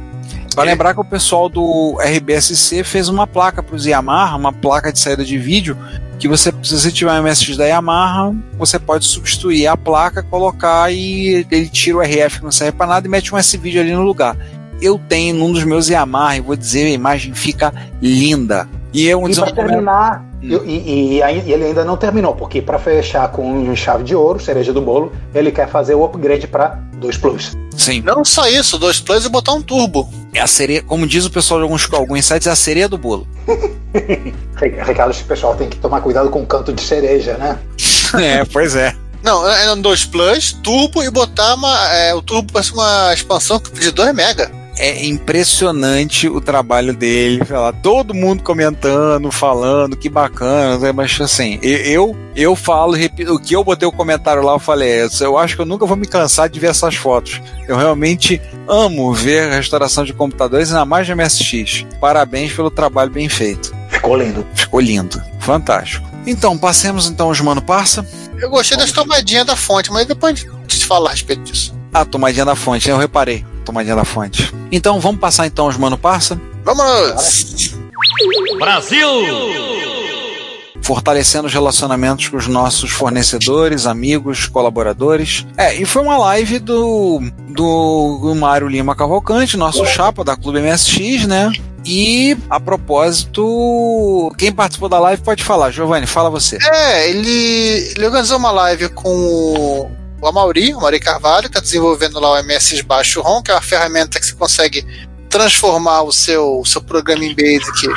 Para 0.54 0.64
lembrar 0.64 0.94
que 0.94 1.00
o 1.00 1.04
pessoal 1.04 1.48
do 1.48 1.98
RBSC 2.00 2.84
fez 2.84 3.08
uma 3.08 3.26
placa 3.26 3.62
para 3.62 3.74
os 3.74 3.86
Yamaha, 3.86 4.36
uma 4.36 4.52
placa 4.52 4.92
de 4.92 4.98
saída 5.00 5.24
de 5.24 5.36
vídeo, 5.36 5.76
que 6.18 6.28
você, 6.28 6.52
se 6.62 6.78
você 6.78 6.92
tiver 6.92 7.12
um 7.12 7.22
MSX 7.22 7.56
da 7.56 7.66
Yamaha, 7.66 8.34
você 8.56 8.78
pode 8.78 9.04
substituir 9.04 9.66
a 9.66 9.76
placa, 9.76 10.22
colocar 10.22 10.92
e 10.92 11.46
ele 11.50 11.68
tira 11.68 11.98
o 11.98 12.00
RF 12.00 12.38
que 12.38 12.44
não 12.44 12.52
serve 12.52 12.72
para 12.72 12.86
nada 12.86 13.06
e 13.06 13.10
mete 13.10 13.34
um 13.34 13.38
S-vídeo 13.38 13.80
ali 13.80 13.92
no 13.92 14.02
lugar. 14.02 14.36
Eu 14.80 15.00
tenho 15.08 15.34
num 15.34 15.52
dos 15.52 15.64
meus 15.64 15.88
Yamaha 15.88 16.36
e 16.36 16.40
vou 16.40 16.54
dizer, 16.56 16.86
a 16.86 16.90
imagem 16.90 17.34
fica 17.34 17.74
linda. 18.00 18.68
E 18.94 19.08
eu 19.08 19.20
um 19.20 19.28
E 19.28 19.34
para 19.34 19.50
terminar, 19.50 20.24
eu- 20.40 20.64
e, 20.64 21.18
e 21.18 21.20
e 21.20 21.52
ele 21.52 21.64
ainda 21.64 21.84
não 21.84 21.96
terminou, 21.96 22.32
porque 22.34 22.62
para 22.62 22.78
fechar 22.78 23.28
com 23.32 23.74
chave 23.74 24.04
de 24.04 24.14
ouro, 24.14 24.38
cereja 24.38 24.72
do 24.72 24.80
bolo, 24.80 25.12
ele 25.34 25.50
quer 25.50 25.68
fazer 25.68 25.96
o 25.96 26.04
upgrade 26.04 26.46
para 26.46 26.78
2 26.94 27.18
Plus. 27.18 27.52
Sim. 27.76 28.00
Não 28.02 28.24
só 28.24 28.46
isso, 28.48 28.78
dois 28.78 29.00
plus 29.00 29.24
e 29.24 29.28
botar 29.28 29.52
um 29.52 29.60
turbo. 29.60 30.08
É 30.32 30.40
a 30.40 30.46
cereja, 30.46 30.82
como 30.86 31.08
diz 31.08 31.24
o 31.26 31.30
pessoal 31.30 31.58
de 31.58 31.64
alguns, 31.64 31.92
alguns 31.92 32.24
sites, 32.24 32.46
é 32.46 32.50
a 32.52 32.56
cereja 32.56 32.88
do 32.88 32.96
bolo. 32.96 33.26
Ricardo, 34.86 35.10
esse 35.10 35.24
pessoal 35.24 35.56
tem 35.56 35.68
que 35.68 35.76
tomar 35.78 36.00
cuidado 36.00 36.30
com 36.30 36.40
o 36.42 36.46
canto 36.46 36.72
de 36.72 36.80
cereja, 36.82 37.36
né? 37.36 37.58
é, 38.20 38.44
pois 38.44 38.76
é. 38.76 38.94
Não, 39.24 39.48
é 39.48 39.72
um 39.72 39.80
2 39.80 40.04
plus, 40.04 40.52
turbo 40.62 41.02
e 41.02 41.10
botar 41.10 41.54
uma, 41.54 41.92
é, 41.94 42.14
o 42.14 42.22
turbo 42.22 42.52
parece 42.52 42.72
uma 42.72 43.12
expansão 43.12 43.60
de 43.72 43.90
2 43.90 44.14
mega. 44.14 44.50
É 44.78 45.06
impressionante 45.06 46.28
o 46.28 46.40
trabalho 46.40 46.94
dele, 46.94 47.44
sei 47.46 47.56
lá, 47.56 47.72
todo 47.72 48.12
mundo 48.12 48.42
comentando, 48.42 49.30
falando, 49.30 49.96
que 49.96 50.08
bacana, 50.08 50.78
né? 50.78 50.92
mas 50.92 51.20
assim, 51.20 51.58
eu 51.62 52.16
eu 52.34 52.56
falo, 52.56 52.92
repito, 52.92 53.32
o 53.32 53.38
que 53.38 53.54
eu 53.54 53.62
botei 53.62 53.86
o 53.86 53.92
comentário 53.92 54.42
lá, 54.42 54.54
eu 54.54 54.58
falei, 54.58 54.88
é, 54.88 55.08
eu 55.20 55.38
acho 55.38 55.54
que 55.54 55.62
eu 55.62 55.66
nunca 55.66 55.86
vou 55.86 55.96
me 55.96 56.06
cansar 56.06 56.48
de 56.48 56.58
ver 56.58 56.70
essas 56.70 56.96
fotos. 56.96 57.40
Eu 57.68 57.76
realmente 57.76 58.42
amo 58.66 59.12
ver 59.12 59.52
a 59.52 59.56
restauração 59.56 60.04
de 60.04 60.12
computadores, 60.12 60.70
ainda 60.70 60.84
mais 60.84 61.06
de 61.06 61.14
MSX. 61.14 61.86
Parabéns 62.00 62.52
pelo 62.52 62.70
trabalho 62.70 63.10
bem 63.12 63.28
feito. 63.28 63.72
Ficou 63.88 64.16
lindo. 64.16 64.44
Ficou 64.54 64.80
lindo, 64.80 65.22
fantástico. 65.38 66.04
Então, 66.26 66.58
passemos 66.58 67.06
então 67.06 67.28
os 67.28 67.40
Mano 67.40 67.62
Parça. 67.62 68.04
Eu 68.38 68.50
gostei 68.50 68.76
das 68.76 68.90
tomadinhas 68.90 69.46
da 69.46 69.54
fonte, 69.54 69.92
mas 69.92 70.06
depois 70.06 70.44
a 70.44 70.72
gente 70.72 70.86
fala 70.86 71.10
a 71.10 71.12
respeito 71.12 71.42
disso. 71.42 71.74
Ah, 71.92 72.04
tomadinha 72.04 72.44
da 72.44 72.56
fonte, 72.56 72.88
eu 72.88 72.98
reparei. 72.98 73.44
Tomadinha 73.64 73.96
da 73.96 74.04
fonte. 74.04 74.54
Então, 74.70 75.00
vamos 75.00 75.20
passar 75.20 75.46
então 75.46 75.66
os 75.66 75.76
Mano 75.76 75.98
Parça? 75.98 76.40
Vamos! 76.64 77.74
fortalecendo 80.84 81.46
os 81.46 81.54
relacionamentos 81.54 82.28
com 82.28 82.36
os 82.36 82.46
nossos 82.46 82.90
fornecedores, 82.90 83.86
amigos, 83.86 84.46
colaboradores. 84.46 85.46
É, 85.56 85.74
e 85.74 85.86
foi 85.86 86.02
uma 86.02 86.18
live 86.18 86.58
do, 86.58 87.22
do, 87.48 88.18
do 88.20 88.34
Mário 88.34 88.68
Lima 88.68 88.94
Cavalcante, 88.94 89.56
nosso 89.56 89.84
chapa 89.86 90.22
da 90.22 90.36
Clube 90.36 90.60
MSX, 90.60 91.26
né? 91.26 91.50
E, 91.86 92.36
a 92.48 92.60
propósito, 92.60 94.32
quem 94.38 94.52
participou 94.52 94.88
da 94.88 94.98
live 94.98 95.22
pode 95.22 95.42
falar. 95.42 95.70
Giovanni, 95.70 96.06
fala 96.06 96.30
você. 96.30 96.58
É, 96.62 97.10
ele, 97.10 97.92
ele 97.96 98.06
organizou 98.06 98.38
uma 98.38 98.50
live 98.50 98.88
com 98.90 99.90
o, 100.24 100.28
Amauri, 100.28 100.72
o 100.72 100.78
Amauri 100.78 100.98
Carvalho, 100.98 101.48
está 101.48 101.60
desenvolvendo 101.60 102.18
lá 102.18 102.32
o 102.32 102.38
MS 102.38 102.82
Baixo 102.82 103.20
ROM, 103.20 103.42
que 103.42 103.50
é 103.50 103.54
uma 103.54 103.60
ferramenta 103.60 104.18
que 104.18 104.24
você 104.24 104.34
consegue 104.34 104.86
transformar 105.28 106.02
o 106.02 106.12
seu, 106.12 106.62
seu 106.64 106.80
programa 106.80 107.24
em 107.24 107.34
Basic 107.34 107.88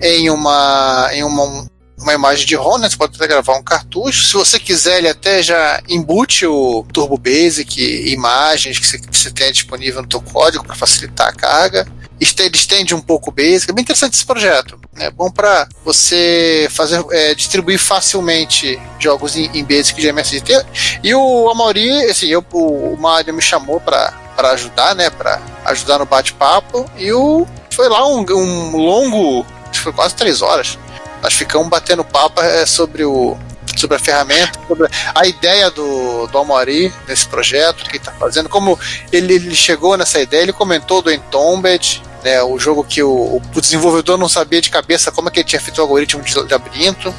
em 0.00 0.30
uma, 0.30 1.08
em 1.12 1.24
uma, 1.24 1.66
uma 1.98 2.14
imagem 2.14 2.46
de 2.46 2.54
ROM, 2.54 2.78
né? 2.78 2.88
Você 2.88 2.96
pode 2.96 3.16
até 3.16 3.26
gravar 3.26 3.56
um 3.56 3.64
cartucho. 3.64 4.26
Se 4.26 4.34
você 4.34 4.60
quiser, 4.60 4.98
ele 4.98 5.08
até 5.08 5.42
já 5.42 5.82
embute 5.88 6.46
o 6.46 6.86
Turbo 6.92 7.18
Basic, 7.18 8.12
imagens 8.12 8.78
que 8.78 8.86
você, 8.86 8.98
que 8.98 9.18
você 9.18 9.30
tem 9.32 9.50
disponível 9.50 10.02
no 10.02 10.08
seu 10.08 10.20
código 10.20 10.64
para 10.64 10.76
facilitar 10.76 11.28
a 11.28 11.32
carga. 11.32 11.84
Ele 12.20 12.56
estende 12.56 12.94
um 12.94 13.00
pouco 13.00 13.30
o 13.30 13.32
Basic. 13.32 13.70
É 13.70 13.74
bem 13.74 13.82
interessante 13.82 14.14
esse 14.14 14.24
projeto. 14.24 14.78
É 14.98 15.10
bom 15.10 15.30
para 15.30 15.68
você 15.84 16.66
fazer 16.70 17.04
é, 17.10 17.34
distribuir 17.34 17.78
facilmente 17.78 18.80
jogos 18.98 19.36
em, 19.36 19.50
em 19.54 19.64
Basic 19.64 20.00
de 20.00 20.08
MSD. 20.08 20.40
Tem- 20.40 20.62
E 21.02 21.14
o 21.14 21.50
Amauri, 21.50 21.90
assim, 22.06 22.26
eu, 22.28 22.44
o 22.52 22.96
Mário 22.98 23.34
me 23.34 23.42
chamou 23.42 23.80
para 23.80 24.24
para 24.36 24.50
ajudar, 24.50 24.94
né? 24.94 25.08
Para 25.08 25.40
ajudar 25.64 25.98
no 25.98 26.04
bate-papo. 26.04 26.84
E 26.98 27.10
o 27.10 27.46
foi 27.70 27.88
lá 27.88 28.06
um, 28.06 28.20
um 28.30 28.76
longo, 28.76 29.46
acho 29.62 29.72
que 29.72 29.78
foi 29.78 29.92
quase 29.94 30.14
três 30.14 30.42
horas. 30.42 30.78
Nós 31.22 31.32
ficamos 31.32 31.66
batendo 31.68 32.04
papo 32.04 32.42
é, 32.42 32.66
sobre 32.66 33.04
o 33.04 33.36
sobre 33.76 33.96
a 33.96 33.98
ferramenta, 33.98 34.58
sobre 34.68 34.88
a 35.14 35.26
ideia 35.26 35.70
do, 35.70 36.26
do 36.28 36.38
Amori 36.38 36.90
nesse 37.06 37.26
projeto 37.26 37.84
que 37.84 37.90
ele 37.90 37.96
está 37.98 38.12
fazendo, 38.12 38.48
como 38.48 38.78
ele, 39.12 39.34
ele 39.34 39.54
chegou 39.54 39.96
nessa 39.98 40.18
ideia, 40.20 40.42
ele 40.42 40.52
comentou 40.52 41.02
do 41.02 41.12
Entombed, 41.12 42.02
né, 42.26 42.42
o 42.42 42.58
jogo 42.58 42.82
que 42.82 43.00
o, 43.04 43.40
o 43.54 43.60
desenvolvedor 43.60 44.18
não 44.18 44.28
sabia 44.28 44.60
de 44.60 44.68
cabeça 44.68 45.12
como 45.12 45.28
é 45.28 45.30
que 45.30 45.38
ele 45.38 45.48
tinha 45.48 45.60
feito 45.60 45.78
o 45.78 45.82
algoritmo 45.82 46.20
de 46.24 46.34
labirinto. 46.36 47.14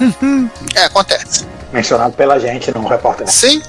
é, 0.74 0.84
acontece. 0.84 1.44
Mencionado 1.70 2.14
pela 2.14 2.38
gente 2.38 2.70
no 2.72 2.88
repórter. 2.88 3.30
Sim. 3.30 3.60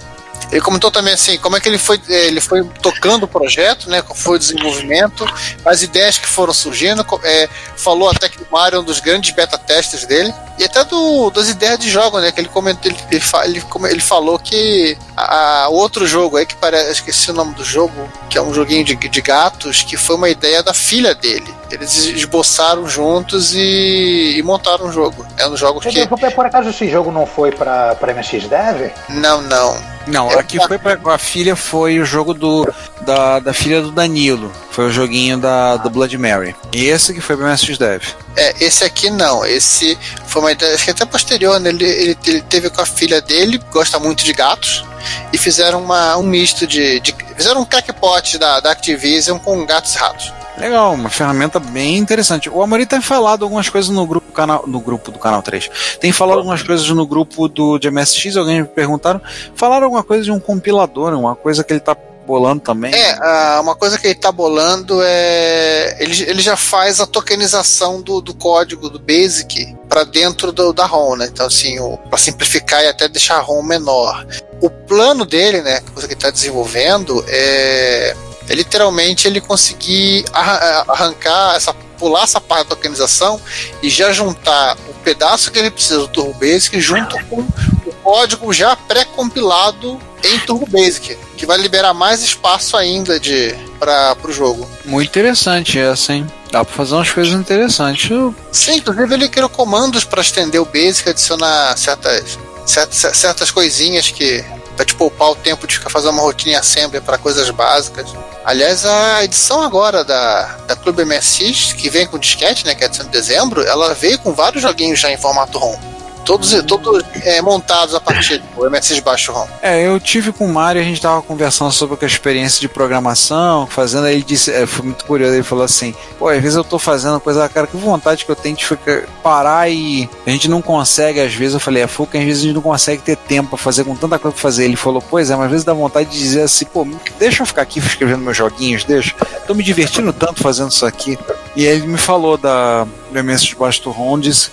Ele 0.51 0.61
comentou 0.61 0.91
também 0.91 1.13
assim, 1.13 1.37
como 1.37 1.57
é 1.57 1.59
que 1.59 1.67
ele 1.67 1.77
foi, 1.77 1.99
eh, 2.09 2.27
ele 2.27 2.41
foi 2.41 2.63
tocando 2.81 3.23
o 3.23 3.27
projeto, 3.27 3.89
né? 3.89 4.01
Qual 4.01 4.15
foi 4.15 4.35
o 4.35 4.39
desenvolvimento, 4.39 5.25
as 5.65 5.81
ideias 5.81 6.17
que 6.17 6.27
foram 6.27 6.53
surgindo. 6.53 7.05
É, 7.23 7.49
falou 7.77 8.09
até 8.09 8.29
que 8.29 8.37
o 8.37 8.47
Mario 8.51 8.77
é 8.77 8.79
um 8.79 8.83
dos 8.83 8.99
grandes 8.99 9.33
beta 9.33 9.57
testers 9.57 10.05
dele. 10.05 10.33
E 10.57 10.63
até 10.63 10.83
do, 10.83 11.29
das 11.31 11.49
ideias 11.49 11.79
de 11.79 11.89
jogo, 11.89 12.19
né? 12.19 12.31
Que 12.31 12.41
ele 12.41 12.49
comentou, 12.49 12.91
ele, 12.91 12.99
ele, 13.11 13.63
ele 13.89 14.01
falou 14.01 14.37
que 14.37 14.97
a, 15.15 15.63
a 15.63 15.69
outro 15.69 16.05
jogo 16.05 16.37
aí 16.37 16.45
que 16.45 16.55
parece, 16.55 16.91
esqueci 16.91 17.31
o 17.31 17.33
nome 17.33 17.53
do 17.55 17.63
jogo, 17.63 18.11
que 18.29 18.37
é 18.37 18.41
um 18.41 18.53
joguinho 18.53 18.83
de, 18.83 18.95
de 18.95 19.21
gatos, 19.21 19.83
que 19.83 19.97
foi 19.97 20.15
uma 20.15 20.29
ideia 20.29 20.61
da 20.61 20.73
filha 20.73 21.15
dele. 21.15 21.53
Eles 21.73 22.05
esboçaram 22.05 22.87
juntos 22.87 23.53
e, 23.55 24.35
e 24.37 24.43
montaram 24.43 24.85
um 24.85 24.91
jogo. 24.91 25.25
É 25.37 25.47
um 25.47 25.57
jogo 25.57 25.79
que. 25.79 26.07
Por 26.07 26.45
acaso 26.45 26.69
esse 26.69 26.89
jogo 26.89 27.11
não 27.11 27.25
foi 27.25 27.51
pra, 27.51 27.95
pra 27.95 28.13
MSX 28.13 28.47
Dev? 28.47 28.91
Não, 29.09 29.41
não. 29.41 29.93
Não, 30.05 30.29
É, 30.29 30.39
aqui 30.39 30.59
foi 30.67 30.77
pra, 30.77 30.97
a 31.13 31.17
filha 31.17 31.55
foi 31.55 31.97
o 31.99 32.05
jogo 32.05 32.33
do 32.33 32.67
da, 33.01 33.39
da 33.39 33.53
filha 33.53 33.81
do 33.81 33.91
Danilo. 33.91 34.51
Foi 34.71 34.87
o 34.87 34.91
joguinho 34.91 35.37
da, 35.37 35.77
do 35.77 35.89
Blood 35.89 36.17
Mary. 36.17 36.55
E 36.73 36.85
esse 36.85 37.13
que 37.13 37.21
foi 37.21 37.37
pra 37.37 37.47
MSX 37.47 37.77
Dev. 37.77 38.03
É, 38.35 38.53
esse 38.63 38.83
aqui 38.83 39.09
não. 39.09 39.45
Esse 39.45 39.97
foi 40.27 40.41
uma 40.41 40.51
ideia, 40.51 40.75
acho 40.75 40.83
que 40.83 40.91
até 40.91 41.05
posterior, 41.05 41.59
né? 41.59 41.69
Ele, 41.69 41.85
ele, 41.85 42.17
ele 42.25 42.41
teve 42.41 42.69
com 42.69 42.81
a 42.81 42.85
filha 42.85 43.21
dele, 43.21 43.59
gosta 43.71 43.97
muito 43.97 44.23
de 44.23 44.33
gatos, 44.33 44.83
e 45.31 45.37
fizeram 45.37 45.81
uma, 45.81 46.17
um 46.17 46.23
misto 46.23 46.67
de, 46.67 46.99
de. 46.99 47.15
Fizeram 47.35 47.61
um 47.61 47.65
crackpot 47.65 48.37
da, 48.37 48.59
da 48.59 48.71
Activision 48.71 49.39
com 49.39 49.65
gatos 49.65 49.95
e 49.95 49.97
ratos. 49.97 50.33
Legal, 50.57 50.93
uma 50.93 51.09
ferramenta 51.09 51.59
bem 51.59 51.97
interessante. 51.97 52.49
O 52.49 52.61
Amori 52.61 52.85
tem 52.85 53.01
falado 53.01 53.43
algumas 53.43 53.69
coisas 53.69 53.89
no 53.89 54.05
grupo, 54.05 54.31
canal, 54.31 54.63
no 54.67 54.79
grupo 54.79 55.11
do 55.11 55.19
canal 55.19 55.41
3. 55.41 55.97
Tem 55.99 56.11
falado 56.11 56.37
algumas 56.37 56.61
coisas 56.61 56.87
no 56.89 57.05
grupo 57.07 57.47
do 57.47 57.79
de 57.79 57.89
MSX, 57.89 58.37
alguém 58.37 58.61
me 58.61 58.67
perguntaram. 58.67 59.19
Falaram 59.55 59.85
alguma 59.85 60.03
coisa 60.03 60.23
de 60.23 60.31
um 60.31 60.39
compilador, 60.39 61.13
uma 61.13 61.35
coisa 61.35 61.63
que 61.63 61.73
ele 61.73 61.79
tá 61.79 61.97
bolando 62.25 62.61
também. 62.61 62.93
É, 62.93 63.17
ah, 63.19 63.59
uma 63.61 63.75
coisa 63.75 63.97
que 63.97 64.07
ele 64.07 64.15
tá 64.15 64.31
bolando 64.31 65.01
é. 65.03 65.97
Ele, 65.99 66.23
ele 66.23 66.41
já 66.41 66.55
faz 66.55 66.99
a 66.99 67.05
tokenização 67.05 68.01
do, 68.01 68.21
do 68.21 68.33
código 68.33 68.89
do 68.89 68.99
Basic 68.99 69.75
para 69.89 70.03
dentro 70.03 70.51
do, 70.51 70.71
da 70.71 70.85
ROM, 70.85 71.15
né? 71.15 71.29
Então, 71.31 71.45
assim, 71.45 71.77
para 72.09 72.17
simplificar 72.17 72.83
e 72.83 72.87
até 72.87 73.07
deixar 73.07 73.37
a 73.37 73.41
ROM 73.41 73.63
menor. 73.63 74.25
O 74.61 74.69
plano 74.69 75.25
dele, 75.25 75.61
né, 75.61 75.81
coisa 75.93 76.07
que 76.07 76.13
ele 76.13 76.21
tá 76.21 76.29
desenvolvendo 76.29 77.23
é 77.27 78.15
é 78.49 78.53
literalmente 78.55 79.27
ele 79.27 79.39
conseguir 79.41 80.25
arra- 80.33 80.85
arrancar 80.87 81.55
essa 81.55 81.73
pular 81.97 82.23
essa 82.23 82.41
parte 82.41 82.67
da 82.67 82.75
tokenização 82.75 83.39
e 83.81 83.89
já 83.89 84.11
juntar 84.11 84.75
o 84.89 84.93
pedaço 85.05 85.49
que 85.51 85.59
ele 85.59 85.71
precisa 85.71 85.99
do 85.99 86.07
Turbo 86.09 86.33
Basic 86.33 86.81
junto 86.81 87.17
com 87.27 87.39
o 87.41 87.93
código 88.03 88.51
já 88.51 88.75
pré-compilado 88.75 89.97
em 90.23 90.39
Turbo 90.39 90.65
Basic, 90.65 91.17
que 91.37 91.45
vai 91.45 91.57
liberar 91.57 91.93
mais 91.93 92.21
espaço 92.21 92.75
ainda 92.75 93.19
de 93.19 93.55
para 93.79 94.15
o 94.25 94.31
jogo. 94.33 94.67
Muito 94.85 95.07
interessante 95.07 95.77
essa, 95.79 96.13
hein? 96.13 96.27
Dá 96.51 96.63
pra 96.65 96.73
fazer 96.73 96.95
umas 96.95 97.11
coisas 97.11 97.33
interessantes. 97.33 98.09
Sim, 98.51 98.75
inclusive 98.77 99.13
ele 99.13 99.29
criou 99.29 99.49
comandos 99.49 100.03
para 100.03 100.21
estender 100.21 100.61
o 100.61 100.65
Basic, 100.65 101.07
adicionar 101.09 101.77
certas, 101.77 102.37
certas, 102.65 103.17
certas 103.17 103.51
coisinhas 103.51 104.09
que 104.09 104.43
vai 104.75 104.85
te 104.85 104.95
poupar 104.95 105.31
o 105.31 105.35
tempo 105.35 105.67
de 105.67 105.75
ficar 105.75 105.89
fazendo 105.89 106.13
uma 106.13 106.21
rotina 106.21 106.53
em 106.53 106.55
assembly 106.55 107.01
para 107.01 107.17
coisas 107.17 107.49
básicas. 107.49 108.09
Aliás, 108.45 108.85
a 108.85 109.23
edição 109.23 109.61
agora 109.61 110.03
da, 110.03 110.57
da 110.67 110.75
Clube 110.75 111.05
MSX, 111.05 111.73
que 111.73 111.89
vem 111.89 112.05
com 112.05 112.19
disquete, 112.19 112.65
né, 112.65 112.75
que 112.75 112.83
é 112.83 112.87
de 112.87 113.03
dezembro, 113.05 113.65
ela 113.65 113.93
veio 113.93 114.19
com 114.19 114.33
vários 114.33 114.61
joguinhos 114.61 114.99
já 114.99 115.09
em 115.11 115.17
formato 115.17 115.57
ROM. 115.57 115.92
Todos, 116.25 116.63
todos 116.63 117.03
é, 117.23 117.41
montados 117.41 117.93
a 117.93 117.99
partir 117.99 118.41
do 118.55 118.69
MSX 118.69 118.99
baixo 118.99 119.31
ROM. 119.31 119.47
É, 119.61 119.85
eu 119.85 119.99
tive 119.99 120.31
com 120.31 120.45
o 120.45 120.53
Mário, 120.53 120.81
a 120.81 120.83
gente 120.83 121.01
tava 121.01 121.21
conversando 121.21 121.71
sobre 121.71 121.97
a 122.01 122.07
experiência 122.07 122.61
de 122.61 122.67
programação, 122.67 123.67
fazendo, 123.67 124.05
aí 124.05 124.15
ele 124.15 124.23
disse, 124.23 124.51
é, 124.51 124.65
foi 124.65 124.85
muito 124.85 125.05
curioso, 125.05 125.33
ele 125.33 125.43
falou 125.43 125.63
assim, 125.63 125.93
pô, 126.17 126.29
às 126.29 126.41
vezes 126.41 126.55
eu 126.55 126.63
tô 126.63 126.79
fazendo 126.79 127.19
coisa, 127.19 127.47
cara, 127.49 127.67
que 127.67 127.77
vontade 127.77 128.25
que 128.25 128.31
eu 128.31 128.35
tenho 128.35 128.55
de 128.55 128.65
ficar, 128.65 129.03
parar 129.21 129.69
e 129.69 130.09
a 130.25 130.29
gente 130.29 130.47
não 130.47 130.61
consegue, 130.61 131.19
às 131.19 131.33
vezes, 131.33 131.55
eu 131.55 131.59
falei, 131.59 131.83
é 131.83 131.87
fogo 131.87 132.11
às 132.13 132.23
vezes 132.23 132.43
a 132.43 132.45
gente 132.45 132.55
não 132.55 132.61
consegue 132.61 133.01
ter 133.01 133.17
tempo 133.17 133.49
pra 133.49 133.57
fazer 133.57 133.83
com 133.83 133.95
tanta 133.95 134.19
coisa 134.19 134.33
pra 134.33 134.41
fazer. 134.41 134.65
Ele 134.65 134.75
falou, 134.75 135.01
pois 135.01 135.29
é, 135.29 135.35
mas 135.35 135.45
às 135.45 135.51
vezes 135.51 135.65
dá 135.65 135.73
vontade 135.73 136.09
de 136.09 136.17
dizer 136.17 136.43
assim, 136.43 136.65
pô, 136.65 136.87
deixa 137.19 137.43
eu 137.43 137.47
ficar 137.47 137.63
aqui 137.63 137.79
escrevendo 137.79 138.19
meus 138.19 138.37
joguinhos, 138.37 138.83
deixa, 138.83 139.15
tô 139.45 139.53
me 139.53 139.63
divertindo 139.63 140.13
tanto 140.13 140.41
fazendo 140.41 140.71
isso 140.71 140.85
aqui. 140.85 141.17
E 141.55 141.65
ele 141.65 141.85
me 141.85 141.97
falou 141.99 142.35
da 142.35 142.87
MS 143.13 143.45
de 143.45 143.55
baixo 143.55 143.83
do 143.83 143.91
ROM, 143.91 144.19
disse 144.19 144.49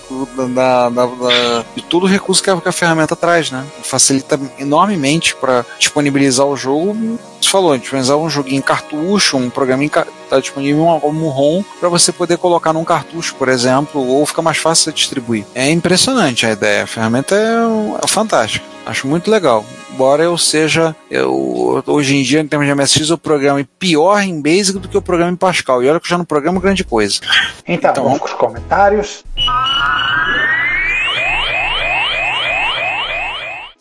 da, 0.53 0.87
da- 0.89 1.05
da- 1.07 1.65
de 1.75 1.81
todo 1.81 2.03
o 2.03 2.07
recurso 2.07 2.43
que 2.43 2.49
a, 2.49 2.55
que 2.61 2.69
a 2.69 2.71
ferramenta 2.71 3.15
traz, 3.15 3.49
né? 3.49 3.65
Facilita 3.81 4.39
enormemente 4.59 5.35
para 5.35 5.65
disponibilizar 5.79 6.45
o 6.45 6.55
jogo. 6.55 6.95
Você 7.41 7.49
falou, 7.49 7.75
disponibilizar 7.75 8.17
um 8.17 8.29
joguinho 8.29 8.59
em 8.59 8.61
cartucho, 8.61 9.35
um 9.35 9.49
programa 9.49 9.83
está 9.83 10.05
disponível 10.39 10.85
como 11.01 11.27
ROM 11.29 11.63
para 11.79 11.89
você 11.89 12.11
poder 12.11 12.37
colocar 12.37 12.71
num 12.71 12.83
cartucho, 12.85 13.33
por 13.35 13.49
exemplo, 13.49 14.05
ou 14.07 14.23
fica 14.27 14.43
mais 14.43 14.57
fácil 14.57 14.91
de 14.91 14.99
distribuir. 14.99 15.43
É 15.55 15.69
impressionante 15.71 16.45
a 16.45 16.51
ideia, 16.51 16.83
a 16.83 16.87
ferramenta 16.87 17.33
é, 17.35 18.03
é 18.03 18.07
fantástica. 18.07 18.63
Acho 18.85 19.07
muito 19.07 19.29
legal. 19.31 19.65
Embora 19.93 20.23
eu 20.23 20.37
seja, 20.37 20.95
eu, 21.09 21.83
hoje 21.85 22.15
em 22.15 22.23
dia, 22.23 22.39
em 22.39 22.47
termos 22.47 22.65
de 22.65 22.73
MSX, 22.73 23.09
eu 23.09 23.17
programo 23.17 23.63
pior 23.77 24.21
em 24.21 24.41
Basic 24.41 24.79
do 24.79 24.87
que 24.87 24.95
eu 24.95 25.01
programo 25.01 25.33
em 25.33 25.35
Pascal. 25.35 25.83
E 25.83 25.89
olha 25.89 25.99
que 25.99 26.05
eu 26.05 26.09
já 26.09 26.17
não 26.17 26.25
programo 26.25 26.59
grande 26.59 26.83
coisa. 26.83 27.19
Então, 27.67 27.93
vamos 28.03 28.19
com 28.19 28.25
os 28.25 28.33
comentários. 28.33 29.23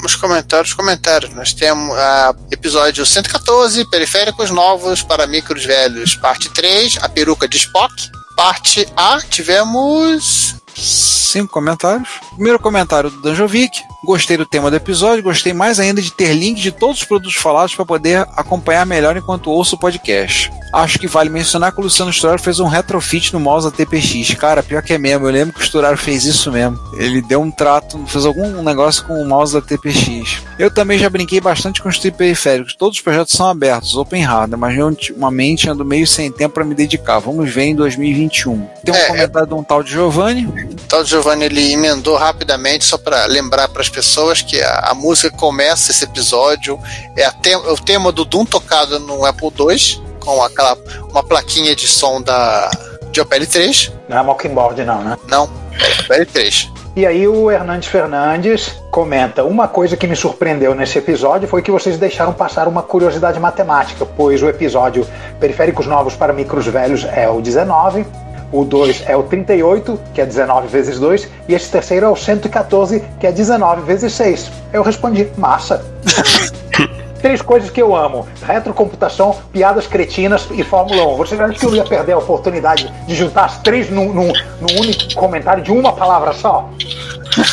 Os 0.04 0.16
comentários, 0.16 0.74
comentários. 0.74 1.34
Nós 1.34 1.52
temos 1.52 1.96
a 1.96 2.34
episódio 2.50 3.06
114, 3.06 3.88
Periféricos 3.90 4.50
Novos 4.50 5.02
para 5.02 5.26
Micros 5.26 5.64
Velhos, 5.64 6.16
parte 6.16 6.50
3, 6.50 6.98
A 7.02 7.08
Peruca 7.08 7.46
de 7.46 7.56
Spock. 7.56 7.94
Parte 8.36 8.86
A, 8.96 9.18
tivemos. 9.20 10.56
Cinco 10.74 11.52
comentários. 11.52 12.08
Primeiro 12.34 12.58
comentário 12.58 13.11
do 13.11 13.20
Danjovic. 13.20 13.89
Gostei 14.05 14.36
do 14.36 14.46
tema 14.46 14.70
do 14.70 14.76
episódio, 14.76 15.22
gostei 15.22 15.53
mais 15.53 15.78
ainda 15.78 16.01
de 16.01 16.11
ter 16.11 16.32
link 16.32 16.59
de 16.61 16.72
todos 16.72 16.98
os 16.98 17.05
produtos 17.05 17.34
falados 17.36 17.74
para 17.74 17.84
poder 17.84 18.26
acompanhar 18.36 18.86
melhor 18.86 19.16
enquanto 19.16 19.51
ouço 19.51 19.76
o 19.76 19.78
podcast. 19.78 20.51
Acho 20.72 20.98
que 21.01 21.09
vale 21.09 21.28
mencionar 21.28 21.72
que 21.72 21.80
o 21.80 21.82
Luciano 21.82 22.12
Sturaro 22.12 22.40
fez 22.40 22.61
um 22.61 22.66
retrofit 22.68 23.32
no 23.32 23.40
mouse 23.40 23.68
da 23.68 23.76
TPX. 23.76 24.34
Cara, 24.34 24.62
pior 24.62 24.82
que 24.82 24.92
é 24.94 24.98
mesmo, 24.98 25.26
eu 25.26 25.32
lembro 25.32 25.53
que 25.53 25.61
o 25.61 25.64
Sturaro 25.64 25.98
fez 25.98 26.24
isso 26.24 26.51
mesmo. 26.53 26.78
Ele 26.96 27.20
deu 27.20 27.42
um 27.42 27.51
trato, 27.51 27.98
fez 28.07 28.24
algum 28.24 28.62
negócio 28.62 29.05
com 29.05 29.20
o 29.20 29.26
mouse 29.28 29.53
da 29.53 29.61
TPX. 29.61 30.42
Eu 30.59 30.72
também 30.72 30.98
já 30.98 31.11
brinquei 31.11 31.40
bastante 31.40 31.82
com 31.82 31.88
os 31.88 31.98
periféricos. 31.98 32.74
Todos 32.76 32.96
os 32.98 33.03
projetos 33.03 33.34
são 33.34 33.48
abertos, 33.48 33.96
open 33.96 34.22
hard, 34.22 34.53
mas 34.53 34.78
eu 34.78 34.86
ultimamente 34.86 35.68
ando 35.68 35.84
meio 35.84 36.07
sem 36.07 36.30
tempo 36.30 36.55
para 36.55 36.64
me 36.64 36.74
dedicar. 36.74 37.18
Vamos 37.18 37.51
ver 37.53 37.64
em 37.64 37.74
2021. 37.74 38.66
Tem 38.84 38.94
um 38.94 38.96
É, 38.96 39.07
comentário 39.09 39.48
de 39.48 39.55
um 39.55 39.64
tal 39.64 39.82
de 39.82 39.90
Giovanni. 39.90 40.46
O 40.46 40.74
tal 40.88 41.03
de 41.03 41.11
Giovanni 41.11 41.44
ele 41.44 41.72
emendou 41.72 42.16
rapidamente, 42.16 42.84
só 42.84 42.96
para 42.96 43.26
lembrar 43.26 43.68
para 43.68 43.82
as 43.82 43.88
pessoas 43.91 44.41
que 44.43 44.61
a, 44.62 44.91
a 44.91 44.95
música 44.95 45.30
começa 45.36 45.91
esse 45.91 46.05
episódio 46.05 46.78
é, 47.16 47.30
te- 47.30 47.55
o 47.57 47.76
tema 47.76 48.11
do 48.12 48.24
Doom 48.24 48.45
tocado 48.45 48.99
no 49.01 49.24
Apple 49.26 49.53
II, 49.59 50.03
com 50.20 50.43
aquela 50.43 50.76
uma 51.11 51.22
plaquinha 51.22 51.74
de 51.76 51.86
som 51.88 52.20
da 52.22 52.70
de 53.11 53.20
Opel 53.20 53.47
3. 53.47 53.93
Não 54.09 54.18
é 54.18 54.22
Mockingbird, 54.22 54.84
não, 54.84 55.03
né? 55.03 55.18
Não, 55.28 55.51
é 55.72 56.03
Opel 56.05 56.26
3. 56.26 56.70
E 56.97 57.07
aí 57.07 57.26
o 57.26 57.51
Hernandes 57.51 57.88
Fernandes 57.88 58.74
comenta: 58.91 59.45
Uma 59.45 59.66
coisa 59.68 59.97
que 59.97 60.07
me 60.07 60.16
surpreendeu 60.16 60.74
nesse 60.74 60.99
episódio 60.99 61.49
foi 61.49 61.62
que 61.62 61.70
vocês 61.70 61.97
deixaram 61.99 62.32
passar 62.32 62.66
uma 62.68 62.82
curiosidade 62.82 63.38
matemática, 63.41 64.05
pois 64.05 64.43
o 64.43 64.49
episódio 64.49 65.07
Periféricos 65.38 65.86
Novos 65.86 66.14
para 66.14 66.32
Micros 66.32 66.66
Velhos 66.66 67.05
é 67.05 67.28
o 67.28 67.41
19, 67.41 68.05
o 68.53 68.64
2 68.64 69.05
é 69.07 69.16
o 69.16 69.22
38, 69.22 70.01
que 70.12 70.20
é 70.20 70.26
19 70.26 70.68
vezes 70.68 70.98
2, 70.98 71.28
e 71.48 71.55
esse 71.55 71.70
terceiro 71.70 72.07
é 72.07 72.09
o 72.09 72.16
114, 72.16 73.03
que 73.18 73.26
é 73.26 73.32
19 73.32 73.82
vezes 73.82 74.12
6. 74.12 74.51
Eu 74.72 74.82
respondi: 74.82 75.28
Massa. 75.36 75.84
Três 77.20 77.42
coisas 77.42 77.70
que 77.70 77.80
eu 77.80 77.94
amo: 77.94 78.26
retrocomputação, 78.42 79.36
piadas 79.53 79.86
cretinas 79.86 80.48
e 80.51 80.64
Fórmula 80.64 81.07
1. 81.07 81.16
Você 81.16 81.34
acha 81.34 81.59
que 81.59 81.66
eu 81.66 81.74
ia 81.74 81.84
perder 81.84 82.12
a 82.12 82.18
oportunidade 82.18 82.90
de 83.07 83.14
juntar 83.14 83.44
as 83.44 83.59
três 83.59 83.90
num, 83.90 84.12
num, 84.12 84.32
num 84.61 84.80
único 84.80 85.14
comentário 85.14 85.62
de 85.62 85.70
uma 85.70 85.92
palavra 85.92 86.32
só? 86.32 86.68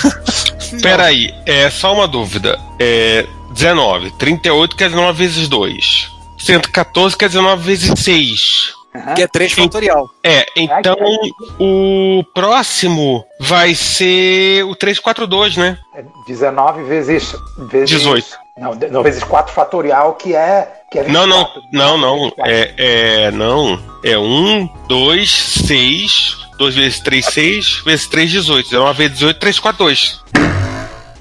Peraí, 0.81 1.33
é 1.45 1.69
só 1.69 1.93
uma 1.93 2.07
dúvida. 2.07 2.57
É 2.79 3.25
19. 3.51 4.11
38 4.11 4.75
que 4.75 4.83
é 4.83 4.89
19 4.89 5.17
vezes 5.17 5.47
2. 5.47 6.11
114 6.37 7.17
que 7.17 7.25
é 7.25 7.27
19 7.27 7.63
vezes 7.63 7.99
6. 7.99 8.76
Que 9.15 9.21
é 9.23 9.27
3 9.27 9.53
fatorial. 9.53 10.09
É, 10.23 10.45
então 10.55 10.95
o 11.59 12.23
próximo 12.33 13.23
vai 13.39 13.75
ser 13.75 14.63
o 14.65 14.75
342, 14.75 15.57
né? 15.57 15.77
É 15.95 16.03
19 16.27 16.83
vezes, 16.83 17.35
vezes 17.69 17.89
18. 17.89 18.25
Não, 18.57 18.75
de- 18.75 18.87
não, 18.87 19.03
vezes 19.03 19.23
4 19.23 19.53
fatorial, 19.53 20.13
que 20.15 20.35
é. 20.35 20.67
Que 20.91 20.99
é 20.99 21.07
Não, 21.09 21.27
não, 21.27 21.39
24. 21.45 21.61
não, 21.73 21.97
não. 21.97 22.31
É, 22.45 22.73
é, 22.77 23.31
não. 23.31 23.79
É 24.03 24.17
1, 24.17 24.67
2, 24.87 25.29
6, 25.31 26.37
2 26.57 26.75
vezes 26.75 26.99
3, 27.01 27.25
6, 27.25 27.81
vezes 27.85 28.07
3, 28.07 28.31
18. 28.31 28.69
19 28.69 28.97
vezes 28.97 29.13
18, 29.19 29.39
342. 29.39 30.21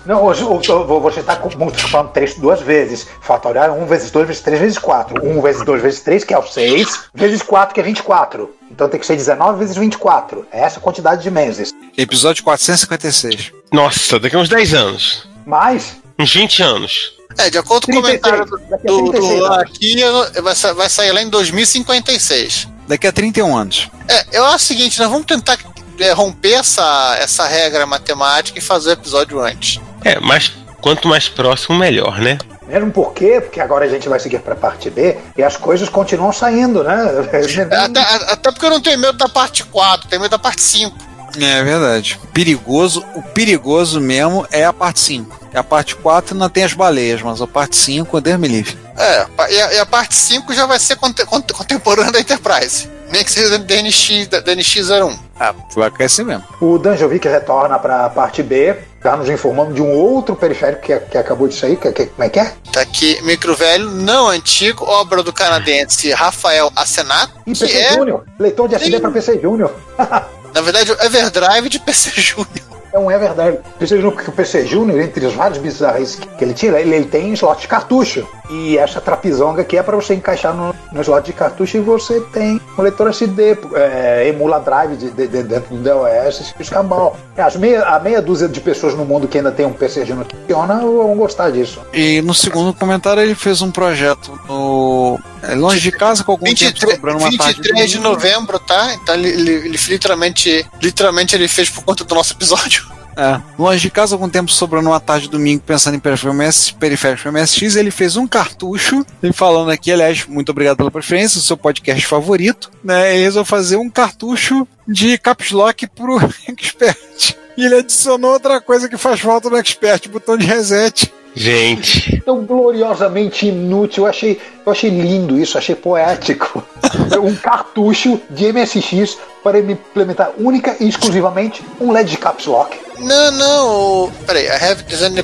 Não, 0.06 0.24
hoje, 0.24 0.44
o- 0.44 0.54
o- 0.54 1.00
você 1.00 1.20
está 1.20 1.38
multiplicando 1.56 2.10
3 2.10 2.34
duas 2.34 2.60
vezes. 2.60 3.06
Fatorial 3.20 3.66
é 3.66 3.70
1 3.70 3.86
vezes 3.86 4.10
2 4.10 4.26
vezes 4.26 4.42
3 4.42 4.60
vezes 4.60 4.78
4. 4.78 5.22
1 5.26 5.40
vezes 5.42 5.64
2 5.64 5.82
vezes 5.82 6.00
3, 6.00 6.24
que 6.24 6.32
é 6.32 6.38
o 6.38 6.46
6, 6.46 7.00
vezes 7.14 7.42
4, 7.42 7.74
que 7.74 7.80
é 7.80 7.82
24. 7.82 8.54
Então 8.70 8.88
tem 8.88 8.98
que 9.00 9.06
ser 9.06 9.16
19 9.16 9.58
vezes 9.58 9.76
24. 9.76 10.46
É 10.52 10.60
essa 10.60 10.80
quantidade 10.80 11.22
de 11.22 11.30
meses. 11.30 11.72
Episódio 11.96 12.42
456. 12.44 13.52
Nossa, 13.72 14.18
daqui 14.18 14.36
a 14.36 14.38
uns 14.38 14.48
10 14.48 14.74
anos. 14.74 15.28
Mais 15.44 15.96
Uns 16.18 16.32
20 16.32 16.62
anos. 16.62 17.12
É, 17.36 17.50
de 17.50 17.58
acordo 17.58 17.86
com 17.86 17.98
o 17.98 18.02
36, 18.02 18.22
comentário 18.22 18.46
do, 18.46 18.56
do, 18.58 19.10
36 19.12 19.38
do 19.40 19.52
aqui, 19.54 20.00
eu- 20.00 20.42
vai, 20.42 20.54
vai 20.74 20.88
sair 20.88 21.12
lá 21.12 21.20
em 21.20 21.28
2056. 21.28 22.66
Daqui 22.88 23.06
a 23.06 23.12
31 23.12 23.54
anos. 23.56 23.90
É, 24.08 24.38
eu 24.38 24.44
acho 24.46 24.56
o 24.56 24.60
seguinte, 24.60 24.98
nós 24.98 25.10
vamos 25.10 25.26
tentar 25.26 25.58
é, 25.98 26.12
romper 26.12 26.52
essa, 26.54 27.16
essa 27.20 27.46
regra 27.46 27.84
matemática 27.86 28.58
e 28.58 28.62
fazer 28.62 28.90
o 28.90 28.92
episódio 28.92 29.40
antes. 29.40 29.80
É, 30.06 30.20
mas 30.20 30.52
quanto 30.80 31.08
mais 31.08 31.28
próximo, 31.28 31.76
melhor, 31.76 32.20
né? 32.20 32.38
Mesmo 32.68 32.92
porque, 32.92 33.40
porque 33.40 33.60
agora 33.60 33.84
a 33.84 33.88
gente 33.88 34.08
vai 34.08 34.20
seguir 34.20 34.38
para 34.38 34.54
a 34.54 34.56
parte 34.56 34.88
B 34.88 35.16
e 35.36 35.42
as 35.42 35.56
coisas 35.56 35.88
continuam 35.88 36.32
saindo, 36.32 36.84
né? 36.84 36.96
Até, 37.76 38.00
até 38.32 38.52
porque 38.52 38.66
eu 38.66 38.70
não 38.70 38.80
tenho 38.80 38.98
medo 38.98 39.18
da 39.18 39.28
parte 39.28 39.64
4, 39.64 40.08
tenho 40.08 40.22
medo 40.22 40.30
da 40.30 40.38
parte 40.38 40.62
5. 40.62 40.96
É 41.40 41.62
verdade. 41.64 42.18
Perigoso, 42.32 43.04
o 43.14 43.22
perigoso 43.22 44.00
mesmo 44.00 44.46
é 44.50 44.64
a 44.64 44.72
parte 44.72 45.00
5. 45.00 45.46
A 45.54 45.62
parte 45.62 45.96
4 45.96 46.34
não 46.34 46.48
tem 46.48 46.64
as 46.64 46.74
baleias, 46.74 47.22
mas 47.22 47.40
a 47.40 47.46
parte 47.46 47.76
5, 47.76 48.20
Deus 48.20 48.38
me 48.38 48.48
livre. 48.48 48.76
É, 48.96 49.26
e 49.50 49.60
a, 49.60 49.74
e 49.74 49.78
a 49.78 49.86
parte 49.86 50.14
5 50.14 50.52
já 50.54 50.66
vai 50.66 50.78
ser 50.78 50.96
conte- 50.96 51.24
conte- 51.26 51.52
contemporânea 51.52 52.12
da 52.12 52.20
Enterprise. 52.20 52.88
Nem 53.10 53.22
que 53.22 53.30
seja 53.30 53.58
DNX, 53.58 54.26
da 54.28 54.42
DNX01. 54.42 55.16
Ah, 55.38 55.54
vai 55.76 55.90
crescer 55.90 56.24
mesmo. 56.24 56.42
O 56.60 56.76
Danjovic 56.76 57.26
retorna 57.28 57.78
para 57.78 58.06
a 58.06 58.10
parte 58.10 58.42
B, 58.42 58.74
já 59.02 59.16
nos 59.16 59.28
informando 59.30 59.72
de 59.72 59.80
um 59.80 59.92
outro 59.92 60.34
periférico 60.34 60.82
que, 60.82 60.98
que 60.98 61.16
acabou 61.18 61.46
de 61.46 61.54
sair. 61.54 61.76
Que, 61.76 61.92
que- 61.92 62.06
como 62.06 62.24
é 62.24 62.28
que 62.28 62.40
é? 62.40 62.52
Tá 62.72 62.80
aqui, 62.80 63.20
Micro 63.22 63.54
Velho, 63.54 63.88
não 63.90 64.28
antigo, 64.28 64.84
obra 64.84 65.22
do 65.22 65.32
canadense 65.32 66.10
Rafael 66.10 66.72
Asenato, 66.74 67.32
E 67.46 67.52
que 67.52 67.60
PC 67.60 67.78
é, 67.78 67.92
Júnior. 67.94 68.24
Leitor 68.38 68.68
de 68.68 68.74
SD 68.74 68.98
para 68.98 69.10
PC 69.10 69.40
Júnior. 69.40 69.72
na 70.56 70.62
verdade, 70.62 70.90
o 70.90 70.94
Everdrive 71.04 71.68
de 71.68 71.78
PC 71.78 72.10
Júnior. 72.18 72.66
É 72.90 72.98
um 72.98 73.10
Everdrive. 73.10 73.58
PC 73.78 73.98
porque 74.00 74.30
o 74.30 74.32
PC 74.32 74.64
Júnior, 74.64 74.98
entre 75.00 75.26
os 75.26 75.34
vários 75.34 75.58
bizarros 75.58 76.14
que 76.38 76.42
ele 76.42 76.54
tira, 76.54 76.80
ele, 76.80 76.94
ele 76.94 77.04
tem 77.04 77.30
slot 77.34 77.60
de 77.60 77.68
cartucho. 77.68 78.26
E 78.48 78.78
essa 78.78 79.00
trapizonga 79.00 79.62
aqui 79.62 79.76
é 79.76 79.82
para 79.82 79.96
você 79.96 80.14
encaixar 80.14 80.54
no, 80.54 80.74
no 80.92 81.00
slot 81.00 81.26
de 81.26 81.32
cartucho 81.32 81.76
e 81.76 81.80
você 81.80 82.20
tem 82.32 82.60
um 82.78 82.82
leitor 82.82 83.08
SD, 83.10 83.58
é, 83.74 84.28
emula 84.28 84.60
drive 84.60 84.96
de, 84.96 85.10
de- 85.10 85.26
de- 85.26 85.42
dentro 85.42 85.74
do 85.76 85.82
DOS, 85.82 86.40
esse 86.40 86.54
escambau. 86.60 87.16
É, 87.36 87.42
As 87.42 87.56
meia, 87.56 87.82
a 87.84 87.98
meia 87.98 88.22
dúzia 88.22 88.48
de 88.48 88.60
pessoas 88.60 88.94
no 88.94 89.04
mundo 89.04 89.26
que 89.26 89.38
ainda 89.38 89.50
tem 89.50 89.66
um 89.66 89.72
PC 89.72 90.04
que 90.04 90.12
funciona 90.36 90.76
vão 90.80 91.14
gostar 91.16 91.50
disso. 91.50 91.80
E 91.92 92.22
no 92.22 92.32
segundo 92.34 92.72
comentário 92.72 93.22
ele 93.22 93.34
fez 93.34 93.60
um 93.62 93.70
projeto 93.70 94.38
no 94.48 95.18
é, 95.42 95.54
longe 95.54 95.80
de 95.80 95.90
casa 95.90 96.22
com 96.22 96.32
algum 96.32 96.46
tempo 96.46 96.60
23, 96.64 96.94
sobrando 96.94 97.18
uma 97.18 97.36
tarde 97.36 97.54
23 97.62 97.90
de 97.90 97.96
domingo. 97.98 98.14
novembro, 98.14 98.58
tá? 98.60 98.94
Então 98.94 99.14
ele, 99.14 99.28
ele, 99.28 99.50
ele 99.68 99.78
literalmente, 99.88 100.64
literalmente 100.80 101.34
ele 101.34 101.48
fez 101.48 101.68
por 101.68 101.82
conta 101.84 102.04
do 102.04 102.14
nosso 102.14 102.32
episódio. 102.32 102.86
É, 103.16 103.40
longe 103.58 103.80
de 103.80 103.90
casa, 103.90 104.14
algum 104.14 104.28
tempo 104.28 104.50
sobrando 104.52 104.90
uma 104.90 105.00
tarde 105.00 105.28
domingo 105.28 105.62
pensando 105.64 105.94
em 105.94 105.98
periférico 105.98 106.36
MS 106.36 106.74
periférico 106.74 107.32
MSX, 107.32 107.76
ele 107.76 107.90
fez 107.90 108.16
um 108.16 108.26
cartucho, 108.26 109.06
ele 109.22 109.32
falando 109.32 109.70
aqui, 109.70 109.90
aliás, 109.90 110.26
muito 110.26 110.50
obrigado 110.50 110.76
pela 110.76 110.90
preferência, 110.90 111.40
seu 111.40 111.56
podcast 111.56 112.06
favorito, 112.06 112.70
né? 112.84 113.14
Ele 113.14 113.24
resolveu 113.24 113.46
fazer 113.46 113.76
um 113.76 113.88
cartucho 113.88 114.68
de 114.86 115.16
caps 115.16 115.50
lock 115.52 115.86
pro 115.86 116.18
Expert. 116.46 117.36
E 117.56 117.64
ele 117.64 117.76
adicionou 117.76 118.32
outra 118.32 118.60
coisa 118.60 118.86
que 118.86 118.98
faz 118.98 119.18
falta 119.18 119.48
no 119.48 119.56
Expert, 119.56 120.08
botão 120.10 120.36
de 120.36 120.44
reset. 120.44 121.10
Gente, 121.34 122.20
tão 122.22 122.44
gloriosamente 122.44 123.46
inútil. 123.46 124.04
Eu 124.04 124.10
achei, 124.10 124.40
eu 124.66 124.72
achei 124.72 124.90
lindo 124.90 125.38
isso, 125.38 125.56
achei 125.56 125.76
poético. 125.76 126.62
um 127.22 127.34
cartucho 127.36 128.20
de 128.28 128.52
MSX 128.52 129.16
para 129.42 129.60
implementar 129.60 130.32
única 130.38 130.76
e 130.80 130.88
exclusivamente 130.88 131.64
um 131.80 131.92
LED 131.92 132.10
de 132.10 132.16
caps 132.16 132.46
lock. 132.46 132.76
Não, 132.98 133.30
não, 133.32 134.12
peraí, 134.26 134.46
I 134.46 134.50
have 134.50 134.82
designed 134.84 135.22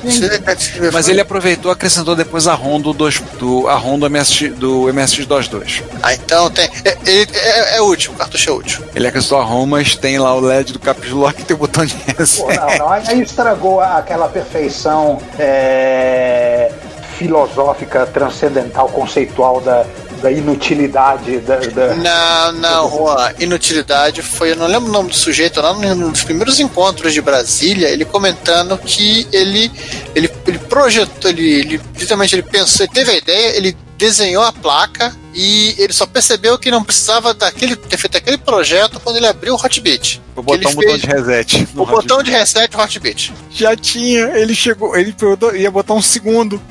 Mas 0.93 1.09
ele 1.09 1.19
aproveitou 1.19 1.71
e 1.71 1.73
acrescentou 1.73 2.15
depois 2.15 2.47
a 2.47 2.53
ROM 2.53 2.79
do, 2.79 2.93
dois- 2.93 3.19
do, 3.39 3.67
a 3.67 3.75
ROM 3.75 3.97
do 3.99 4.07
MSX, 4.09 4.53
do 4.55 4.93
MSX 4.93 5.25
DOS 5.25 5.47
2. 5.47 5.83
Ah, 6.03 6.13
então 6.13 6.49
tem. 6.51 6.69
É, 6.85 6.97
é- 7.05 7.77
é 7.77 7.81
útil, 7.81 8.11
o 8.11 8.15
cartucho 8.15 8.49
é 8.49 8.53
útil. 8.53 8.83
Ele 8.95 9.07
acrescentou 9.07 9.39
a 9.39 9.43
ROM, 9.43 9.65
mas 9.65 9.95
tem 9.95 10.19
lá 10.19 10.33
o 10.35 10.39
LED 10.39 10.71
do 10.71 10.79
caps 10.79 11.09
lock 11.09 11.41
e 11.41 11.45
tem 11.45 11.55
o 11.55 11.57
botão 11.59 11.83
de 11.85 11.95
reset. 12.15 12.43
Pô, 12.43 12.53
não, 12.53 12.77
não, 12.77 12.89
aí 12.91 13.21
estragou 13.21 13.81
aquela 13.81 14.29
perfeição 14.29 15.19
é, 15.39 16.71
filosófica, 17.17 18.05
transcendental, 18.05 18.89
conceitual 18.89 19.61
da, 19.61 19.85
da 20.21 20.31
inutilidade 20.31 21.37
da, 21.39 21.57
da- 21.57 21.93
Não, 21.95 22.51
não, 22.53 22.89
Juan. 22.89 23.31
Inutilidade 23.39 24.21
foi. 24.21 24.51
Eu 24.51 24.55
não 24.55 24.67
lembro 24.67 24.89
o 24.89 24.91
nome 24.91 25.09
do 25.09 25.15
sujeito 25.15 25.61
lá 25.61 25.73
no- 25.73 25.95
nos 25.95 26.23
primeiros 26.23 26.59
encontros 26.59 27.13
de 27.13 27.21
Brasília, 27.21 27.87
ele 27.89 28.05
comentando 28.05 28.77
que 28.77 29.27
ele, 29.31 29.71
ele, 30.15 30.29
ele 30.47 30.59
projetou, 30.59 31.29
ele, 31.29 31.43
ele 31.59 31.81
literalmente 31.97 32.35
ele 32.35 32.43
pensou, 32.43 32.85
ele 32.85 32.93
teve 32.93 33.11
a 33.11 33.15
ideia, 33.17 33.55
ele 33.57 33.75
desenhou 34.03 34.43
a 34.43 34.51
placa 34.51 35.15
e 35.33 35.75
ele 35.77 35.93
só 35.93 36.05
percebeu 36.05 36.59
que 36.59 36.69
não 36.69 36.83
precisava 36.83 37.33
daquele, 37.33 37.73
ter 37.77 37.95
feito 37.95 38.17
aquele 38.17 38.37
projeto 38.37 38.99
quando 38.99 39.15
ele 39.15 39.27
abriu 39.27 39.53
o 39.53 39.57
Hotbit. 39.57 40.21
Vou 40.35 40.43
botar 40.43 40.69
um 40.69 40.73
botão 40.73 40.97
de 40.97 41.07
reset. 41.07 41.67
O 41.73 41.85
botão 41.85 42.21
de 42.21 42.31
reset 42.31 42.75
Hotbit. 42.75 43.33
Já 43.49 43.77
tinha, 43.77 44.25
ele 44.35 44.53
chegou, 44.53 44.93
ele 44.97 45.15
ia 45.55 45.71
botar 45.71 45.93
um 45.93 46.01
segundo. 46.01 46.61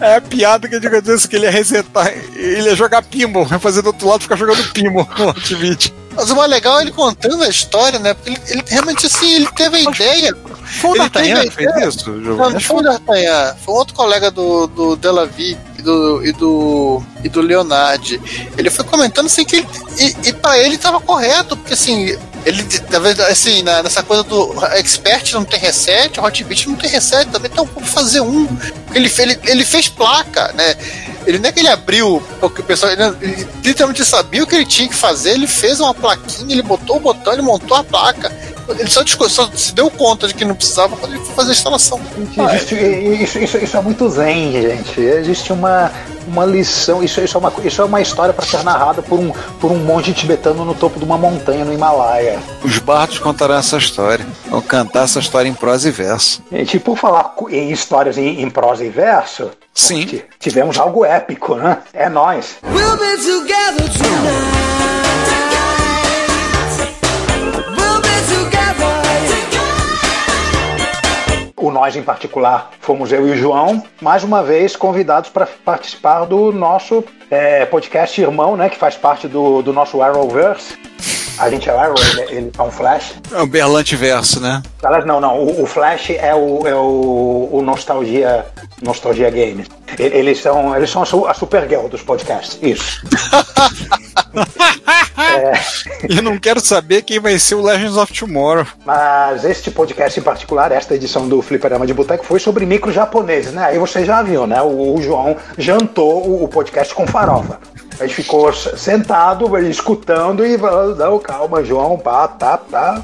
É 0.00 0.16
a 0.16 0.20
piada 0.20 0.68
que 0.68 0.74
eu 0.74 0.80
digo 0.80 1.00
disso, 1.00 1.28
que 1.28 1.36
ele 1.36 1.44
ia 1.44 1.52
resetar, 1.52 2.12
ele 2.34 2.68
ia 2.68 2.74
jogar 2.74 3.02
pinball, 3.02 3.46
ia 3.48 3.60
fazer 3.60 3.80
do 3.80 3.86
outro 3.86 4.08
lado 4.08 4.20
e 4.20 4.22
ficar 4.24 4.36
jogando 4.36 4.72
pinball 4.72 5.08
no 5.16 5.28
Hotbit. 5.28 5.94
Mas 6.16 6.30
o 6.30 6.36
mais 6.36 6.50
legal 6.50 6.80
é 6.80 6.82
ele 6.82 6.90
contando 6.90 7.44
a 7.44 7.48
história, 7.48 8.00
né? 8.00 8.12
Porque 8.14 8.30
ele, 8.30 8.40
ele 8.48 8.64
realmente 8.66 9.06
assim, 9.06 9.34
ele 9.34 9.48
teve 9.52 9.76
a 9.76 9.80
ideia. 9.80 10.36
Foi 10.80 10.90
o 10.90 10.94
Ele 10.94 10.98
D'Artagnan 11.00 11.42
que 11.42 11.50
fez 11.50 11.76
isso, 11.94 12.22
Giovanni? 12.22 12.54
não 12.54 12.60
foi 12.60 12.76
o 12.76 12.82
D'Artagnan, 12.82 13.54
foi 13.64 13.74
um 13.74 13.76
outro 13.78 13.94
colega 13.94 14.30
do, 14.30 14.66
do 14.66 14.96
Delavi 14.96 15.56
e 15.78 15.82
do, 15.82 16.24
e 16.24 16.32
do, 16.32 17.02
e 17.22 17.28
do 17.28 17.40
Leonardi. 17.40 18.20
Ele 18.56 18.70
foi 18.70 18.84
comentando 18.84 19.26
assim 19.26 19.44
que 19.44 19.56
ele, 19.56 19.68
e, 19.98 20.28
e 20.28 20.32
pra 20.32 20.58
ele 20.58 20.76
tava 20.78 21.00
correto, 21.00 21.56
porque 21.56 21.74
assim, 21.74 22.16
ele, 22.44 22.66
assim, 23.30 23.62
na- 23.62 23.82
nessa 23.82 24.02
coisa 24.02 24.22
do 24.22 24.52
Expert 24.72 25.32
não 25.34 25.44
tem 25.44 25.58
reset, 25.60 26.18
o 26.18 26.24
Hotbit 26.24 26.68
não 26.68 26.76
tem 26.76 26.90
reset 26.90 27.28
também, 27.30 27.50
então 27.52 27.68
vamos 27.74 27.88
fazer 27.90 28.20
um. 28.20 28.46
Ele, 28.94 29.10
ele, 29.18 29.38
ele 29.44 29.64
fez 29.64 29.88
placa, 29.88 30.52
né? 30.54 30.76
Ele 31.26 31.38
não 31.38 31.48
é 31.48 31.52
que 31.52 31.60
ele 31.60 31.68
abriu, 31.68 32.22
porque 32.38 32.60
o 32.60 32.64
pessoal 32.64 32.92
ele, 32.92 33.02
ele 33.22 33.48
literalmente 33.64 34.04
sabia 34.04 34.42
o 34.42 34.46
que 34.46 34.54
ele 34.54 34.66
tinha 34.66 34.86
que 34.88 34.94
fazer, 34.94 35.30
ele 35.30 35.46
fez 35.46 35.80
uma 35.80 35.94
plaquinha, 35.94 36.52
ele 36.52 36.62
botou 36.62 36.96
o 36.96 37.00
botão, 37.00 37.32
ele 37.32 37.40
montou 37.42 37.76
a 37.76 37.82
placa. 37.82 38.30
Ele 38.68 38.88
só, 38.90 39.02
só 39.28 39.50
se 39.54 39.72
deu 39.74 39.90
conta 39.90 40.26
de 40.26 40.34
que 40.34 40.44
não 40.44 40.54
precisava 40.54 40.96
quando 40.96 41.14
ele 41.14 41.24
foi 41.24 41.34
fazer 41.34 41.50
a 41.50 41.52
instalação. 41.54 42.00
Existe- 42.52 42.74
isso, 43.22 43.38
isso, 43.38 43.58
isso 43.58 43.76
é 43.76 43.80
muito 43.80 44.08
zen, 44.08 44.52
gente. 44.52 45.00
Existe 45.00 45.52
uma, 45.52 45.92
uma 46.26 46.44
lição. 46.44 47.02
Isso, 47.02 47.20
isso, 47.20 47.36
é 47.36 47.40
uma, 47.40 47.52
isso 47.64 47.82
é 47.82 47.84
uma 47.84 48.00
história 48.00 48.32
para 48.32 48.44
ser 48.46 48.62
narrada 48.64 49.02
por 49.02 49.18
um, 49.18 49.32
por 49.60 49.70
um 49.70 49.76
monge 49.78 50.12
tibetano 50.12 50.64
no 50.64 50.74
topo 50.74 50.98
de 50.98 51.04
uma 51.04 51.18
montanha 51.18 51.64
no 51.64 51.72
Himalaia. 51.72 52.38
Os 52.62 52.78
bardos 52.78 53.18
contarão 53.18 53.54
essa 53.56 53.76
história. 53.76 54.26
Vão 54.48 54.60
cantar 54.62 55.04
essa 55.04 55.18
história 55.18 55.48
em 55.48 55.54
prosa 55.54 55.88
e 55.88 55.90
verso. 55.90 56.42
Gente, 56.50 56.78
por 56.78 56.96
falar 56.96 57.24
cu- 57.24 57.50
em 57.50 57.70
histórias 57.70 58.16
em, 58.18 58.40
em 58.42 58.48
prosa 58.50 58.84
e 58.84 58.88
verso, 58.88 59.50
Sim. 59.74 60.06
ti- 60.06 60.24
tivemos 60.38 60.78
algo 60.78 61.04
épico, 61.04 61.54
né? 61.56 61.78
É 61.92 62.08
nós. 62.08 62.56
We'll 62.64 62.96
be 62.96 63.16
together 63.22 63.88
tonight. 63.92 64.63
O 71.64 71.70
nós 71.70 71.96
em 71.96 72.02
particular 72.02 72.72
fomos 72.78 73.10
eu 73.10 73.26
e 73.26 73.30
o 73.30 73.36
João, 73.38 73.82
mais 73.98 74.22
uma 74.22 74.42
vez 74.42 74.76
convidados 74.76 75.30
para 75.30 75.46
participar 75.64 76.26
do 76.26 76.52
nosso 76.52 77.02
é, 77.30 77.64
podcast 77.64 78.20
irmão, 78.20 78.54
né? 78.54 78.68
Que 78.68 78.76
faz 78.76 78.96
parte 78.96 79.26
do, 79.26 79.62
do 79.62 79.72
nosso 79.72 80.02
Arrowverse. 80.02 80.76
A 81.38 81.48
gente 81.48 81.66
é 81.70 81.72
o 81.72 81.78
Arrow, 81.78 81.94
ele, 81.98 82.36
ele 82.36 82.52
é 82.56 82.62
um 82.62 82.70
Flash. 82.70 83.14
É 83.32 83.40
o 83.40 83.46
Berlante 83.46 83.96
verso, 83.96 84.40
né? 84.40 84.62
Não, 85.06 85.20
não. 85.22 85.38
O, 85.38 85.62
o 85.62 85.66
Flash 85.66 86.10
é 86.10 86.34
o, 86.34 86.66
é 86.66 86.74
o, 86.74 87.48
o 87.50 87.62
Nostalgia, 87.62 88.44
Nostalgia 88.82 89.30
Games. 89.30 89.66
Eles 89.98 90.42
são, 90.42 90.76
eles 90.76 90.90
são 90.90 91.00
a, 91.02 91.06
su- 91.06 91.26
a 91.26 91.32
Supergirl 91.32 91.88
dos 91.88 92.02
podcasts. 92.02 92.58
Isso. 92.62 93.00
Eu 96.08 96.22
não 96.22 96.38
quero 96.38 96.60
saber 96.60 97.02
quem 97.02 97.18
vai 97.18 97.38
ser 97.38 97.54
o 97.54 97.62
Legends 97.62 97.96
of 97.96 98.12
Tomorrow. 98.12 98.66
Mas 98.84 99.44
este 99.44 99.70
podcast 99.70 100.18
em 100.18 100.22
particular, 100.22 100.72
esta 100.72 100.94
edição 100.94 101.28
do 101.28 101.40
Fliperama 101.42 101.86
de 101.86 101.94
Boteco, 101.94 102.24
foi 102.24 102.38
sobre 102.38 102.66
micro 102.66 102.92
japoneses, 102.92 103.52
né? 103.52 103.64
Aí 103.64 103.78
você 103.78 104.04
já 104.04 104.22
viu, 104.22 104.46
né? 104.46 104.60
O, 104.62 104.94
o 104.94 105.02
João 105.02 105.36
jantou 105.56 106.42
o, 106.42 106.48
podcast 106.48 106.94
com 106.94 107.06
farofa. 107.06 107.58
A 107.98 108.06
gente 108.06 108.16
ficou 108.16 108.52
sentado, 108.52 109.56
escutando 109.68 110.44
e 110.44 110.58
falando, 110.58 110.96
não, 110.96 111.18
calma, 111.18 111.64
João, 111.64 111.96
pá, 111.96 112.26
tá, 112.26 112.58
tá. 112.58 113.02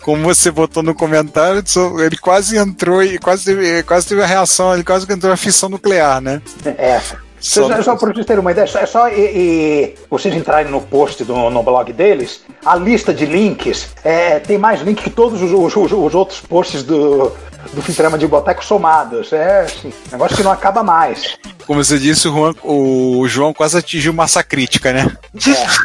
Como 0.00 0.22
você 0.22 0.50
botou 0.50 0.82
no 0.82 0.94
comentário, 0.94 1.62
ele 2.04 2.16
quase 2.18 2.56
entrou 2.56 3.02
e 3.02 3.18
quase 3.18 3.44
teve, 3.44 3.82
quase 3.82 4.06
teve 4.06 4.22
a 4.22 4.26
reação, 4.26 4.74
ele 4.74 4.84
quase 4.84 5.10
entrou 5.10 5.30
na 5.30 5.36
fissão 5.36 5.68
nuclear, 5.68 6.20
né? 6.20 6.42
É. 6.64 7.00
Só- 7.40 7.68
Só, 7.68 7.82
só 7.82 7.96
para 7.96 8.12
vocês 8.12 8.26
terem 8.26 8.40
uma 8.40 8.50
ideia, 8.50 8.64
é 8.64 8.86
só 8.86 9.08
e, 9.08 9.12
e 9.14 9.94
vocês 10.10 10.34
entrarem 10.34 10.70
no 10.70 10.80
post 10.80 11.24
do, 11.24 11.50
no 11.50 11.62
blog 11.62 11.92
deles, 11.92 12.42
a 12.64 12.74
lista 12.76 13.14
de 13.14 13.26
links 13.26 13.90
é, 14.04 14.38
tem 14.40 14.58
mais 14.58 14.80
link 14.80 15.02
que 15.02 15.10
todos 15.10 15.40
os, 15.42 15.52
os- 15.52 15.76
os- 15.76 15.92
os 15.92 16.14
outros 16.14 16.40
posts 16.40 16.82
do, 16.82 17.30
do 17.72 17.82
Fliperama 17.82 18.18
de 18.18 18.26
Boteco 18.26 18.64
somados. 18.64 19.32
É 19.32 19.60
assim, 19.62 19.92
negócio 20.10 20.36
que 20.36 20.42
não 20.42 20.50
acaba 20.52 20.82
mais. 20.82 21.36
Como 21.66 21.84
você 21.84 21.98
disse, 21.98 22.26
o, 22.28 22.32
Juan- 22.32 22.54
o 22.64 23.28
João 23.28 23.52
quase 23.52 23.76
atingiu 23.78 24.12
massa 24.12 24.42
crítica, 24.42 24.92
né? 24.92 25.06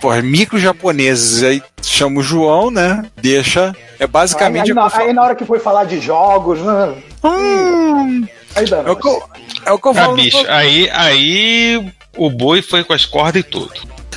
Porra, 0.00 0.20
micro 0.20 0.58
japoneses. 0.58 1.42
Aí 1.42 1.62
chama 1.82 2.20
o 2.20 2.22
João, 2.22 2.70
né? 2.70 3.04
Deixa. 3.16 3.74
É 3.98 4.04
Aí, 4.04 4.08
basicamente. 4.08 4.66
aí 4.66 4.72
o 4.72 4.74
na, 4.74 4.90
aí 4.92 5.12
na 5.12 5.22
hora 5.22 5.34
que 5.34 5.44
foi 5.44 5.58
falar 5.58 5.84
de 5.84 6.00
jogos, 6.00 6.58
né? 6.60 6.94
Hum, 7.24 8.26
Aí 8.54 8.66
dá. 8.68 8.78
é 8.78 8.90
o 8.90 8.96
que 8.96 9.06
eu, 9.08 9.22
é 9.66 9.72
o 9.72 9.78
que 9.78 9.86
eu 9.88 9.92
Ah, 9.92 9.94
falo. 9.94 10.14
bicho, 10.16 10.44
aí, 10.48 10.90
aí 10.90 11.92
o 12.16 12.28
boi 12.30 12.62
foi 12.62 12.82
com 12.84 12.92
as 12.92 13.04
cordas 13.04 13.40
e 13.40 13.42
tudo. 13.44 13.72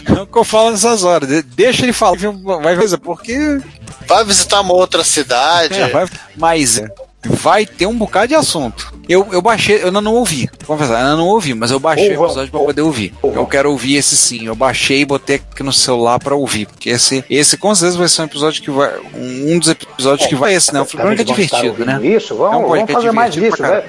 É 0.06 0.22
o 0.22 0.28
que 0.28 0.38
eu 0.38 0.44
falo 0.44 0.72
nessas 0.72 1.04
horas. 1.04 1.30
De- 1.30 1.42
Deixa 1.44 1.84
ele 1.84 1.94
falar. 1.94 2.18
Vai 2.62 2.76
fazer, 2.76 2.98
porque. 2.98 3.60
Vai 4.08 4.26
visitar 4.26 4.60
uma 4.62 4.74
outra 4.74 5.04
cidade. 5.04 5.80
É, 5.80 5.88
vai- 5.88 6.08
mas 6.36 6.78
é, 6.78 6.90
vai 7.26 7.66
ter 7.66 7.86
um 7.86 7.98
bocado 7.98 8.28
de 8.28 8.36
assunto. 8.36 8.92
Eu, 9.08 9.28
eu 9.32 9.42
baixei, 9.42 9.82
eu 9.82 9.88
ainda 9.88 10.02
não 10.02 10.14
ouvi. 10.16 10.50
Confessar, 10.66 10.94
eu 10.94 10.98
ainda 11.00 11.16
não 11.16 11.28
ouvi, 11.28 11.54
mas 11.54 11.72
eu 11.72 11.80
baixei 11.80 12.18
o 12.18 12.26
episódio 12.26 12.52
pra 12.52 12.60
poder 12.60 12.82
ouvir. 12.82 13.14
Eu 13.24 13.46
quero 13.46 13.72
ouvir 13.72 13.96
esse 13.96 14.18
sim. 14.18 14.46
Eu 14.46 14.56
baixei 14.56 15.02
e 15.02 15.06
botei 15.06 15.38
aqui 15.38 15.64
no 15.64 15.72
celular 15.72 16.20
pra 16.20 16.36
ouvir. 16.36 16.66
Porque 16.66 16.90
esse, 16.90 17.24
esse 17.30 17.56
com 17.58 17.74
certeza 17.74 17.98
vai 17.98 18.10
ser 18.10 18.22
um 18.24 18.26
episódio 18.26 18.62
que 18.62 18.72
vai. 18.72 18.92
Um 19.16 19.58
dos 19.60 19.70
episódios 19.70 20.28
que 20.28 20.36
vai. 20.36 20.54
Esse, 20.54 20.74
né? 20.74 20.82
O 20.82 20.84
é 20.84 20.86
Também 20.88 21.06
vão 21.06 21.14
estar 21.14 21.24
divertido, 21.24 21.86
né? 21.86 22.00
Isso, 22.06 22.34
É 22.34 22.36
um 22.36 22.40
vamos, 22.40 22.54
vamos 22.54 22.68
podcast 22.70 22.94
fazer 22.96 23.12
mais 23.14 23.34
disso. 23.34 23.62
né? 23.62 23.84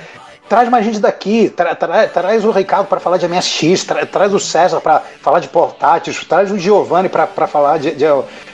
Traz 0.48 0.68
mais 0.68 0.84
gente 0.84 0.98
daqui, 0.98 1.48
tra- 1.48 1.74
tra- 1.74 2.06
traz 2.06 2.44
o 2.44 2.50
Ricardo 2.50 2.86
para 2.86 3.00
falar 3.00 3.16
de 3.16 3.26
MSX, 3.26 3.84
tra- 3.84 4.04
traz 4.04 4.32
o 4.34 4.38
César 4.38 4.80
para 4.80 5.02
falar 5.22 5.40
de 5.40 5.48
portáteis, 5.48 6.22
traz 6.28 6.50
o 6.50 6.58
Giovanni 6.58 7.08
para 7.08 7.26
falar 7.46 7.78
de, 7.78 7.92
de, 7.92 8.04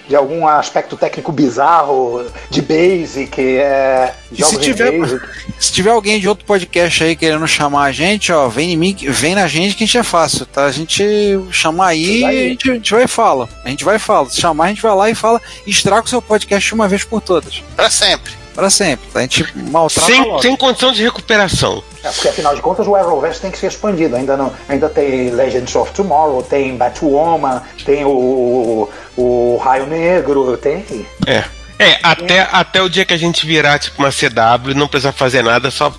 de 0.09 0.15
algum 0.17 0.47
aspecto 0.47 0.97
técnico 0.97 1.33
bizarro, 1.33 2.25
de 2.49 2.63
Basic, 2.63 3.41
é, 3.41 4.15
E 4.31 4.37
jogos 4.37 4.55
se 4.55 4.61
tiver, 4.61 4.93
Basic. 5.01 5.21
se 5.59 5.73
tiver 5.73 5.91
alguém 5.91 6.21
de 6.21 6.29
outro 6.29 6.45
podcast 6.45 7.03
aí 7.03 7.17
querendo 7.17 7.47
chamar 7.49 7.87
a 7.87 7.93
gente, 7.93 8.31
ó, 8.33 8.47
vem 8.49 8.73
em 8.73 8.77
mim, 8.77 8.97
vem 9.09 9.35
na 9.35 9.49
gente 9.49 9.75
que 9.75 9.83
a 9.83 9.87
gente 9.87 9.99
é 9.99 10.03
fácil, 10.05 10.47
tá? 10.47 10.67
A 10.67 10.73
gente 10.73 11.03
chamar 11.51 11.89
aí, 11.89 12.21
Vai. 12.21 12.37
a 12.39 12.41
gente, 12.49 12.71
a 12.71 12.75
gente 12.75 12.95
vai 12.95 13.03
e 13.05 13.09
fala. 13.09 13.49
A 13.65 13.69
gente 13.69 13.85
vai 13.85 13.97
e 13.97 13.99
fala. 13.99 14.31
Se 14.31 14.41
chamar, 14.41 14.67
a 14.67 14.69
gente 14.69 14.81
vai 14.83 14.95
lá 14.95 15.11
e 15.11 15.15
fala 15.17 15.41
e 15.67 15.71
estraga 15.71 16.05
o 16.07 16.09
seu 16.09 16.23
podcast 16.23 16.69
de 16.69 16.75
uma 16.75 16.87
vez 16.87 17.03
por 17.03 17.21
todas. 17.21 17.63
Pra 17.75 17.91
sempre. 17.91 18.39
Pra 18.55 18.69
sempre. 18.71 19.09
tá? 19.13 19.21
A 19.21 19.23
gente 19.23 19.47
maltrata 19.57 20.11
Sem, 20.11 20.23
logo. 20.25 20.43
sem 20.43 20.57
condição 20.57 20.93
de 20.93 21.03
recuperação. 21.03 21.83
É, 22.03 22.09
porque 22.11 22.29
afinal 22.29 22.55
de 22.55 22.61
contas 22.63 22.87
o 22.87 22.95
Arrowverse 22.97 23.41
tem 23.41 23.51
que 23.51 23.59
ser 23.59 23.69
expandido. 23.69 24.17
Ainda 24.17 24.37
não, 24.37 24.53
ainda 24.69 24.89
tem 24.89 25.31
Legends 25.31 25.75
of 25.77 25.93
Tomorrow, 25.93 26.43
tem 26.43 26.77
Batwoman, 26.77 27.63
tem 27.85 28.05
o, 28.05 28.89
o 29.17 29.57
Raio 29.63 29.87
Negro, 29.87 30.57
tem. 30.57 30.85
É. 31.27 31.45
É, 31.79 31.99
até, 32.03 32.47
até 32.53 32.83
o 32.83 32.91
dia 32.91 33.07
que 33.07 33.15
a 33.15 33.17
gente 33.17 33.47
virar 33.47 33.79
tipo 33.79 34.03
uma 34.03 34.11
CW, 34.11 34.75
não 34.75 34.87
precisa 34.87 35.13
fazer 35.13 35.43
nada, 35.43 35.71
só, 35.71 35.91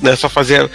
né, 0.00 0.16
só 0.16 0.28
fazer 0.28 0.68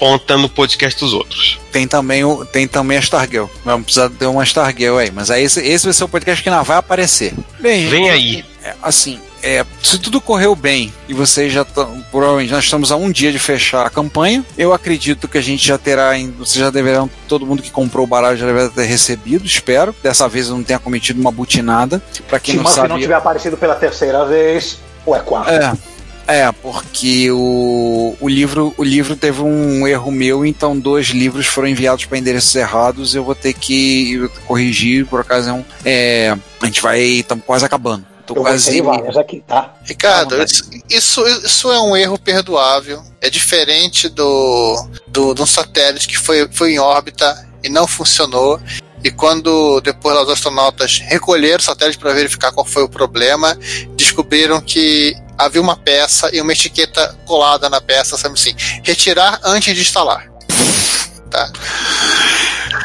ponta 0.00 0.36
no 0.36 0.48
podcast 0.48 0.98
dos 0.98 1.12
outros. 1.12 1.60
Tem 1.70 1.86
também, 1.86 2.24
o, 2.24 2.44
tem 2.44 2.66
também 2.66 2.98
a 2.98 3.00
Stargirl. 3.00 3.46
Vamos 3.64 3.84
precisar 3.84 4.10
ter 4.10 4.26
uma 4.26 4.42
Stargirl 4.42 4.98
aí. 4.98 5.12
Mas 5.12 5.30
aí 5.30 5.44
esse, 5.44 5.60
esse 5.60 5.84
vai 5.84 5.92
ser 5.94 6.02
o 6.02 6.08
podcast 6.08 6.42
que 6.42 6.50
não 6.50 6.64
vai 6.64 6.78
aparecer. 6.78 7.32
Bem, 7.60 7.88
Vem 7.88 8.10
aí. 8.10 8.44
é, 8.64 8.74
assim, 8.82 9.20
é, 9.42 9.64
se 9.82 9.98
tudo 9.98 10.20
correu 10.20 10.54
bem 10.54 10.92
e 11.08 11.14
vocês 11.14 11.52
já 11.52 11.62
estão. 11.62 12.04
Provavelmente 12.10 12.52
nós 12.52 12.64
estamos 12.64 12.90
a 12.92 12.96
um 12.96 13.10
dia 13.10 13.32
de 13.32 13.38
fechar 13.38 13.86
a 13.86 13.90
campanha. 13.90 14.44
Eu 14.56 14.72
acredito 14.72 15.26
que 15.28 15.38
a 15.38 15.40
gente 15.42 15.66
já 15.66 15.78
terá. 15.78 16.16
em- 16.18 16.30
Vocês 16.32 16.62
já 16.62 16.70
deverão. 16.70 17.08
Todo 17.28 17.46
mundo 17.46 17.62
que 17.62 17.70
comprou 17.70 18.04
o 18.04 18.08
baralho 18.08 18.36
já 18.36 18.46
deverá 18.46 18.68
ter 18.68 18.84
recebido, 18.84 19.44
espero. 19.46 19.94
Dessa 20.02 20.28
vez 20.28 20.48
eu 20.48 20.56
não 20.56 20.62
tenha 20.64 20.78
cometido 20.78 21.20
uma 21.20 21.32
butinada. 21.32 22.02
Pra 22.28 22.38
quem 22.40 22.56
Se 22.56 22.60
não 22.62 22.70
sabe. 22.70 22.88
não 22.88 22.98
tiver 22.98 23.14
aparecido 23.14 23.56
pela 23.56 23.74
terceira 23.74 24.24
vez, 24.24 24.78
ou 25.04 25.14
é 25.16 25.20
quarta. 25.20 25.50
É. 25.52 25.90
É, 26.28 26.52
porque 26.52 27.28
o, 27.32 28.14
o, 28.20 28.28
livro, 28.28 28.72
o 28.76 28.84
livro 28.84 29.16
teve 29.16 29.42
um 29.42 29.84
erro 29.88 30.12
meu, 30.12 30.46
então 30.46 30.78
dois 30.78 31.08
livros 31.08 31.46
foram 31.46 31.66
enviados 31.66 32.04
para 32.04 32.18
endereços 32.18 32.54
errados. 32.54 33.16
Eu 33.16 33.24
vou 33.24 33.34
ter 33.34 33.52
que 33.52 34.30
corrigir, 34.46 35.06
por 35.06 35.18
ocasião. 35.20 35.64
É, 35.84 36.36
a 36.62 36.66
gente 36.66 36.80
vai. 36.80 37.00
Estamos 37.00 37.44
quase 37.44 37.64
acabando. 37.64 38.06
Tô 38.30 38.36
Eu 38.36 38.42
quase. 38.42 38.80
várias 38.80 39.16
aqui, 39.16 39.42
tá? 39.44 39.74
Ricardo, 39.82 40.36
isso, 40.88 41.26
isso 41.26 41.72
é 41.72 41.80
um 41.80 41.96
erro 41.96 42.16
perdoável. 42.16 43.02
É 43.20 43.28
diferente 43.28 44.08
do, 44.08 44.88
do, 45.08 45.34
de 45.34 45.42
um 45.42 45.46
satélite 45.46 46.06
que 46.06 46.16
foi, 46.16 46.48
foi 46.52 46.74
em 46.74 46.78
órbita 46.78 47.48
e 47.64 47.68
não 47.68 47.88
funcionou. 47.88 48.60
E 49.02 49.10
quando 49.10 49.80
depois 49.80 50.16
os 50.16 50.28
astronautas 50.28 50.98
recolheram 50.98 51.58
o 51.58 51.62
satélite 51.62 51.98
para 51.98 52.12
verificar 52.12 52.52
qual 52.52 52.64
foi 52.64 52.84
o 52.84 52.88
problema, 52.88 53.58
descobriram 53.96 54.60
que 54.60 55.16
havia 55.36 55.60
uma 55.60 55.76
peça 55.76 56.30
e 56.32 56.40
uma 56.40 56.52
etiqueta 56.52 57.18
colada 57.26 57.68
na 57.68 57.80
peça, 57.80 58.16
sabe 58.16 58.34
assim, 58.34 58.54
retirar 58.84 59.40
antes 59.42 59.74
de 59.74 59.80
instalar. 59.80 60.30
Tá? 61.28 61.50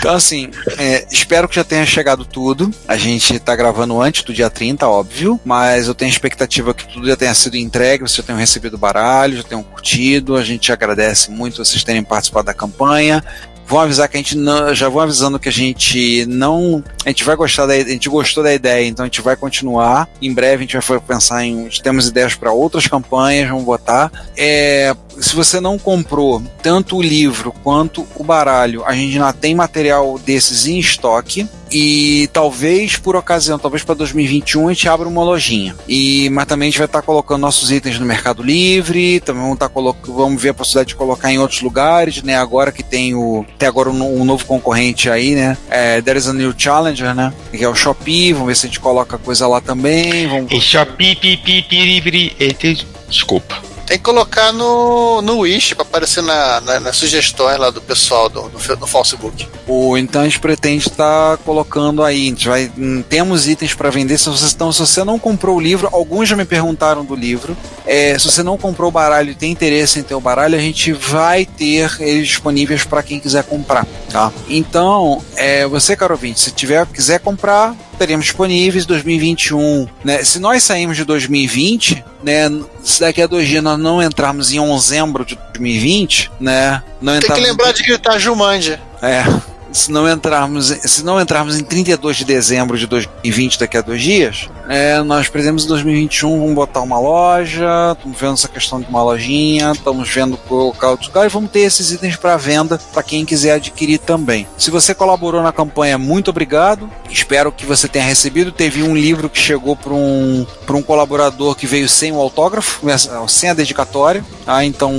Então, 0.05 0.15
assim, 0.15 0.51
é, 0.77 1.07
espero 1.09 1.49
que 1.49 1.55
já 1.55 1.63
tenha 1.63 1.83
chegado 1.83 2.23
tudo. 2.23 2.69
A 2.87 2.95
gente 2.95 3.39
tá 3.39 3.55
gravando 3.55 3.99
antes 3.99 4.21
do 4.21 4.31
dia 4.31 4.51
30, 4.51 4.87
óbvio. 4.87 5.39
Mas 5.43 5.87
eu 5.87 5.95
tenho 5.95 6.09
expectativa 6.09 6.75
que 6.75 6.87
tudo 6.87 7.07
já 7.07 7.15
tenha 7.15 7.33
sido 7.33 7.57
entregue. 7.57 8.03
Vocês 8.03 8.17
já 8.17 8.21
tenham 8.21 8.37
recebido 8.37 8.75
o 8.75 8.77
baralho, 8.77 9.37
já 9.37 9.41
tenham 9.41 9.63
curtido. 9.63 10.35
A 10.35 10.43
gente 10.43 10.71
agradece 10.71 11.31
muito 11.31 11.57
vocês 11.57 11.83
terem 11.83 12.03
participado 12.03 12.45
da 12.45 12.53
campanha. 12.53 13.23
Vão 13.65 13.79
avisar 13.79 14.07
que 14.07 14.15
a 14.15 14.19
gente 14.19 14.37
não. 14.37 14.75
Já 14.75 14.89
vão 14.89 15.01
avisando 15.01 15.39
que 15.39 15.49
a 15.49 15.51
gente 15.51 16.23
não. 16.27 16.83
A 17.03 17.09
gente 17.09 17.23
vai 17.23 17.35
gostar 17.35 17.65
da 17.65 17.73
A 17.73 17.83
gente 17.83 18.07
gostou 18.07 18.43
da 18.43 18.53
ideia, 18.53 18.87
então 18.87 19.03
a 19.03 19.07
gente 19.07 19.21
vai 19.21 19.35
continuar. 19.35 20.07
Em 20.21 20.31
breve 20.31 20.57
a 20.57 20.67
gente 20.67 20.87
vai 20.87 20.99
pensar 20.99 21.43
em. 21.43 21.67
Temos 21.81 22.07
ideias 22.07 22.35
para 22.35 22.51
outras 22.51 22.85
campanhas, 22.85 23.49
vamos 23.49 23.65
botar. 23.65 24.11
É, 24.37 24.95
se 25.19 25.35
você 25.35 25.59
não 25.59 25.77
comprou 25.77 26.41
tanto 26.61 26.97
o 26.97 27.01
livro 27.01 27.53
quanto 27.63 28.05
o 28.15 28.23
baralho, 28.23 28.83
a 28.85 28.93
gente 28.93 29.13
ainda 29.13 29.33
tem 29.33 29.55
material 29.55 30.19
desses 30.19 30.65
em 30.67 30.79
estoque. 30.79 31.47
E 31.71 32.29
talvez 32.31 32.95
por 32.95 33.15
ocasião, 33.15 33.57
talvez 33.57 33.83
para 33.83 33.95
2021 33.95 34.67
a 34.69 34.73
gente 34.73 34.87
abra 34.87 35.07
uma 35.09 35.23
lojinha. 35.23 35.75
E 35.87 36.29
mas 36.29 36.45
também 36.45 36.67
a 36.67 36.69
gente 36.69 36.77
vai 36.77 36.85
estar 36.85 37.01
colocando 37.01 37.41
nossos 37.41 37.71
itens 37.71 37.99
no 37.99 38.05
Mercado 38.05 38.43
Livre, 38.43 39.19
também 39.19 39.41
vamos 39.41 39.57
colocando, 39.73 40.13
vamos 40.15 40.41
ver 40.41 40.49
a 40.49 40.53
possibilidade 40.53 40.89
de 40.89 40.95
colocar 40.95 41.31
em 41.33 41.39
outros 41.39 41.61
lugares, 41.61 42.21
né? 42.21 42.35
Agora 42.37 42.71
que 42.71 42.83
tem 42.83 43.15
o 43.15 43.43
tem 43.57 43.67
agora 43.67 43.89
um, 43.89 44.21
um 44.21 44.23
novo 44.23 44.45
concorrente 44.45 45.09
aí, 45.09 45.33
né? 45.33 45.57
É, 45.69 46.01
There 46.01 46.17
is 46.17 46.27
a 46.27 46.33
new 46.33 46.53
challenger, 46.55 47.15
né? 47.15 47.33
Que 47.51 47.63
é 47.63 47.67
o 47.67 47.75
Shopee, 47.75 48.31
vamos 48.31 48.47
ver 48.47 48.55
se 48.55 48.67
a 48.67 48.69
gente 48.69 48.79
coloca 48.79 49.17
coisa 49.17 49.47
lá 49.47 49.59
também, 49.59 50.27
vamos 50.27 50.51
Em 50.51 50.61
Shopee, 50.61 51.15
pi, 51.15 51.35
pi, 51.35 51.61
piribiri, 51.63 52.35
ete- 52.39 52.85
desculpa. 53.09 53.55
Tem 53.85 53.97
que 53.97 54.03
colocar 54.03 54.51
no, 54.51 55.21
no 55.21 55.39
Wish 55.39 55.75
para 55.75 55.83
aparecer 55.83 56.23
na, 56.23 56.59
na- 56.61 56.79
nas 56.79 56.97
sugestões 56.97 57.57
lá 57.59 57.69
do 57.69 57.81
pessoal 57.81 58.27
do, 58.29 58.49
do, 58.49 58.87
Facebook. 58.87 59.47
O, 59.67 59.95
então 59.95 60.21
a 60.21 60.23
gente 60.23 60.39
pretende 60.39 60.87
estar 60.87 61.37
colocando 61.37 62.03
aí. 62.03 62.25
A 62.25 62.29
gente 62.29 62.47
vai, 62.47 62.71
hum, 62.75 63.03
temos 63.07 63.47
itens 63.47 63.75
para 63.75 63.91
vender. 63.91 64.17
Se 64.17 64.27
você, 64.27 64.53
então, 64.53 64.71
se 64.71 64.79
você 64.79 65.03
não 65.03 65.19
comprou 65.19 65.57
o 65.57 65.59
livro, 65.59 65.87
alguns 65.91 66.27
já 66.27 66.35
me 66.35 66.45
perguntaram 66.45 67.05
do 67.05 67.15
livro. 67.15 67.55
É, 67.85 68.17
se 68.17 68.25
você 68.25 68.41
não 68.41 68.57
comprou 68.57 68.89
o 68.89 68.91
baralho 68.91 69.31
e 69.31 69.35
tem 69.35 69.51
interesse 69.51 69.99
em 69.99 70.03
ter 70.03 70.15
o 70.15 70.21
baralho, 70.21 70.55
a 70.55 70.61
gente 70.61 70.91
vai 70.91 71.45
ter 71.45 71.91
eles 71.99 72.27
disponíveis 72.27 72.83
para 72.83 73.03
quem 73.03 73.19
quiser 73.19 73.43
comprar. 73.43 73.85
Tá? 74.09 74.31
Então, 74.49 75.21
é, 75.35 75.67
você, 75.67 75.95
caro 75.95 76.15
ouvinte, 76.15 76.39
se 76.39 76.51
tiver, 76.51 76.85
quiser 76.87 77.19
comprar, 77.19 77.75
teremos 77.99 78.25
disponíveis 78.25 78.85
2021. 78.85 79.87
Né? 80.03 80.23
Se 80.23 80.39
nós 80.39 80.63
sairmos 80.63 80.97
de 80.97 81.03
2020, 81.03 82.03
né, 82.25 82.51
se 82.83 82.99
daqui 82.99 83.21
a 83.21 83.27
dois 83.27 83.47
dias 83.47 83.63
nós 83.63 83.77
não 83.77 84.01
entrarmos 84.01 84.51
em 84.51 84.59
dezembro 84.73 85.23
de 85.23 85.35
2020, 85.53 86.31
né? 86.39 86.81
Não 86.99 87.19
Tem 87.19 87.31
que 87.31 87.39
lembrar 87.39 87.71
de 87.71 87.83
gritar 87.83 88.17
Jumanji. 88.17 88.79
é. 89.01 89.23
se 89.71 89.91
não 89.91 90.09
entrarmos, 90.09 90.67
se 90.67 91.03
não 91.03 91.21
entrarmos 91.21 91.59
em 91.59 91.63
32 91.63 92.17
de 92.17 92.25
dezembro 92.25 92.77
de 92.77 92.87
2020 92.87 93.59
daqui 93.59 93.77
a 93.77 93.81
dois 93.81 94.01
dias, 94.01 94.49
é, 94.69 95.01
nós 95.03 95.27
pretendemos 95.27 95.65
em 95.65 95.67
2021 95.67 96.39
vamos 96.39 96.55
botar 96.55 96.81
uma 96.81 96.99
loja, 96.99 97.93
estamos 97.93 98.19
vendo 98.19 98.33
essa 98.33 98.47
questão 98.47 98.81
de 98.81 98.87
uma 98.87 99.03
lojinha, 99.03 99.71
estamos 99.71 100.09
vendo 100.09 100.37
colocar 100.37 100.89
outros 100.89 101.07
lugares, 101.07 101.31
vamos 101.31 101.51
ter 101.51 101.61
esses 101.61 101.91
itens 101.91 102.15
para 102.15 102.37
venda 102.37 102.79
para 102.93 103.03
quem 103.03 103.25
quiser 103.25 103.53
adquirir 103.53 103.99
também. 103.99 104.47
Se 104.57 104.71
você 104.71 104.93
colaborou 104.93 105.41
na 105.41 105.51
campanha, 105.51 105.97
muito 105.97 106.29
obrigado. 106.29 106.89
Espero 107.09 107.51
que 107.51 107.65
você 107.65 107.87
tenha 107.87 108.05
recebido. 108.05 108.51
Teve 108.51 108.83
um 108.83 108.95
livro 108.95 109.29
que 109.29 109.39
chegou 109.39 109.75
para 109.75 109.93
um, 109.93 110.45
pra 110.65 110.75
um 110.75 110.81
colaborador 110.81 111.55
que 111.55 111.67
veio 111.67 111.87
sem 111.87 112.11
o 112.11 112.19
autógrafo, 112.19 112.81
sem 113.27 113.49
a 113.49 113.53
dedicatória. 113.53 114.25
Ah, 114.45 114.65
então. 114.65 114.91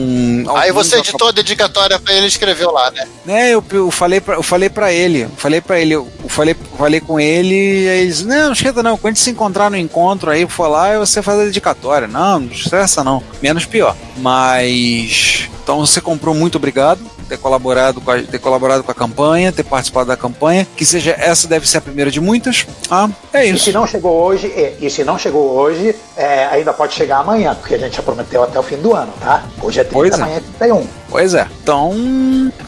Aí 0.56 0.72
você 0.72 0.98
editou 0.98 1.28
a 1.28 1.32
dedicatória 1.32 1.98
pra 1.98 2.14
ele 2.14 2.26
e 2.26 2.28
escreveu 2.28 2.70
lá, 2.70 2.90
né? 2.90 3.06
né, 3.24 3.50
eu, 3.50 3.64
eu 3.72 3.90
falei 3.90 4.70
pra 4.70 4.92
ele, 4.92 5.28
falei 5.36 5.60
pra 5.60 5.80
ele, 5.80 5.94
falei, 6.36 6.54
falei 6.76 7.00
com 7.00 7.18
ele, 7.18 7.54
e 7.54 7.86
eles, 7.88 8.22
não, 8.22 8.46
não 8.46 8.52
esquenta 8.52 8.82
não, 8.82 8.96
quando 8.98 9.12
a 9.12 9.14
gente 9.14 9.24
se 9.24 9.30
encontrar 9.30 9.70
no 9.70 9.76
encontro 9.76 10.30
aí, 10.30 10.46
for 10.46 10.68
lá, 10.68 10.94
e 10.94 10.98
você 10.98 11.22
faz 11.22 11.40
a 11.40 11.44
dedicatória. 11.44 12.06
Não, 12.06 12.40
não 12.40 12.52
estressa 12.52 13.02
não, 13.02 13.22
menos 13.42 13.64
pior. 13.64 13.96
Mas, 14.18 15.48
então 15.62 15.84
você 15.84 16.00
comprou, 16.00 16.34
muito 16.34 16.56
obrigado, 16.56 17.00
ter 17.28 17.38
colaborado 17.38 18.00
com 18.00 18.10
a, 18.10 18.22
ter 18.22 18.38
colaborado 18.38 18.84
com 18.84 18.90
a 18.90 18.94
campanha, 18.94 19.50
ter 19.50 19.64
participado 19.64 20.06
da 20.08 20.16
campanha, 20.16 20.66
que 20.76 20.84
seja, 20.84 21.12
essa 21.18 21.48
deve 21.48 21.66
ser 21.68 21.78
a 21.78 21.80
primeira 21.80 22.10
de 22.10 22.20
muitas. 22.20 22.66
Ah, 22.90 23.08
é 23.32 23.46
E 23.46 23.54
isso. 23.54 23.64
se 23.64 23.72
não 23.72 23.86
chegou 23.86 24.12
hoje, 24.22 24.46
e, 24.46 24.86
e 24.86 24.90
se 24.90 25.02
não 25.04 25.18
chegou 25.18 25.50
hoje, 25.56 25.96
é, 26.16 26.46
ainda 26.46 26.72
pode 26.72 26.94
chegar 26.94 27.18
amanhã, 27.18 27.54
porque 27.54 27.74
a 27.74 27.78
gente 27.78 27.96
já 27.96 28.02
prometeu 28.02 28.42
até 28.42 28.58
o 28.60 28.62
fim 28.62 28.76
do 28.76 28.94
ano, 28.94 29.12
tá? 29.18 29.44
Hoje 29.62 29.80
é 29.80 29.84
30, 29.84 29.94
Pois 29.98 30.12
é. 30.12 30.16
amanhã 30.22 30.36
é 30.36 30.40
31. 30.58 30.86
Pois 31.08 31.34
é. 31.34 31.46
Então, 31.62 31.94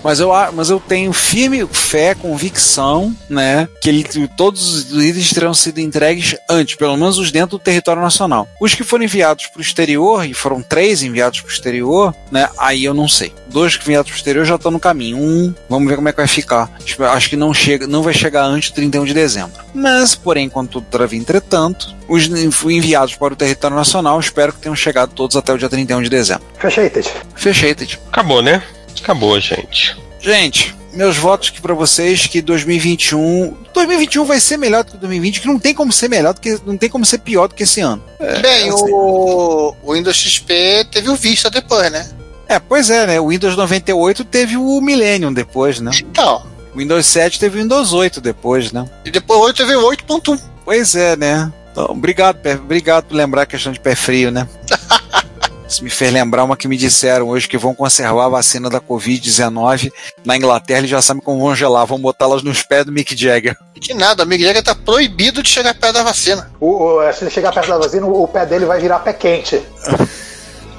mas 0.03 0.21
eu, 0.21 0.31
mas 0.55 0.71
eu 0.71 0.81
tenho 0.81 1.13
firme 1.13 1.67
fé, 1.71 2.15
convicção, 2.15 3.15
né, 3.29 3.69
que 3.81 3.89
ele, 3.89 4.05
todos 4.37 4.91
os 4.93 5.05
itens 5.05 5.33
terão 5.33 5.53
sido 5.55 5.79
entregues 5.81 6.37
antes, 6.49 6.75
pelo 6.75 6.97
menos 6.97 7.19
os 7.19 7.31
dentro 7.31 7.59
do 7.59 7.63
território 7.63 8.03
nacional. 8.03 8.49
Os 8.61 8.75
que 8.75 8.85
foram 8.85 9.05
enviados 9.05 9.47
para 9.47 9.59
o 9.59 9.63
exterior, 9.63 10.25
e 10.27 10.33
foram 10.35 10.63
três 10.63 11.03
enviados 11.03 11.41
para 11.41 11.49
o 11.49 11.53
exterior, 11.53 12.15
né, 12.31 12.49
aí 12.59 12.85
eu 12.85 12.95
não 12.95 13.09
sei. 13.09 13.33
Dois 13.49 13.77
que 13.77 13.85
enviados 13.85 14.11
para 14.11 14.17
o 14.17 14.19
exterior 14.19 14.45
já 14.45 14.57
estão 14.57 14.71
no 14.71 14.79
caminho. 14.81 15.17
Um, 15.19 15.55
vamos 15.71 15.89
ver 15.89 15.97
como 15.97 16.09
é 16.09 16.13
que 16.13 16.19
vai 16.19 16.27
ficar. 16.27 16.71
Acho- 17.13 17.29
que 17.31 17.37
não 17.37 17.53
chega, 17.55 17.87
não 17.87 18.03
vai 18.03 18.13
chegar 18.15 18.45
antes 18.45 18.71
do 18.71 18.75
31 18.75 19.05
de 19.05 19.15
dezembro. 19.15 19.63
Mas, 19.75 20.15
porém, 20.15 20.47
enquanto 20.47 20.81
trava 20.83 21.15
entretanto, 21.17 21.95
os 22.09 22.27
enviados 22.65 23.15
para 23.15 23.33
o 23.33 23.37
território 23.37 23.75
nacional, 23.77 24.19
espero 24.21 24.53
que 24.53 24.61
tenham 24.61 24.77
chegado 24.77 25.13
todos 25.15 25.35
até 25.37 25.53
o 25.53 25.59
dia 25.59 25.69
31 25.69 26.03
de 26.03 26.09
dezembro. 26.11 26.45
Fechei, 26.59 26.91
Ted. 26.91 27.11
Fechei, 27.35 27.75
Ted. 27.75 27.99
Acabou, 28.11 28.28
né? 28.43 28.63
Acabou, 29.01 29.39
gente. 29.41 29.97
Gente, 30.21 30.75
meus 30.93 31.17
votos 31.17 31.49
aqui 31.49 31.61
pra 31.61 31.75
vocês 31.75 32.27
que 32.27 32.43
2021, 32.43 33.57
2021 33.73 34.25
vai 34.25 34.41
ser 34.41 34.57
melhor 34.57 34.85
do 34.85 34.93
que 34.93 34.97
2020, 34.99 35.41
que 35.41 35.47
não 35.47 35.59
tem 35.59 35.75
como 35.75 35.93
ser 35.93 36.09
melhor 36.09 36.35
do 36.35 36.41
que 36.41 36.59
não 36.67 36.77
tem 36.77 36.89
como 36.89 37.05
ser 37.05 37.19
pior 37.19 37.47
do 37.49 37.55
que 37.55 37.63
esse 37.63 37.81
ano. 37.81 38.03
Bem, 38.43 38.69
assim. 38.69 38.91
o, 38.93 39.75
o 39.83 39.93
Windows 39.95 40.17
XP 40.17 40.87
teve 40.91 41.09
o 41.09 41.15
Vista 41.17 41.49
depois, 41.51 41.91
né? 41.91 42.09
É, 42.49 42.59
pois 42.59 42.89
é, 42.91 43.07
né? 43.07 43.21
O 43.21 43.29
Windows 43.29 43.57
98 43.57 44.25
teve 44.25 44.57
o 44.57 44.81
Millennium 44.81 45.33
depois, 45.33 45.81
né? 45.81 45.91
Então, 46.01 46.43
O 46.75 46.79
Windows 46.79 47.05
7 47.07 47.39
teve 47.39 47.59
o 47.59 47.63
Windows 47.63 47.93
8 47.93 48.21
depois, 48.21 48.73
né? 48.73 48.89
e 49.05 49.11
depois 49.11 49.41
hoje 49.41 49.55
teve 49.55 49.77
o 49.77 49.83
8.1. 49.83 50.41
Pois 50.65 50.95
é, 50.95 51.15
né? 51.15 51.53
Então, 51.71 51.87
obrigado, 51.91 52.39
obrigado 52.55 53.05
por 53.05 53.15
lembrar 53.15 53.43
a 53.43 53.47
questão 53.47 53.71
de 53.73 53.79
pé 53.79 53.95
frio, 53.95 54.31
né? 54.31 54.49
Isso 55.69 55.85
me 55.85 55.91
fez 55.91 56.11
lembrar 56.13 56.45
uma 56.45 56.57
que 56.57 56.67
me 56.67 56.77
disseram 56.79 57.29
hoje 57.29 57.47
que 57.47 57.59
vão 57.59 57.75
conservar 57.75 58.25
a 58.25 58.29
vacina 58.31 58.71
da 58.71 58.81
Covid-19 58.81 59.93
na 60.25 60.35
Inglaterra. 60.37 60.79
Eles 60.79 60.91
já 60.91 61.03
sabem 61.03 61.23
como 61.23 61.41
vão 61.41 61.55
gelar, 61.55 61.85
vão 61.87 61.99
botá-las 61.99 62.43
nos 62.43 62.63
pés 62.63 62.87
do 62.87 62.93
Mick 62.93 63.15
Jagger. 63.15 63.55
Que 63.79 63.93
nada, 63.93 64.23
o 64.25 64.27
Mick 64.27 64.43
Jagger 64.43 64.63
tá 64.63 64.75
proibido 64.75 65.43
de 65.43 65.49
chegar 65.51 65.75
perto 65.75 65.95
da 65.95 66.03
vacina. 66.03 66.51
O, 66.59 67.01
o- 67.01 67.13
se 67.13 67.23
ele 67.25 67.31
chegar 67.31 67.53
perto 67.53 67.69
da 67.69 67.79
vacina, 67.79 68.07
o, 68.07 68.23
o 68.23 68.29
pé 68.29 68.47
dele 68.47 68.65
vai 68.65 68.81
virar 68.81 69.01
pé 69.01 69.13
quente. 69.13 69.61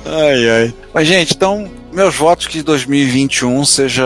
Ai, 0.05 0.49
ai. 0.49 0.73
Mas, 0.93 1.07
gente, 1.07 1.33
então, 1.35 1.69
meus 1.93 2.15
votos 2.15 2.47
que 2.47 2.63
2021 2.63 3.63
seja 3.65 4.03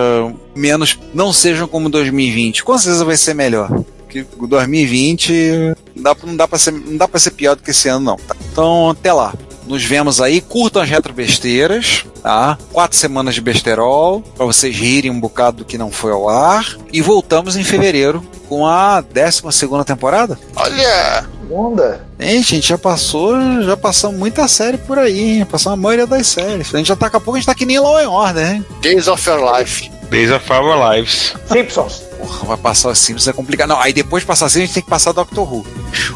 menos. 0.55 0.99
Não 1.13 1.31
sejam 1.31 1.67
como 1.67 1.89
2020. 1.89 2.63
Com 2.63 2.77
certeza 2.77 3.05
vai 3.05 3.15
ser 3.15 3.33
melhor. 3.33 3.69
Porque 3.99 4.25
o 4.37 4.47
2020 4.47 5.75
não 5.95 6.03
dá, 6.03 6.15
não, 6.23 6.35
dá 6.35 6.47
pra 6.47 6.59
ser, 6.59 6.71
não 6.71 6.97
dá 6.97 7.07
pra 7.07 7.19
ser 7.19 7.31
pior 7.31 7.55
do 7.55 7.63
que 7.63 7.71
esse 7.71 7.87
ano, 7.87 8.05
não. 8.05 8.15
tá? 8.17 8.35
Então, 8.51 8.89
até 8.89 9.13
lá. 9.13 9.33
Nos 9.65 9.83
vemos 9.83 10.21
aí. 10.21 10.41
Curtam 10.41 10.81
as 10.81 10.89
retrobesteiras, 10.89 12.05
tá? 12.21 12.57
Quatro 12.71 12.97
semanas 12.97 13.35
de 13.35 13.41
besterol, 13.41 14.21
pra 14.35 14.45
vocês 14.45 14.75
rirem 14.75 15.11
um 15.11 15.19
bocado 15.19 15.57
do 15.57 15.65
que 15.65 15.77
não 15.77 15.91
foi 15.91 16.11
ao 16.11 16.29
ar. 16.29 16.77
E 16.91 17.01
voltamos 17.01 17.55
em 17.55 17.63
fevereiro 17.63 18.23
com 18.49 18.65
a 18.67 19.01
12 19.01 19.41
segunda 19.51 19.83
temporada. 19.85 20.37
Olha, 20.55 21.25
Segunda. 21.43 22.01
Gente, 22.19 22.53
a 22.53 22.55
gente 22.55 22.67
já 22.69 22.77
passou, 22.77 23.35
já 23.61 23.77
passamos 23.77 24.17
muita 24.17 24.47
série 24.47 24.77
por 24.77 24.97
aí, 24.97 25.37
hein? 25.39 25.45
Passamos 25.45 25.77
a 25.77 25.81
maioria 25.81 26.07
das 26.07 26.25
séries. 26.25 26.73
A 26.73 26.77
gente 26.77 26.87
já 26.87 26.95
tá, 26.95 27.05
daqui 27.05 27.17
a 27.17 27.19
pouco 27.19 27.35
a 27.35 27.39
gente 27.39 27.45
tá 27.45 27.53
que 27.53 27.65
nem 27.65 27.79
Law 27.79 27.97
and 27.97 28.09
Order, 28.09 28.53
hein? 28.53 28.65
Days 28.81 29.07
of 29.07 29.29
Your 29.29 29.53
Life. 29.53 29.91
Days 30.09 30.31
of 30.31 30.51
Our 30.51 30.91
Lives. 30.91 31.33
Simpsons. 31.51 32.01
Porra, 32.25 32.45
vai 32.45 32.57
passar 32.57 32.89
os 32.89 32.99
Simpsons 32.99 33.27
é 33.27 33.33
complicado. 33.33 33.69
Não, 33.69 33.79
aí 33.79 33.91
depois 33.91 34.23
de 34.23 34.27
passar 34.27 34.45
assim, 34.45 34.59
a 34.59 34.61
gente 34.65 34.73
tem 34.75 34.83
que 34.83 34.89
passar 34.89 35.11
Doctor 35.11 35.51
Who. 35.51 35.65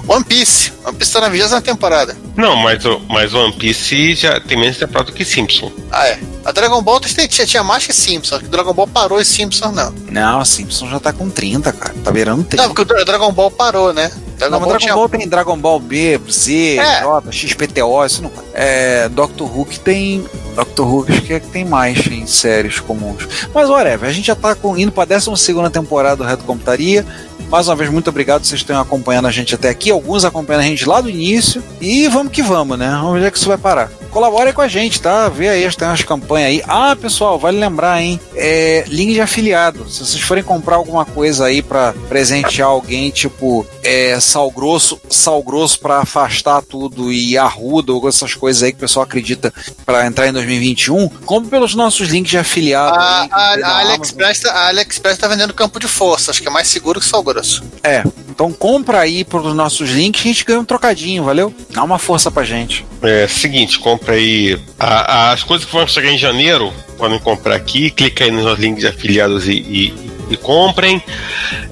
One 0.07 0.23
Piece. 0.23 0.71
One 0.85 0.95
Piece 0.95 1.11
tá 1.11 1.21
na 1.21 1.29
20 1.29 1.61
temporada. 1.61 2.15
Não, 2.35 2.55
mas, 2.55 2.85
o- 2.85 3.01
mas 3.09 3.33
One 3.33 3.53
Piece 3.53 4.15
já 4.15 4.39
tem 4.39 4.57
menos 4.57 4.77
temporada 4.77 5.11
do 5.11 5.15
que 5.15 5.25
Simpson. 5.25 5.71
Ah, 5.91 6.07
é. 6.07 6.19
A 6.45 6.51
Dragon 6.53 6.81
Ball 6.81 6.99
tinha, 7.01 7.27
tinha, 7.45 7.63
mais 7.63 7.85
que 7.85 7.91
Simpsons. 7.93 8.41
O 8.41 8.47
Dragon 8.47 8.73
Ball 8.73 8.87
parou 8.87 9.19
e 9.19 9.25
Simpsons 9.25 9.73
não. 9.75 9.93
Não, 10.09 10.45
Simpsons 10.45 10.89
já 10.89 10.99
tá 10.99 11.11
com 11.11 11.29
30, 11.29 11.73
cara. 11.73 11.93
Tá 12.03 12.09
beirando 12.11 12.43
30. 12.45 12.63
Não, 12.63 12.69
porque 12.73 12.83
o 12.83 12.85
Dra- 12.85 13.03
Dragon 13.03 13.31
Ball 13.33 13.51
parou, 13.51 13.91
né? 13.93 14.09
Dragon 14.37 14.51
Não, 14.51 14.59
mas 14.59 14.59
Ball 14.59 14.67
Dragon 14.69 14.77
tinha- 14.79 14.95
Ball 14.95 15.09
tem 15.09 15.27
Dragon 15.27 15.57
Ball 15.57 15.79
B, 15.79 16.21
Z, 16.31 16.77
É. 16.77 17.01
J, 17.01 17.31
XPTO, 17.31 18.05
isso 18.05 18.21
não. 18.21 18.31
É, 18.53 19.09
Doctor 19.09 19.51
Who 19.57 19.65
que 19.65 19.79
tem. 19.79 20.23
Doctor 20.55 20.87
Who 20.87 21.05
acho 21.09 21.21
que 21.21 21.33
é 21.33 21.39
que 21.39 21.47
tem 21.47 21.65
mais 21.65 22.05
em 22.07 22.25
séries 22.25 22.79
comuns. 22.79 23.27
Mas 23.53 23.69
whatever, 23.69 24.09
a 24.09 24.13
gente 24.13 24.25
já 24.27 24.35
tá 24.35 24.55
com, 24.55 24.77
indo 24.77 24.91
pra 24.91 25.05
12 25.05 25.29
temporada 25.71 25.71
do 26.15 26.23
Reto 26.23 26.43
Computaria. 26.43 27.05
Mais 27.49 27.67
uma 27.69 27.75
vez, 27.77 27.89
muito 27.89 28.09
obrigado 28.09 28.43
vocês 28.45 28.59
estão 28.59 28.79
acompanhando 28.79 29.27
a 29.27 29.31
gente 29.31 29.55
até 29.55 29.69
aqui. 29.69 29.89
Alguns 29.89 30.25
acompanhando 30.25 30.63
a 30.63 30.65
gente 30.65 30.85
lá 30.87 30.99
do 30.99 31.09
início. 31.09 31.63
E 31.79 32.07
vamos 32.09 32.31
que 32.33 32.41
vamos, 32.41 32.77
né? 32.77 32.89
Vamos 32.89 33.13
ver 33.13 33.17
onde 33.19 33.25
é 33.27 33.31
que 33.31 33.37
isso 33.37 33.47
vai 33.47 33.57
parar. 33.57 33.89
Colabore 34.11 34.51
com 34.51 34.61
a 34.61 34.67
gente, 34.67 34.99
tá? 35.01 35.29
Vê 35.29 35.47
aí, 35.47 35.69
tem 35.75 35.87
umas 35.87 36.01
campanhas 36.01 36.49
aí. 36.49 36.63
Ah, 36.67 36.95
pessoal, 36.99 37.37
vale 37.39 37.59
lembrar, 37.59 38.01
hein? 38.01 38.19
É, 38.35 38.83
link 38.87 39.13
de 39.13 39.21
afiliado. 39.21 39.89
Se 39.89 40.05
vocês 40.05 40.21
forem 40.21 40.43
comprar 40.43 40.75
alguma 40.75 41.05
coisa 41.05 41.45
aí 41.45 41.61
pra 41.61 41.93
presentear 42.09 42.67
alguém, 42.67 43.11
tipo 43.11 43.65
é, 43.83 44.19
sal 44.19 44.49
grosso, 44.51 44.99
sal 45.09 45.41
grosso 45.43 45.79
para 45.79 45.99
afastar 45.99 46.61
tudo 46.61 47.13
e 47.13 47.37
arruda 47.37 47.93
ou 47.93 48.09
essas 48.09 48.33
coisas 48.33 48.63
aí 48.63 48.71
que 48.71 48.77
o 48.77 48.81
pessoal 48.81 49.03
acredita 49.03 49.53
pra 49.85 50.05
entrar 50.05 50.27
em 50.27 50.33
2021, 50.33 51.07
compre 51.25 51.49
pelos 51.49 51.75
nossos 51.75 52.09
links 52.09 52.31
de 52.31 52.37
afiliado. 52.37 52.97
A, 52.97 53.21
aí, 53.21 53.63
a, 53.63 53.67
a. 53.67 53.77
AliExpress, 53.79 54.39
tá- 54.41 54.51
a 54.51 54.67
AliExpress 54.67 55.17
tá 55.17 55.27
vendendo 55.27 55.53
campo 55.53 55.79
de 55.79 55.87
força. 55.87 56.31
Acho 56.31 56.41
que 56.41 56.47
é 56.47 56.51
mais 56.51 56.67
seguro 56.67 56.99
que 56.99 57.05
sal 57.05 57.21
grosso. 57.23 57.36
É, 57.83 58.03
então 58.29 58.51
compra 58.51 58.99
aí 58.99 59.23
pelos 59.23 59.53
nossos 59.55 59.89
links 59.89 60.21
que 60.21 60.27
a 60.29 60.31
gente 60.31 60.45
ganha 60.45 60.59
um 60.59 60.65
trocadinho, 60.65 61.23
valeu? 61.23 61.53
Dá 61.71 61.83
uma 61.83 61.97
força 61.99 62.29
pra 62.31 62.43
gente. 62.43 62.85
É 63.01 63.27
seguinte, 63.27 63.79
compra 63.79 64.13
aí 64.13 64.59
a- 64.79 65.31
as 65.31 65.43
coisas 65.43 65.65
que 65.65 65.71
vão 65.73 65.87
chegar 65.87 66.11
em 66.11 66.17
janeiro, 66.17 66.73
podem 66.97 67.19
comprar 67.19 67.55
aqui, 67.55 67.89
clica 67.91 68.23
aí 68.23 68.31
nos 68.31 68.57
links 68.59 68.81
de 68.81 68.87
afiliados 68.87 69.47
e, 69.47 69.51
e- 69.53 69.93
e 70.31 70.37
comprem. 70.37 71.01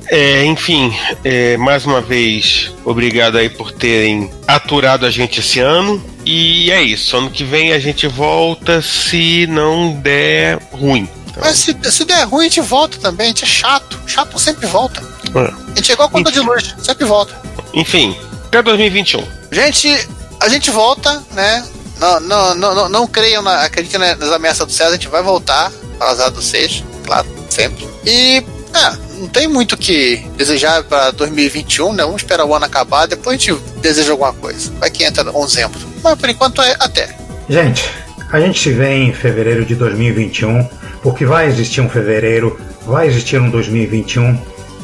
É, 0.07 0.45
enfim, 0.45 0.93
é, 1.23 1.57
mais 1.57 1.85
uma 1.85 1.99
vez, 1.99 2.71
obrigado 2.85 3.37
aí 3.37 3.49
por 3.49 3.71
terem 3.71 4.29
aturado 4.47 5.05
a 5.05 5.09
gente 5.11 5.39
esse 5.39 5.59
ano. 5.59 6.03
E 6.25 6.71
é 6.71 6.81
isso, 6.81 7.15
ano 7.17 7.29
que 7.29 7.43
vem 7.43 7.73
a 7.73 7.79
gente 7.79 8.07
volta 8.07 8.81
se 8.81 9.45
não 9.47 9.93
der 9.99 10.59
ruim. 10.71 11.07
Então, 11.27 11.43
Mas 11.43 11.57
se, 11.57 11.75
se 11.91 12.05
der 12.05 12.23
ruim, 12.23 12.45
a 12.45 12.49
gente 12.49 12.61
volta 12.61 12.97
também. 12.97 13.25
A 13.25 13.27
gente 13.29 13.43
é 13.43 13.47
chato. 13.47 13.99
Chato 14.07 14.39
sempre 14.39 14.65
volta. 14.67 15.01
É. 15.33 15.39
A 15.39 15.75
gente 15.75 15.91
é 15.91 15.93
igual 15.93 16.07
a 16.07 16.11
conta 16.11 16.31
de 16.31 16.39
luz. 16.39 16.75
Sempre 16.81 17.05
volta. 17.05 17.33
enfim, 17.73 18.15
até 18.47 18.61
2021. 18.61 19.23
Gente, 19.51 20.07
a 20.39 20.49
gente 20.49 20.69
volta, 20.71 21.23
né? 21.33 21.65
Não, 21.99 22.19
não, 22.19 22.55
não, 22.55 22.75
não, 22.75 22.89
não 22.89 23.07
creiam, 23.07 23.41
na, 23.41 23.61
acreditem 23.63 23.99
na- 23.99 24.15
nas 24.15 24.31
ameaças 24.31 24.65
do 24.67 24.71
César, 24.71 24.89
a 24.89 24.93
gente 24.93 25.07
vai 25.07 25.23
voltar 25.23 25.71
para 25.97 26.09
azar 26.09 26.29
do 26.31 26.41
seis, 26.41 26.83
claro, 27.05 27.25
sempre. 27.49 27.87
E, 28.05 28.43
ah, 28.73 28.97
não 29.17 29.27
tem 29.29 29.47
muito 29.47 29.73
o 29.73 29.77
que 29.77 30.17
desejar 30.35 30.83
para 30.83 31.11
2021, 31.11 31.93
né? 31.93 32.03
Vamos 32.03 32.21
esperar 32.21 32.43
o 32.45 32.53
ano 32.53 32.65
acabar, 32.65 33.07
depois 33.07 33.37
a 33.37 33.39
gente 33.39 33.61
deseja 33.81 34.11
alguma 34.11 34.33
coisa. 34.33 34.71
Vai 34.79 34.89
que 34.89 35.03
entra 35.05 35.23
dezembro. 35.23 35.79
Mas 36.03 36.19
por 36.19 36.29
enquanto 36.29 36.61
é 36.61 36.75
até. 36.79 37.15
Gente, 37.49 37.89
a 38.31 38.39
gente 38.41 38.59
se 38.59 38.71
vê 38.71 38.89
em 38.95 39.13
fevereiro 39.13 39.63
de 39.65 39.75
2021, 39.75 40.67
porque 41.01 41.25
vai 41.25 41.47
existir 41.47 41.79
um 41.79 41.89
fevereiro, 41.89 42.59
vai 42.85 43.07
existir 43.07 43.39
um 43.39 43.49
2021 43.49 44.37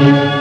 Thank 0.00 0.34
you. 0.34 0.39